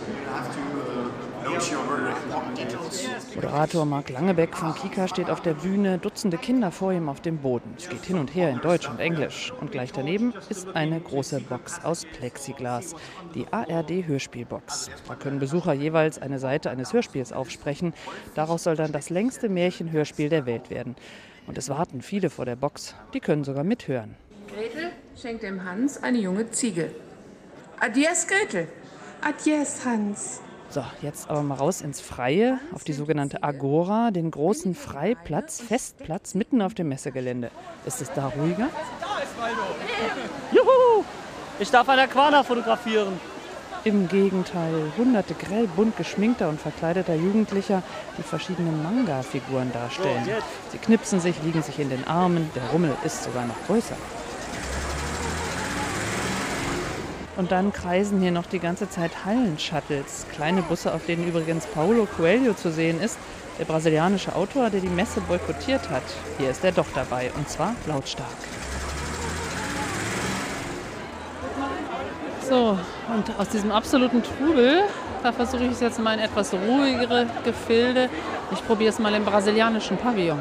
Moderator 3.34 3.84
Marc 3.84 4.10
Langebeck 4.10 4.56
von 4.56 4.74
Kika 4.74 5.06
steht 5.06 5.30
auf 5.30 5.40
der 5.40 5.54
Bühne, 5.54 5.98
Dutzende 5.98 6.38
Kinder 6.38 6.72
vor 6.72 6.92
ihm 6.92 7.08
auf 7.08 7.20
dem 7.20 7.38
Boden. 7.38 7.74
Es 7.76 7.88
geht 7.88 8.04
hin 8.04 8.18
und 8.18 8.34
her 8.34 8.50
in 8.50 8.60
Deutsch 8.60 8.88
und 8.88 8.98
Englisch. 8.98 9.52
Und 9.60 9.70
gleich 9.70 9.92
daneben 9.92 10.34
ist 10.48 10.74
eine 10.74 11.00
große 11.00 11.40
Box 11.40 11.84
aus 11.84 12.04
Plexiglas, 12.04 12.94
die 13.34 13.46
ARD-Hörspielbox. 13.50 14.90
Da 15.06 15.14
können 15.14 15.38
Besucher 15.38 15.72
jeweils 15.72 16.20
eine 16.20 16.38
Seite 16.38 16.70
eines 16.70 16.92
Hörspiels 16.92 17.32
aufsprechen. 17.32 17.94
Daraus 18.34 18.64
soll 18.64 18.76
dann 18.76 18.92
das 18.92 19.10
längste 19.10 19.48
Märchenhörspiel 19.48 20.28
der 20.28 20.46
Welt 20.46 20.70
werden. 20.70 20.96
Und 21.46 21.58
es 21.58 21.68
warten 21.68 22.02
viele 22.02 22.28
vor 22.28 22.44
der 22.44 22.56
Box. 22.56 22.94
Die 23.14 23.20
können 23.20 23.44
sogar 23.44 23.62
mithören. 23.62 24.16
Gretel 24.48 24.90
schenkt 25.20 25.42
dem 25.42 25.64
Hans 25.64 26.02
eine 26.02 26.18
junge 26.18 26.50
Ziege. 26.50 26.90
Adies, 27.78 28.26
Gretel. 28.26 28.68
Adies, 29.20 29.84
Hans. 29.84 30.40
So, 30.68 30.84
jetzt 31.00 31.30
aber 31.30 31.42
mal 31.42 31.54
raus 31.54 31.80
ins 31.80 32.00
Freie, 32.00 32.58
auf 32.74 32.84
die 32.84 32.92
sogenannte 32.92 33.42
Agora, 33.42 34.10
den 34.10 34.30
großen 34.30 34.74
Freiplatz, 34.74 35.60
Festplatz 35.60 36.34
mitten 36.34 36.60
auf 36.60 36.74
dem 36.74 36.88
Messegelände. 36.88 37.50
Ist 37.86 38.02
es 38.02 38.12
da 38.12 38.26
ruhiger? 38.28 38.68
Juhu! 40.52 41.04
Ich 41.58 41.70
darf 41.70 41.88
einen 41.88 42.00
Aquana 42.00 42.42
fotografieren. 42.42 43.18
Im 43.84 44.08
Gegenteil, 44.08 44.90
hunderte 44.98 45.34
grell 45.34 45.68
bunt 45.68 45.96
geschminkter 45.96 46.48
und 46.48 46.60
verkleideter 46.60 47.14
Jugendlicher, 47.14 47.84
die 48.18 48.24
verschiedene 48.24 48.72
Manga-Figuren 48.72 49.72
darstellen. 49.72 50.28
Sie 50.72 50.78
knipsen 50.78 51.20
sich, 51.20 51.40
liegen 51.44 51.62
sich 51.62 51.78
in 51.78 51.88
den 51.88 52.04
Armen, 52.06 52.50
der 52.56 52.64
Rummel 52.72 52.96
ist 53.04 53.22
sogar 53.22 53.46
noch 53.46 53.66
größer. 53.68 53.94
Und 57.36 57.52
dann 57.52 57.70
kreisen 57.70 58.20
hier 58.20 58.30
noch 58.30 58.46
die 58.46 58.58
ganze 58.58 58.88
Zeit 58.88 59.26
Hallenshuttles, 59.26 60.26
kleine 60.32 60.62
Busse, 60.62 60.94
auf 60.94 61.04
denen 61.04 61.28
übrigens 61.28 61.66
Paulo 61.66 62.06
Coelho 62.16 62.54
zu 62.54 62.72
sehen 62.72 62.98
ist, 62.98 63.18
der 63.58 63.66
brasilianische 63.66 64.34
Autor, 64.34 64.70
der 64.70 64.80
die 64.80 64.88
Messe 64.88 65.20
boykottiert 65.20 65.90
hat. 65.90 66.02
Hier 66.38 66.50
ist 66.50 66.64
er 66.64 66.72
doch 66.72 66.86
dabei, 66.94 67.30
und 67.36 67.48
zwar 67.48 67.74
lautstark. 67.86 68.26
So, 72.48 72.78
und 73.14 73.38
aus 73.38 73.48
diesem 73.50 73.70
absoluten 73.70 74.22
Trubel, 74.22 74.84
da 75.22 75.32
versuche 75.32 75.64
ich 75.64 75.80
jetzt 75.80 75.98
mal 75.98 76.14
in 76.14 76.20
etwas 76.20 76.54
ruhigere 76.54 77.26
Gefilde. 77.44 78.08
Ich 78.52 78.64
probiere 78.66 78.90
es 78.90 78.98
mal 78.98 79.12
im 79.14 79.24
brasilianischen 79.24 79.98
Pavillon. 79.98 80.40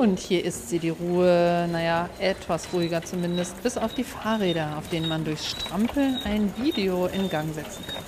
Und 0.00 0.18
hier 0.18 0.42
ist 0.46 0.70
sie, 0.70 0.78
die 0.78 0.88
Ruhe, 0.88 1.68
naja, 1.70 2.08
etwas 2.20 2.72
ruhiger 2.72 3.02
zumindest, 3.02 3.62
bis 3.62 3.76
auf 3.76 3.92
die 3.92 4.02
Fahrräder, 4.02 4.78
auf 4.78 4.88
denen 4.88 5.06
man 5.10 5.26
durch 5.26 5.46
Strampeln 5.46 6.18
ein 6.24 6.54
Video 6.56 7.04
in 7.04 7.28
Gang 7.28 7.52
setzen 7.52 7.84
kann. 7.86 8.02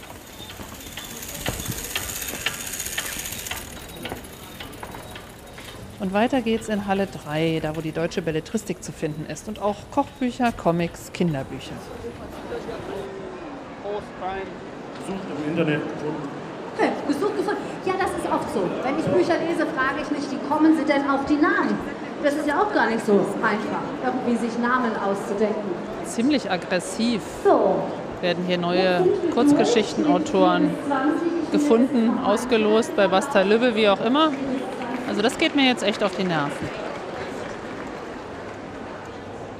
Und 6.00 6.14
weiter 6.14 6.40
geht's 6.40 6.70
in 6.70 6.86
Halle 6.86 7.08
3, 7.08 7.60
da 7.60 7.76
wo 7.76 7.82
die 7.82 7.92
deutsche 7.92 8.22
Belletristik 8.22 8.82
zu 8.82 8.90
finden 8.90 9.30
ist. 9.30 9.46
Und 9.46 9.60
auch 9.60 9.76
Kochbücher, 9.90 10.50
Comics, 10.50 11.12
Kinderbücher. 11.12 11.74
Sucht 15.06 15.18
im 15.36 15.50
Internet. 15.50 15.82
Okay, 16.74 16.90
gesucht 17.06 17.36
gefunden. 17.36 17.61
Oft 18.34 18.54
so. 18.54 18.62
Wenn 18.82 18.98
ich 18.98 19.04
Bücher 19.04 19.38
lese, 19.38 19.66
frage 19.66 20.00
ich 20.02 20.10
mich, 20.10 20.30
wie 20.30 20.48
kommen 20.48 20.76
sie 20.76 20.84
denn 20.84 21.08
auf 21.08 21.24
die 21.26 21.36
Namen? 21.36 21.76
Das 22.22 22.34
ist 22.34 22.46
ja 22.46 22.62
auch 22.62 22.72
gar 22.72 22.86
nicht 22.86 23.04
so 23.04 23.12
einfach, 23.42 23.82
irgendwie 24.04 24.46
sich 24.46 24.58
Namen 24.58 24.92
auszudenken. 24.96 25.70
Ziemlich 26.04 26.50
aggressiv 26.50 27.20
So, 27.44 27.82
werden 28.20 28.44
hier 28.46 28.58
neue 28.58 29.04
Kurzgeschichtenautoren 29.34 30.70
gefunden, 31.50 32.18
ausgelost 32.24 32.96
bei 32.96 33.08
Basta 33.08 33.42
Lübbe, 33.42 33.74
wie 33.74 33.88
auch 33.88 34.00
immer. 34.00 34.30
Also 35.08 35.20
das 35.20 35.36
geht 35.36 35.54
mir 35.56 35.66
jetzt 35.66 35.82
echt 35.82 36.02
auf 36.02 36.16
die 36.16 36.24
Nerven. 36.24 36.70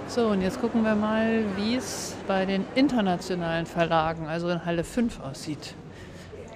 So, 0.07 0.29
und 0.29 0.41
jetzt 0.41 0.61
gucken 0.61 0.83
wir 0.85 0.95
mal, 0.95 1.45
wie 1.57 1.75
es 1.75 2.14
bei 2.29 2.47
den 2.47 2.64
internationalen 2.75 3.66
Verlagen, 3.66 4.29
also 4.29 4.49
in 4.49 4.64
Halle 4.64 4.85
5, 4.85 5.20
aussieht. 5.20 5.75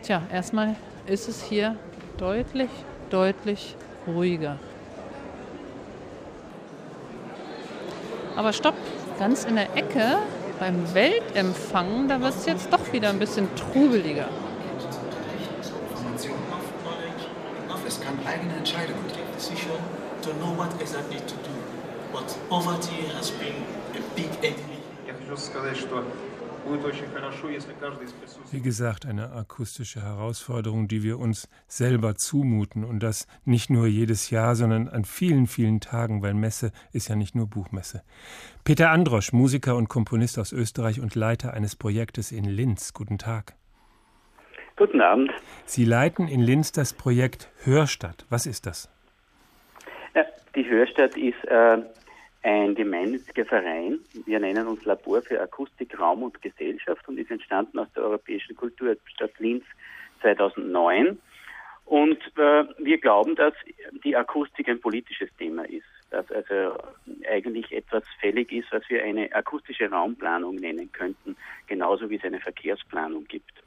Tja, 0.03 0.23
erstmal 0.33 0.77
ist 1.07 1.29
es 1.29 1.43
hier 1.43 1.77
deutlich, 2.18 2.70
deutlich 3.10 3.76
ruhiger. 4.08 4.58
Aber 8.36 8.54
stopp, 8.54 8.76
ganz 9.20 9.44
in 9.44 9.56
der 9.56 9.76
Ecke 9.76 10.18
beim 10.60 10.94
Weltempfang, 10.94 12.08
da 12.08 12.22
wird 12.22 12.36
es 12.36 12.46
jetzt 12.46 12.72
doch 12.72 12.92
wieder 12.94 13.10
ein 13.10 13.20
bisschen 13.20 13.48
trubeliger. 13.56 14.28
Informationen 15.89 16.39
aufnehmen. 16.52 17.88
Es 17.88 18.00
kann 18.00 18.18
eigene 18.26 18.56
Entscheidungen 18.56 19.06
treffen. 19.10 19.22
decision 19.42 19.82
to 20.22 20.32
know 20.34 20.52
what 20.54 20.70
exactly 20.80 21.18
to 21.18 21.36
do. 21.48 21.56
But 22.14 22.28
poverty 22.48 23.08
has 23.18 23.32
been 23.32 23.58
a 23.96 24.02
big 24.16 24.30
enemy. 24.44 24.78
Я 25.08 25.14
хочу 25.14 25.36
сказать, 25.36 25.78
что 25.78 26.04
wie 28.51 28.61
gesagt, 28.61 29.07
eine 29.07 29.33
akustische 29.33 30.03
Herausforderung, 30.03 30.89
die 30.89 31.03
wir 31.03 31.19
uns 31.19 31.49
selber 31.69 32.14
zumuten 32.17 32.85
und 32.85 33.03
das 33.03 33.27
nicht 33.45 33.71
nur 33.71 33.87
jedes 33.87 34.31
Jahr, 34.31 34.55
sondern 34.55 34.89
an 34.89 35.05
vielen, 35.05 35.47
vielen 35.47 35.81
Tagen, 35.81 36.23
weil 36.23 36.35
Messe 36.35 36.73
ist 36.93 37.09
ja 37.09 37.17
nicht 37.17 37.35
nur 37.35 37.47
Buchmesse. 37.47 38.03
Peter 38.64 38.91
Androsch, 38.91 39.33
Musiker 39.33 39.77
und 39.77 39.89
Komponist 39.89 40.39
aus 40.39 40.53
Österreich 40.53 41.01
und 41.01 41.14
Leiter 41.14 41.55
eines 41.55 41.77
Projektes 41.77 42.33
in 42.33 42.45
Linz. 42.45 42.93
Guten 42.93 43.19
Tag. 43.19 43.55
Guten 44.77 45.01
Abend. 45.01 45.31
Sie 45.64 45.85
leiten 45.85 46.29
in 46.29 46.41
Linz 46.41 46.73
das 46.73 46.93
Projekt 46.93 47.51
Hörstadt. 47.64 48.27
Was 48.29 48.47
ist 48.47 48.67
das? 48.67 48.91
Die 50.57 50.67
Hörstadt 50.67 51.17
ist 51.19 51.45
äh 51.45 51.79
ein 52.47 52.77
gemeinnütziger 52.77 53.45
Verein. 53.45 53.99
Wir 54.25 54.39
nennen 54.39 54.69
uns 54.69 54.85
Labor 54.85 55.21
für 55.21 55.41
Akustik, 55.41 55.99
Raum 55.99 56.23
und 56.23 56.41
Gesellschaft 56.41 57.07
und 57.09 57.19
ist 57.19 57.31
entstanden 57.31 57.81
aus 57.81 57.89
der 57.97 58.05
Europäischen 58.05 58.55
Kulturstadt 58.55 59.33
Linz 59.39 59.65
2009. 60.21 61.19
Und 61.87 62.19
äh, 62.37 62.65
wir 62.79 62.99
glauben, 62.99 63.35
dass 63.35 63.53
die 64.05 64.17
Akustik 64.17 64.69
ein 64.69 64.81
politisches 64.81 65.29
Thema 65.37 65.65
ist, 65.65 65.87
dass 66.11 66.31
also 66.31 66.79
eigentlich 67.29 67.73
etwas 67.73 68.05
fällig 68.21 68.53
ist, 68.53 68.71
was 68.71 68.89
wir 68.89 69.03
eine 69.03 69.33
akustische 69.35 69.91
Raumplanung 69.91 70.55
nennen 70.55 70.91
könnten, 70.93 71.37
genauso 71.67 72.09
wie 72.11 72.17
es 72.17 72.25
eine 72.25 72.39
Verkehrsplanung 72.39 73.25
gibt. 73.25 73.66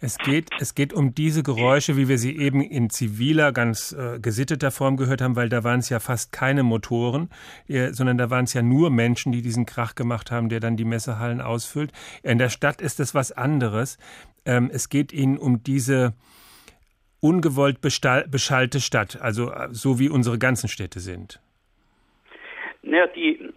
Es 0.00 0.16
geht, 0.16 0.50
es 0.60 0.76
geht 0.76 0.92
um 0.92 1.12
diese 1.12 1.42
Geräusche, 1.42 1.96
wie 1.96 2.06
wir 2.06 2.18
sie 2.18 2.36
eben 2.38 2.60
in 2.60 2.88
ziviler, 2.88 3.50
ganz 3.50 3.92
äh, 3.92 4.20
gesitteter 4.20 4.70
Form 4.70 4.96
gehört 4.96 5.20
haben, 5.20 5.34
weil 5.34 5.48
da 5.48 5.64
waren 5.64 5.80
es 5.80 5.88
ja 5.88 5.98
fast 5.98 6.30
keine 6.32 6.62
Motoren, 6.62 7.30
äh, 7.66 7.90
sondern 7.92 8.16
da 8.16 8.30
waren 8.30 8.44
es 8.44 8.54
ja 8.54 8.62
nur 8.62 8.90
Menschen, 8.90 9.32
die 9.32 9.42
diesen 9.42 9.66
Krach 9.66 9.96
gemacht 9.96 10.30
haben, 10.30 10.48
der 10.48 10.60
dann 10.60 10.76
die 10.76 10.84
Messehallen 10.84 11.40
ausfüllt. 11.40 11.90
In 12.22 12.38
der 12.38 12.48
Stadt 12.48 12.80
ist 12.80 13.00
es 13.00 13.12
was 13.12 13.32
anderes. 13.32 13.98
Ähm, 14.44 14.70
es 14.72 14.88
geht 14.88 15.12
ihnen 15.12 15.36
um 15.36 15.64
diese 15.64 16.14
ungewollt 17.20 17.80
beschallte 17.80 18.80
Stadt, 18.80 19.20
also 19.20 19.50
äh, 19.50 19.68
so 19.72 19.98
wie 19.98 20.08
unsere 20.08 20.38
ganzen 20.38 20.68
Städte 20.68 21.00
sind. 21.00 21.40
Naja, 22.82 23.08
die, 23.08 23.52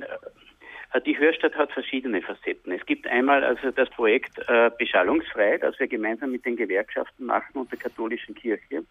die 1.00 1.18
Hörstadt 1.18 1.56
hat 1.56 1.72
verschiedene 1.72 2.22
Facetten. 2.22 2.72
Es 2.74 2.86
gibt 2.86 3.08
einmal 3.08 3.44
also 3.44 3.72
das 3.72 3.90
Projekt 3.90 4.38
äh, 4.48 4.70
Beschallungsfrei, 4.78 5.58
das 5.58 5.80
wir 5.80 5.88
gemeinsam 5.88 6.32
mit 6.32 6.46
den 6.46 6.58
Gewerkschaften 6.58 7.26
machen 7.26 7.54
und 7.54 7.72
der 7.72 7.80
katholischen 7.80 8.36
Kirche. 8.36 8.84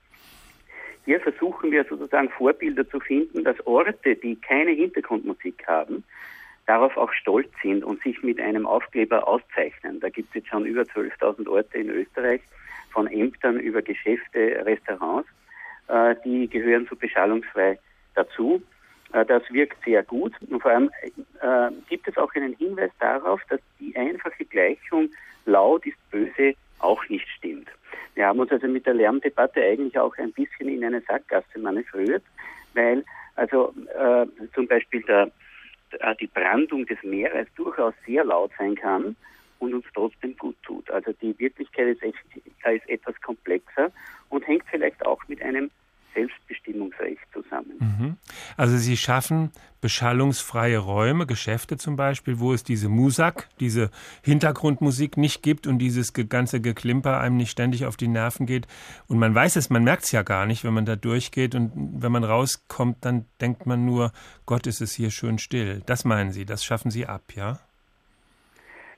Hier 1.04 1.20
versuchen 1.20 1.70
wir 1.70 1.84
sozusagen 1.84 2.30
Vorbilder 2.30 2.88
zu 2.88 3.00
finden, 3.00 3.44
dass 3.44 3.56
Orte, 3.66 4.16
die 4.16 4.36
keine 4.36 4.70
Hintergrundmusik 4.70 5.66
haben, 5.66 6.04
darauf 6.66 6.96
auch 6.96 7.12
stolz 7.12 7.50
sind 7.62 7.84
und 7.84 8.02
sich 8.02 8.22
mit 8.22 8.40
einem 8.40 8.66
Aufkleber 8.66 9.26
auszeichnen. 9.26 10.00
Da 10.00 10.08
gibt 10.08 10.28
es 10.28 10.36
jetzt 10.36 10.48
schon 10.48 10.66
über 10.66 10.82
12.000 10.82 11.48
Orte 11.48 11.78
in 11.78 11.90
Österreich, 11.90 12.40
von 12.90 13.06
Ämtern 13.06 13.58
über 13.58 13.82
Geschäfte, 13.82 14.64
Restaurants. 14.64 15.28
Äh, 15.88 16.14
die 16.24 16.48
gehören 16.48 16.86
zu 16.86 16.96
beschallungsfrei 16.96 17.78
dazu. 18.14 18.62
Äh, 19.12 19.24
das 19.26 19.42
wirkt 19.50 19.84
sehr 19.84 20.02
gut. 20.02 20.32
Und 20.48 20.60
vor 20.60 20.70
allem 20.70 20.90
äh, 21.40 21.70
gibt 21.88 22.08
es 22.08 22.16
auch 22.16 22.34
einen 22.34 22.54
Hinweis 22.54 22.90
darauf, 22.98 23.40
dass 23.48 23.60
die 23.78 23.94
einfache 23.96 24.44
Gleichung 24.44 25.10
laut 25.46 25.86
ist 25.86 26.10
böse 26.10 26.54
auch 26.78 27.06
nicht 27.08 27.28
stimmt. 27.28 27.68
Wir 28.14 28.26
haben 28.26 28.40
uns 28.40 28.50
also 28.50 28.66
mit 28.66 28.86
der 28.86 28.94
Lärmdebatte 28.94 29.62
eigentlich 29.62 29.98
auch 29.98 30.16
ein 30.18 30.32
bisschen 30.32 30.68
in 30.68 30.84
eine 30.84 31.00
Sackgasse 31.02 31.58
manövriert, 31.58 32.22
weil 32.74 33.04
also 33.36 33.72
äh, 33.96 34.26
zum 34.54 34.66
Beispiel 34.66 35.02
der, 35.02 35.30
äh, 35.92 36.14
die 36.16 36.26
Brandung 36.26 36.86
des 36.86 37.02
Meeres 37.02 37.46
durchaus 37.56 37.94
sehr 38.06 38.24
laut 38.24 38.50
sein 38.58 38.74
kann 38.74 39.16
und 39.58 39.74
uns 39.74 39.86
trotzdem 39.94 40.36
gut 40.36 40.56
tut. 40.62 40.90
Also 40.90 41.12
die 41.20 41.38
Wirklichkeit 41.38 41.88
ist, 41.88 42.02
echt, 42.02 42.18
ist 42.36 42.88
etwas 42.88 43.20
komplexer 43.20 43.92
und 44.28 44.46
hängt 44.46 44.64
vielleicht 44.70 45.04
auch 45.06 45.20
mit 45.28 45.42
einem 45.42 45.70
Selbstbestimmungsrecht 46.14 47.20
zusammen. 47.32 47.76
Mhm. 47.78 48.16
Also 48.56 48.76
Sie 48.76 48.96
schaffen 48.96 49.50
beschallungsfreie 49.80 50.78
Räume, 50.78 51.26
Geschäfte 51.26 51.76
zum 51.76 51.96
Beispiel, 51.96 52.38
wo 52.38 52.52
es 52.52 52.62
diese 52.62 52.88
Musak, 52.88 53.48
diese 53.60 53.90
Hintergrundmusik 54.22 55.16
nicht 55.16 55.42
gibt 55.42 55.66
und 55.66 55.78
dieses 55.78 56.12
ganze 56.12 56.60
Geklimper 56.60 57.18
einem 57.18 57.36
nicht 57.36 57.50
ständig 57.50 57.86
auf 57.86 57.96
die 57.96 58.08
Nerven 58.08 58.46
geht. 58.46 58.66
Und 59.08 59.18
man 59.18 59.34
weiß 59.34 59.56
es, 59.56 59.70
man 59.70 59.84
merkt 59.84 60.04
es 60.04 60.12
ja 60.12 60.22
gar 60.22 60.46
nicht, 60.46 60.64
wenn 60.64 60.74
man 60.74 60.84
da 60.84 60.96
durchgeht 60.96 61.54
und 61.54 61.72
wenn 61.74 62.12
man 62.12 62.24
rauskommt, 62.24 62.98
dann 63.00 63.26
denkt 63.40 63.66
man 63.66 63.84
nur, 63.84 64.12
Gott, 64.46 64.66
ist 64.66 64.80
es 64.80 64.92
hier 64.92 65.10
schön 65.10 65.38
still. 65.38 65.82
Das 65.86 66.04
meinen 66.04 66.32
Sie, 66.32 66.44
das 66.44 66.64
schaffen 66.64 66.90
Sie 66.90 67.06
ab, 67.06 67.32
ja? 67.34 67.60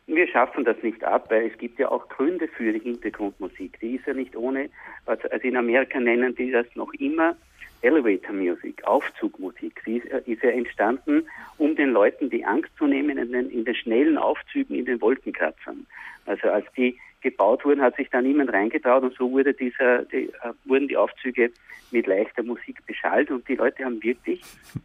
Wir 0.06 0.26
schaffen 0.28 0.64
das 0.64 0.76
nicht 0.82 1.04
ab, 1.04 1.30
weil 1.30 1.46
es 1.46 1.58
gibt 1.58 1.78
ja 1.78 1.90
auch 1.90 2.08
Gründe 2.08 2.48
für 2.48 2.72
die 2.72 2.80
Hintergrundmusik. 2.80 3.78
Die 3.80 3.96
ist 3.96 4.06
ja 4.06 4.14
nicht 4.14 4.36
ohne, 4.36 4.68
also 5.06 5.28
also 5.28 5.46
in 5.46 5.56
Amerika 5.56 6.00
nennen 6.00 6.34
die 6.34 6.50
das 6.50 6.66
noch 6.74 6.92
immer 6.94 7.36
Elevator 7.82 8.32
Music, 8.32 8.82
Aufzugmusik. 8.84 9.80
Sie 9.84 9.98
ist, 9.98 10.06
äh, 10.10 10.22
ist 10.26 10.42
ja 10.42 10.50
entstanden, 10.50 11.24
um 11.58 11.76
den 11.76 11.90
Leuten 11.90 12.30
die 12.30 12.44
Angst 12.44 12.70
zu 12.78 12.86
nehmen 12.86 13.18
in 13.18 13.32
den, 13.32 13.50
in 13.50 13.64
den 13.64 13.74
schnellen 13.74 14.18
Aufzügen 14.18 14.76
in 14.76 14.86
den 14.86 15.00
Wolkenkratzern. 15.00 15.86
Also 16.26 16.48
als 16.48 16.66
die 16.76 16.96
gebaut 17.22 17.64
wurden, 17.64 17.80
hat 17.82 17.96
sich 17.96 18.08
da 18.10 18.20
niemand 18.20 18.52
reingetraut 18.52 19.02
und 19.02 19.14
so 19.16 19.30
wurde 19.30 19.54
dieser, 19.54 20.04
die, 20.04 20.26
äh, 20.28 20.52
wurden 20.64 20.88
die 20.88 20.96
Aufzüge 20.96 21.50
mit 21.90 22.06
leichter 22.06 22.42
Musik 22.42 22.84
beschallt 22.86 23.30
und 23.30 23.46
die 23.48 23.54
Leute 23.54 23.84
haben 23.84 24.02
wirklich 24.02 24.40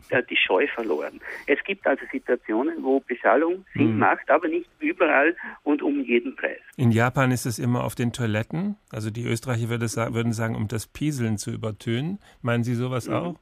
äh, 0.10 0.22
die 0.30 0.36
Scheu 0.36 0.68
verloren. 0.68 1.22
Es 1.46 1.58
gibt 1.64 1.88
also 1.88 2.04
Situationen, 2.12 2.84
wo 2.84 3.00
Beschallung 3.00 3.66
Sinn 3.74 3.94
Mhm. 3.94 4.00
macht, 4.00 4.30
aber 4.30 4.48
nicht 4.50 4.70
überall 4.80 5.36
und 5.64 5.82
um 5.82 6.02
jeden 6.02 6.36
Preis. 6.36 6.60
In 6.76 6.92
Japan 6.92 7.32
ist 7.32 7.46
es 7.46 7.60
immer 7.60 7.86
auf 7.86 7.96
den 7.96 8.12
Toiletten. 8.12 8.76
Also 8.92 9.10
die 9.10 9.26
Österreicher 9.26 9.70
würde 9.70 9.88
sa- 9.88 10.14
würden 10.14 10.34
sagen, 10.34 10.56
um 10.56 10.68
das 10.68 10.86
Pieseln 10.88 11.38
zu 11.38 11.52
übertönen. 11.52 12.20
Meinen 12.42 12.64
Sie 12.66 12.76
sowas 12.76 13.08
Mhm. 13.08 13.14
auch? 13.16 13.36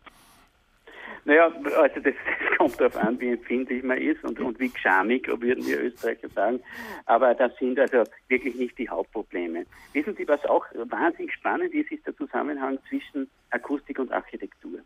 Naja, 1.26 1.52
also 1.78 2.00
das, 2.00 2.14
das 2.50 2.58
kommt 2.58 2.80
darauf 2.80 2.96
an, 2.98 3.20
wie 3.20 3.32
empfindlich 3.32 3.84
man 3.84 3.98
ist 3.98 4.24
und, 4.24 4.40
und 4.40 4.60
wie 4.60 4.70
geschamig, 4.70 5.28
würden 5.28 5.66
wir 5.66 5.84
Österreicher 5.84 6.30
sagen. 6.30 6.62
Aber 7.06 7.34
das 7.34 7.56
sind 7.58 7.80
also 7.80 8.04
wirklich 8.30 8.56
nicht 8.56 8.78
die 8.78 8.88
Hauptprobleme. 8.88 9.66
Wissen 9.94 10.16
Sie, 10.16 10.28
was 10.28 10.46
auch 10.46 10.66
wahnsinnig 10.74 11.34
spannend 11.34 11.74
ist, 11.74 11.92
ist 11.92 12.06
der 12.06 12.16
Zusammenhang 12.16 12.78
zwischen 12.88 13.30
Akustik 13.50 14.00
und 14.00 14.12
Architektur. 14.12 14.80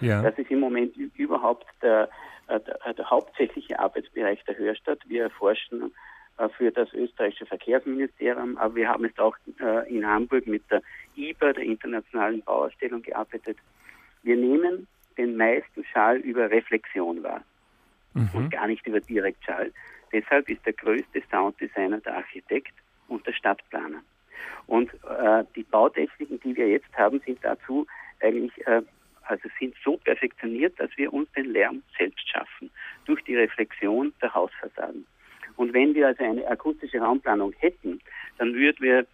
Ja. 0.00 0.20
Das 0.22 0.36
ist 0.36 0.50
im 0.50 0.60
Moment 0.60 0.96
überhaupt 1.16 1.66
der, 1.80 2.08
äh, 2.48 2.58
der, 2.60 2.94
der 2.94 3.10
hauptsächliche 3.10 3.78
Arbeitsbereich 3.78 4.42
der 4.44 4.58
Hörstadt. 4.58 4.98
Wir 5.06 5.24
erforschen 5.24 5.92
äh, 6.38 6.48
für 6.48 6.72
das 6.72 6.92
österreichische 6.92 7.46
Verkehrsministerium, 7.46 8.58
aber 8.58 8.74
wir 8.74 8.88
haben 8.88 9.04
jetzt 9.04 9.20
auch 9.20 9.36
äh, 9.60 9.88
in 9.94 10.04
Hamburg 10.04 10.48
mit 10.48 10.68
der 10.70 10.82
IBA, 11.16 11.52
der 11.52 11.62
Internationalen 11.62 12.42
Bauausstellung, 12.42 13.02
gearbeitet. 13.02 13.58
Wir 14.24 14.36
nehmen 14.36 14.88
den 15.16 15.36
meisten 15.36 15.84
Schall 15.84 16.18
über 16.18 16.50
Reflexion 16.50 17.22
wahr 17.22 17.42
und 18.14 18.50
gar 18.50 18.66
nicht 18.66 18.86
über 18.86 19.00
Direktschall. 19.00 19.72
Deshalb 20.12 20.48
ist 20.48 20.64
der 20.64 20.72
größte 20.72 21.22
Sounddesigner 21.30 21.98
der 21.98 22.16
Architekt 22.16 22.72
und 23.08 23.26
der 23.26 23.32
Stadtplaner. 23.32 24.02
Und 24.66 24.92
äh, 25.04 25.44
die 25.56 25.64
Bautechniken, 25.64 26.38
die 26.40 26.56
wir 26.56 26.68
jetzt 26.68 26.96
haben, 26.96 27.20
sind 27.26 27.38
dazu 27.42 27.86
eigentlich 28.20 28.66
äh, 28.66 28.82
also 29.26 29.48
sind 29.58 29.74
so 29.82 29.96
perfektioniert, 29.96 30.78
dass 30.78 30.90
wir 30.96 31.12
uns 31.12 31.30
den 31.32 31.46
Lärm 31.46 31.82
selbst 31.96 32.28
schaffen 32.28 32.70
durch 33.06 33.22
die 33.24 33.36
Reflexion 33.36 34.12
der 34.20 34.34
Hausfassaden. 34.34 35.06
Und 35.56 35.72
wenn 35.72 35.94
wir 35.94 36.08
also 36.08 36.24
eine 36.24 36.46
akustische 36.46 36.98
Raumplanung 36.98 37.54
hätten, 37.58 38.00
dann 38.38 38.54
würden 38.54 38.80
wir 38.80 39.06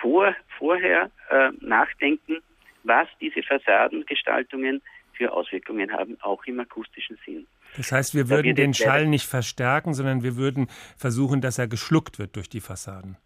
vor, 0.00 0.34
vorher 0.58 1.10
äh, 1.30 1.50
nachdenken, 1.60 2.38
was 2.82 3.08
diese 3.20 3.42
Fassadengestaltungen 3.42 4.82
für 5.14 5.32
Auswirkungen 5.32 5.92
haben, 5.92 6.16
auch 6.20 6.44
im 6.44 6.60
akustischen 6.60 7.18
Sinn. 7.24 7.46
Das 7.76 7.92
heißt, 7.92 8.14
wir 8.14 8.28
würden 8.28 8.54
den 8.54 8.74
Schall 8.74 9.06
nicht 9.06 9.26
verstärken, 9.26 9.94
sondern 9.94 10.22
wir 10.22 10.36
würden 10.36 10.68
versuchen, 10.96 11.40
dass 11.40 11.58
er 11.58 11.68
geschluckt 11.68 12.18
wird 12.18 12.36
durch 12.36 12.48
die 12.48 12.60
Fassaden. 12.60 13.16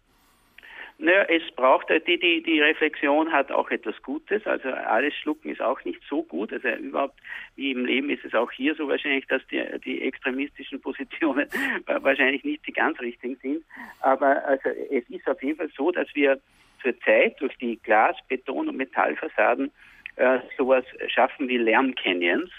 Naja, 1.01 1.23
es 1.29 1.43
braucht, 1.55 1.87
die, 1.89 2.19
die, 2.19 2.43
die 2.43 2.59
Reflexion 2.59 3.31
hat 3.31 3.53
auch 3.53 3.71
etwas 3.71 3.95
Gutes, 4.03 4.45
also 4.45 4.67
alles 4.67 5.13
Schlucken 5.15 5.49
ist 5.49 5.61
auch 5.61 5.81
nicht 5.85 6.01
so 6.09 6.23
gut, 6.23 6.51
also 6.51 6.67
überhaupt 6.67 7.17
wie 7.55 7.71
im 7.71 7.85
Leben 7.85 8.09
ist 8.09 8.25
es 8.25 8.33
auch 8.33 8.51
hier 8.51 8.75
so 8.75 8.89
wahrscheinlich, 8.89 9.25
dass 9.27 9.41
die, 9.47 9.63
die 9.85 10.01
extremistischen 10.01 10.81
Positionen 10.81 11.47
wahrscheinlich 11.85 12.43
nicht 12.43 12.67
die 12.67 12.73
ganz 12.73 12.99
richtigen 12.99 13.37
sind, 13.41 13.63
aber 14.01 14.43
also 14.43 14.67
es 14.91 15.09
ist 15.09 15.25
auf 15.29 15.41
jeden 15.41 15.57
Fall 15.57 15.69
so, 15.77 15.89
dass 15.89 16.13
wir 16.15 16.37
zurzeit 16.81 17.39
durch 17.39 17.57
die 17.59 17.79
Glas-, 17.81 18.17
Beton- 18.27 18.67
und 18.67 18.75
Metallfassaden 18.75 19.71
äh, 20.19 20.39
sowas 20.57 20.83
schaffen 21.07 21.47
wie 21.47 21.57
Lärmcanyons, 21.57 22.51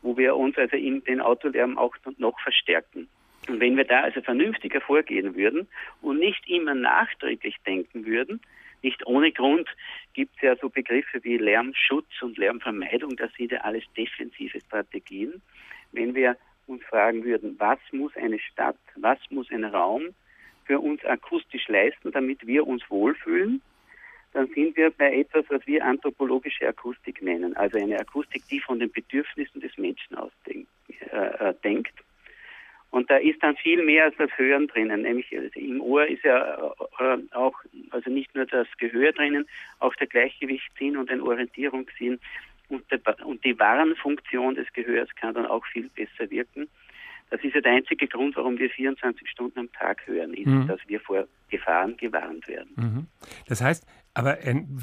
wo 0.00 0.16
wir 0.16 0.34
uns 0.34 0.56
also 0.56 0.76
in 0.76 1.04
den 1.04 1.20
Autolärm 1.20 1.78
auch 1.78 1.94
noch 2.16 2.38
verstärken. 2.40 3.08
Und 3.48 3.60
wenn 3.60 3.76
wir 3.76 3.84
da 3.84 4.00
also 4.00 4.20
vernünftiger 4.22 4.80
vorgehen 4.80 5.34
würden 5.34 5.68
und 6.00 6.18
nicht 6.18 6.48
immer 6.48 6.74
nachträglich 6.74 7.56
denken 7.66 8.06
würden, 8.06 8.40
nicht 8.82 9.06
ohne 9.06 9.30
Grund 9.30 9.68
gibt 10.14 10.36
es 10.36 10.42
ja 10.42 10.56
so 10.56 10.68
Begriffe 10.68 11.22
wie 11.22 11.36
Lärmschutz 11.36 12.22
und 12.22 12.38
Lärmvermeidung, 12.38 13.16
das 13.16 13.32
sind 13.34 13.52
ja 13.52 13.60
alles 13.60 13.84
defensive 13.96 14.60
Strategien. 14.60 15.42
Wenn 15.92 16.14
wir 16.14 16.36
uns 16.66 16.82
fragen 16.84 17.24
würden, 17.24 17.56
was 17.58 17.78
muss 17.92 18.16
eine 18.16 18.38
Stadt, 18.38 18.78
was 18.96 19.18
muss 19.30 19.50
ein 19.50 19.64
Raum 19.64 20.14
für 20.64 20.80
uns 20.80 21.04
akustisch 21.04 21.68
leisten, 21.68 22.10
damit 22.10 22.46
wir 22.46 22.66
uns 22.66 22.82
wohlfühlen, 22.88 23.60
dann 24.32 24.48
sind 24.54 24.76
wir 24.76 24.90
bei 24.90 25.14
etwas, 25.14 25.44
was 25.48 25.66
wir 25.66 25.84
anthropologische 25.84 26.66
Akustik 26.66 27.22
nennen, 27.22 27.56
also 27.56 27.78
eine 27.78 27.98
Akustik, 27.98 28.42
die 28.50 28.60
von 28.60 28.78
den 28.78 28.90
Bedürfnissen 28.90 29.60
des 29.60 29.76
Menschen 29.76 30.16
aus 30.16 30.32
denk, 30.46 30.66
äh, 31.10 31.48
äh 31.48 31.54
denkt 31.62 31.94
und 32.92 33.10
da 33.10 33.16
ist 33.16 33.42
dann 33.42 33.56
viel 33.56 33.82
mehr 33.82 34.04
als 34.04 34.14
das 34.18 34.30
Hören 34.36 34.68
drinnen. 34.68 35.00
Nämlich 35.00 35.26
also 35.36 35.58
im 35.58 35.80
Ohr 35.80 36.06
ist 36.06 36.22
ja 36.24 36.72
äh, 37.00 37.18
auch, 37.30 37.54
also 37.90 38.10
nicht 38.10 38.34
nur 38.34 38.44
das 38.44 38.66
Gehör 38.76 39.12
drinnen, 39.12 39.46
auch 39.80 39.94
der 39.94 40.06
Gleichgewichtssinn 40.06 40.98
und 40.98 41.10
ein 41.10 41.22
Orientierungssinn. 41.22 42.20
Und, 42.68 42.84
der, 42.90 43.00
und 43.26 43.42
die 43.46 43.58
Warnfunktion 43.58 44.56
des 44.56 44.70
Gehörs 44.74 45.08
kann 45.16 45.32
dann 45.32 45.46
auch 45.46 45.64
viel 45.72 45.88
besser 45.88 46.30
wirken. 46.30 46.68
Das 47.30 47.42
ist 47.42 47.54
ja 47.54 47.62
der 47.62 47.72
einzige 47.72 48.06
Grund, 48.06 48.36
warum 48.36 48.58
wir 48.58 48.68
24 48.68 49.26
Stunden 49.30 49.58
am 49.58 49.72
Tag 49.72 50.06
hören, 50.06 50.34
ist, 50.34 50.46
mhm. 50.46 50.66
dass 50.66 50.80
wir 50.86 51.00
vor 51.00 51.26
Gefahren 51.48 51.96
gewarnt 51.96 52.46
werden. 52.46 52.72
Mhm. 52.76 53.06
Das 53.48 53.62
heißt, 53.62 53.86
aber 54.14 54.38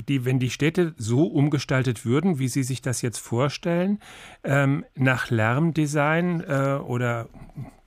die, 0.08 0.26
wenn 0.26 0.40
die 0.40 0.50
Städte 0.50 0.94
so 0.98 1.26
umgestaltet 1.28 2.06
würden, 2.06 2.40
wie 2.40 2.48
Sie 2.48 2.64
sich 2.64 2.82
das 2.82 3.02
jetzt 3.02 3.20
vorstellen, 3.20 4.00
ähm, 4.44 4.86
nach 4.96 5.30
Lärmdesign 5.30 6.42
äh, 6.42 6.80
oder 6.84 7.28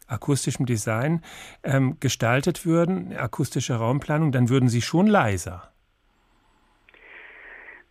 akustischem 0.06 0.66
Design 0.66 1.22
ähm, 1.64 1.96
gestaltet 1.98 2.66
würden, 2.66 3.16
akustische 3.16 3.74
Raumplanung, 3.74 4.30
dann 4.30 4.48
würden 4.48 4.68
sie 4.68 4.82
schon 4.82 5.06
leiser. 5.06 5.72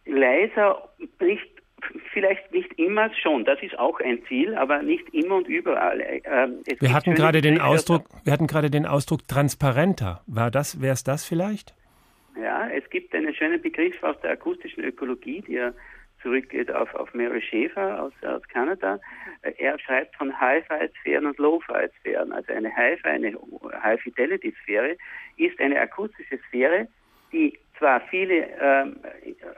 Leiser 0.05 0.89
nicht 1.19 1.47
vielleicht 2.13 2.51
nicht 2.51 2.71
immer 2.77 3.09
schon, 3.21 3.43
das 3.43 3.61
ist 3.61 3.77
auch 3.79 3.99
ein 4.01 4.19
Ziel, 4.27 4.55
aber 4.55 4.83
nicht 4.83 5.11
immer 5.13 5.37
und 5.37 5.47
überall. 5.47 5.99
Ähm, 6.01 6.61
wir 6.79 6.93
hatten 6.93 7.15
gerade 7.15 7.41
den 7.41 7.59
Ausdruck, 7.59 8.05
wir 8.23 8.31
hatten 8.31 8.47
gerade 8.47 8.69
den 8.69 8.85
Ausdruck 8.85 9.27
transparenter. 9.27 10.21
War 10.27 10.51
das, 10.51 10.81
wäre 10.81 10.93
es 10.93 11.03
das 11.03 11.25
vielleicht? 11.25 11.73
Ja, 12.39 12.69
es 12.69 12.89
gibt 12.89 13.13
einen 13.13 13.33
schönen 13.33 13.61
Begriff 13.61 14.01
aus 14.03 14.19
der 14.21 14.31
akustischen 14.31 14.83
Ökologie, 14.83 15.41
der 15.41 15.73
zurückgeht 16.21 16.71
auf, 16.71 16.93
auf 16.95 17.13
Mary 17.13 17.41
Schäfer 17.41 18.03
aus, 18.03 18.13
aus 18.23 18.47
Kanada. 18.47 18.99
Er 19.57 19.79
schreibt 19.79 20.15
von 20.15 20.39
High-Fi-Sphären 20.39 21.25
und 21.25 21.37
Low-Fi-Sphären. 21.39 22.31
Also 22.31 22.53
eine 22.53 22.75
High-Fi, 22.75 23.07
eine 23.07 23.37
High-Fidelity-Sphäre 23.83 24.97
ist 25.37 25.59
eine 25.59 25.79
akustische 25.79 26.39
Sphäre, 26.47 26.87
die 27.31 27.57
zwar 27.79 28.01
viele 28.01 28.47
ähm, 28.61 28.97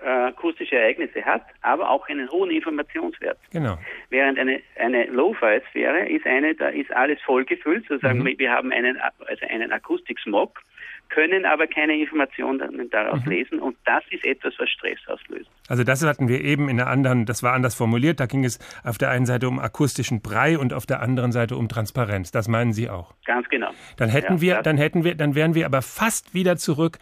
äh, 0.01 0.07
akustische 0.07 0.77
Ereignisse 0.77 1.25
hat, 1.25 1.43
aber 1.61 1.89
auch 1.89 2.07
einen 2.07 2.31
hohen 2.31 2.51
Informationswert. 2.51 3.37
Genau. 3.51 3.77
Während 4.09 4.39
eine, 4.39 4.61
eine 4.77 5.05
Low-Fi-Sphäre 5.07 6.07
ist 6.07 6.25
eine, 6.25 6.55
da 6.55 6.69
ist 6.69 6.91
alles 6.93 7.19
vollgefüllt, 7.21 7.85
sozusagen, 7.87 8.19
mhm. 8.19 8.39
wir 8.39 8.51
haben 8.51 8.71
einen, 8.71 8.97
also 9.27 9.45
einen 9.49 9.73
Akustik-Smog 9.73 10.61
können 11.09 11.45
aber 11.45 11.67
keine 11.67 11.95
Informationen 11.95 12.89
daraus 12.89 13.23
mhm. 13.25 13.31
lesen 13.31 13.59
und 13.59 13.77
das 13.85 14.03
ist 14.09 14.25
etwas, 14.25 14.53
was 14.57 14.69
Stress 14.69 14.99
auslöst. 15.07 15.49
Also 15.67 15.83
das 15.83 16.03
hatten 16.03 16.27
wir 16.27 16.41
eben 16.41 16.69
in 16.69 16.77
der 16.77 16.87
anderen, 16.87 17.25
das 17.25 17.43
war 17.43 17.53
anders 17.53 17.75
formuliert, 17.75 18.19
da 18.19 18.25
ging 18.25 18.43
es 18.43 18.59
auf 18.83 18.97
der 18.97 19.09
einen 19.09 19.25
Seite 19.25 19.47
um 19.47 19.59
akustischen 19.59 20.21
Brei 20.21 20.57
und 20.57 20.73
auf 20.73 20.85
der 20.85 21.01
anderen 21.01 21.31
Seite 21.31 21.55
um 21.55 21.69
Transparenz. 21.69 22.31
Das 22.31 22.47
meinen 22.47 22.73
Sie 22.73 22.89
auch? 22.89 23.13
Ganz 23.25 23.47
genau. 23.49 23.69
Dann 23.97 24.09
hätten 24.09 24.35
ja, 24.35 24.41
wir, 24.41 24.61
dann 24.61 24.77
hätten 24.77 25.03
wir, 25.03 25.15
dann 25.15 25.35
wären 25.35 25.55
wir 25.55 25.65
aber 25.65 25.81
fast 25.81 26.33
wieder 26.33 26.57
zurück 26.57 26.97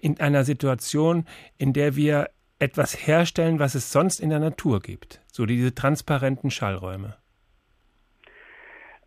in 0.00 0.20
einer 0.20 0.44
Situation, 0.44 1.26
in 1.58 1.72
der 1.72 1.96
wir 1.96 2.30
etwas 2.58 3.06
herstellen, 3.06 3.58
was 3.58 3.74
es 3.74 3.90
sonst 3.90 4.20
in 4.20 4.30
der 4.30 4.38
Natur 4.38 4.80
gibt. 4.80 5.20
So 5.32 5.46
diese 5.46 5.74
transparenten 5.74 6.50
Schallräume. 6.50 7.16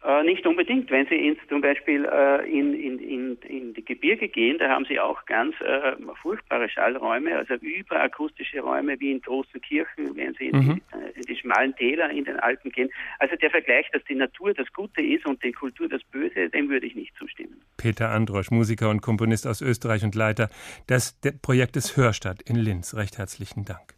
Äh, 0.06 0.24
nicht 0.24 0.46
unbedingt. 0.46 0.92
Wenn 0.92 1.08
Sie 1.08 1.16
ins, 1.16 1.40
zum 1.50 1.62
Beispiel 1.62 2.06
äh, 2.06 2.48
in, 2.48 2.74
in, 2.74 3.00
in, 3.00 3.38
in 3.42 3.74
die 3.74 3.84
Gebirge 3.84 4.28
gehen, 4.28 4.60
da 4.60 4.70
haben 4.70 4.86
Sie 4.86 5.00
auch 5.00 5.26
ganz 5.26 5.56
äh, 5.62 5.94
furchtbare 6.22 6.70
Schallräume, 6.70 7.36
also 7.36 7.56
überakustische 7.56 8.60
Räume 8.60 9.00
wie 9.00 9.14
in 9.14 9.22
großen 9.22 9.60
Kirchen, 9.62 10.16
wenn 10.16 10.36
Sie 10.36 10.50
in, 10.50 10.58
mhm. 10.58 10.76
die, 10.76 10.96
äh, 10.96 11.12
in 11.16 11.22
die 11.24 11.36
schmalen 11.36 11.76
Täler 11.76 12.12
in 12.12 12.24
den 12.24 12.40
Alpen 12.40 12.72
gehen. 12.72 12.90
Also 13.18 13.36
der 13.36 13.50
Vergleich, 13.50 13.88
dass 13.94 14.04
die 14.04 14.14
Natur 14.14 14.54
das 14.54 14.72
Gute 14.74 15.02
ist 15.02 15.26
und 15.26 15.44
die 15.44 15.52
Kultur 15.52 15.90
das 15.90 16.04
Böse, 16.12 16.50
dem 16.50 16.70
würde 16.70 16.86
ich 16.86 16.94
nicht 16.94 17.16
zustimmen. 17.18 17.62
Peter 17.78 18.12
Androsch, 18.12 18.52
Musiker 18.52 18.92
und 18.92 19.02
Komponist 19.02 19.48
aus 19.48 19.62
Österreich 19.62 20.04
und 20.04 20.14
Leiter 20.14 20.50
des 20.88 21.20
Projektes 21.42 21.98
Hörstadt 21.98 22.44
in 22.44 22.58
Linz. 22.58 22.94
Recht 22.96 23.18
herzlichen 23.18 23.66
Dank. 23.66 23.96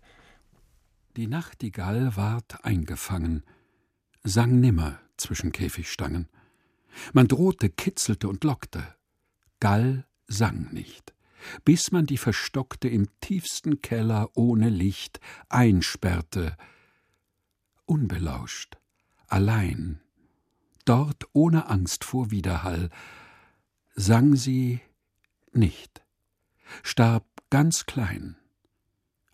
Die 1.17 1.27
Nachtigall 1.27 2.11
ward 2.15 2.63
eingefangen, 2.63 3.43
sang 4.27 4.59
nimmer 4.59 4.99
zwischen 5.15 5.51
Käfigstangen. 5.51 6.27
Man 7.13 7.27
drohte, 7.27 7.69
kitzelte 7.69 8.27
und 8.27 8.43
lockte. 8.43 8.95
Gall 9.59 10.05
sang 10.27 10.73
nicht, 10.73 11.13
bis 11.63 11.91
man 11.91 12.05
die 12.05 12.17
Verstockte 12.17 12.89
im 12.89 13.07
tiefsten 13.21 13.81
Keller 13.81 14.29
ohne 14.35 14.69
Licht 14.69 15.19
einsperrte, 15.49 16.57
unbelauscht, 17.85 18.77
allein, 19.27 20.01
dort 20.85 21.23
ohne 21.33 21.69
Angst 21.69 22.03
vor 22.03 22.29
Widerhall, 22.29 22.89
sang 23.95 24.35
sie 24.35 24.81
nicht, 25.53 26.03
starb 26.83 27.25
ganz 27.49 27.85
klein, 27.85 28.35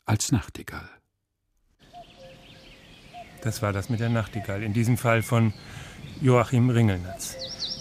als 0.05 0.31
Nachtigall. 0.31 0.89
Das 3.43 3.61
war 3.61 3.73
das 3.73 3.89
mit 3.89 3.99
der 3.99 4.09
Nachtigall, 4.09 4.63
in 4.63 4.71
diesem 4.73 4.97
Fall 4.97 5.21
von 5.21 5.53
Joachim 6.21 6.69
Ringelnatz. 6.69 7.35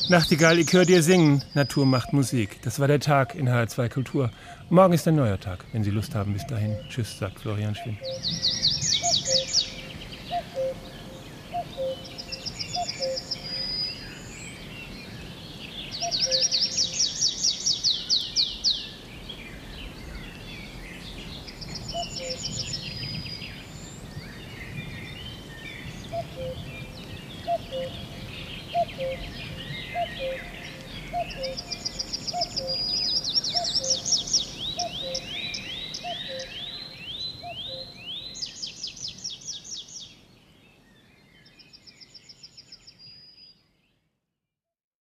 Nachtigall, 0.09 0.59
ich 0.59 0.73
höre 0.73 0.85
dir 0.85 1.05
singen, 1.05 1.45
Natur 1.55 1.87
macht 1.87 2.13
Musik. 2.13 2.61
Das 2.63 2.81
war 2.81 2.89
der 2.89 2.99
Tag 2.99 3.37
in 3.37 3.49
HR2 3.49 3.89
Kultur. 3.89 4.31
Morgen 4.69 4.93
ist 4.93 5.07
ein 5.07 5.15
neuer 5.15 5.39
Tag, 5.39 5.65
wenn 5.73 5.85
Sie 5.85 5.91
Lust 5.91 6.17
haben. 6.17 6.33
Bis 6.33 6.45
dahin. 6.47 6.77
Tschüss, 6.89 7.17
sagt 7.17 7.39
Florian 7.39 7.77
Schwinn. 7.77 7.97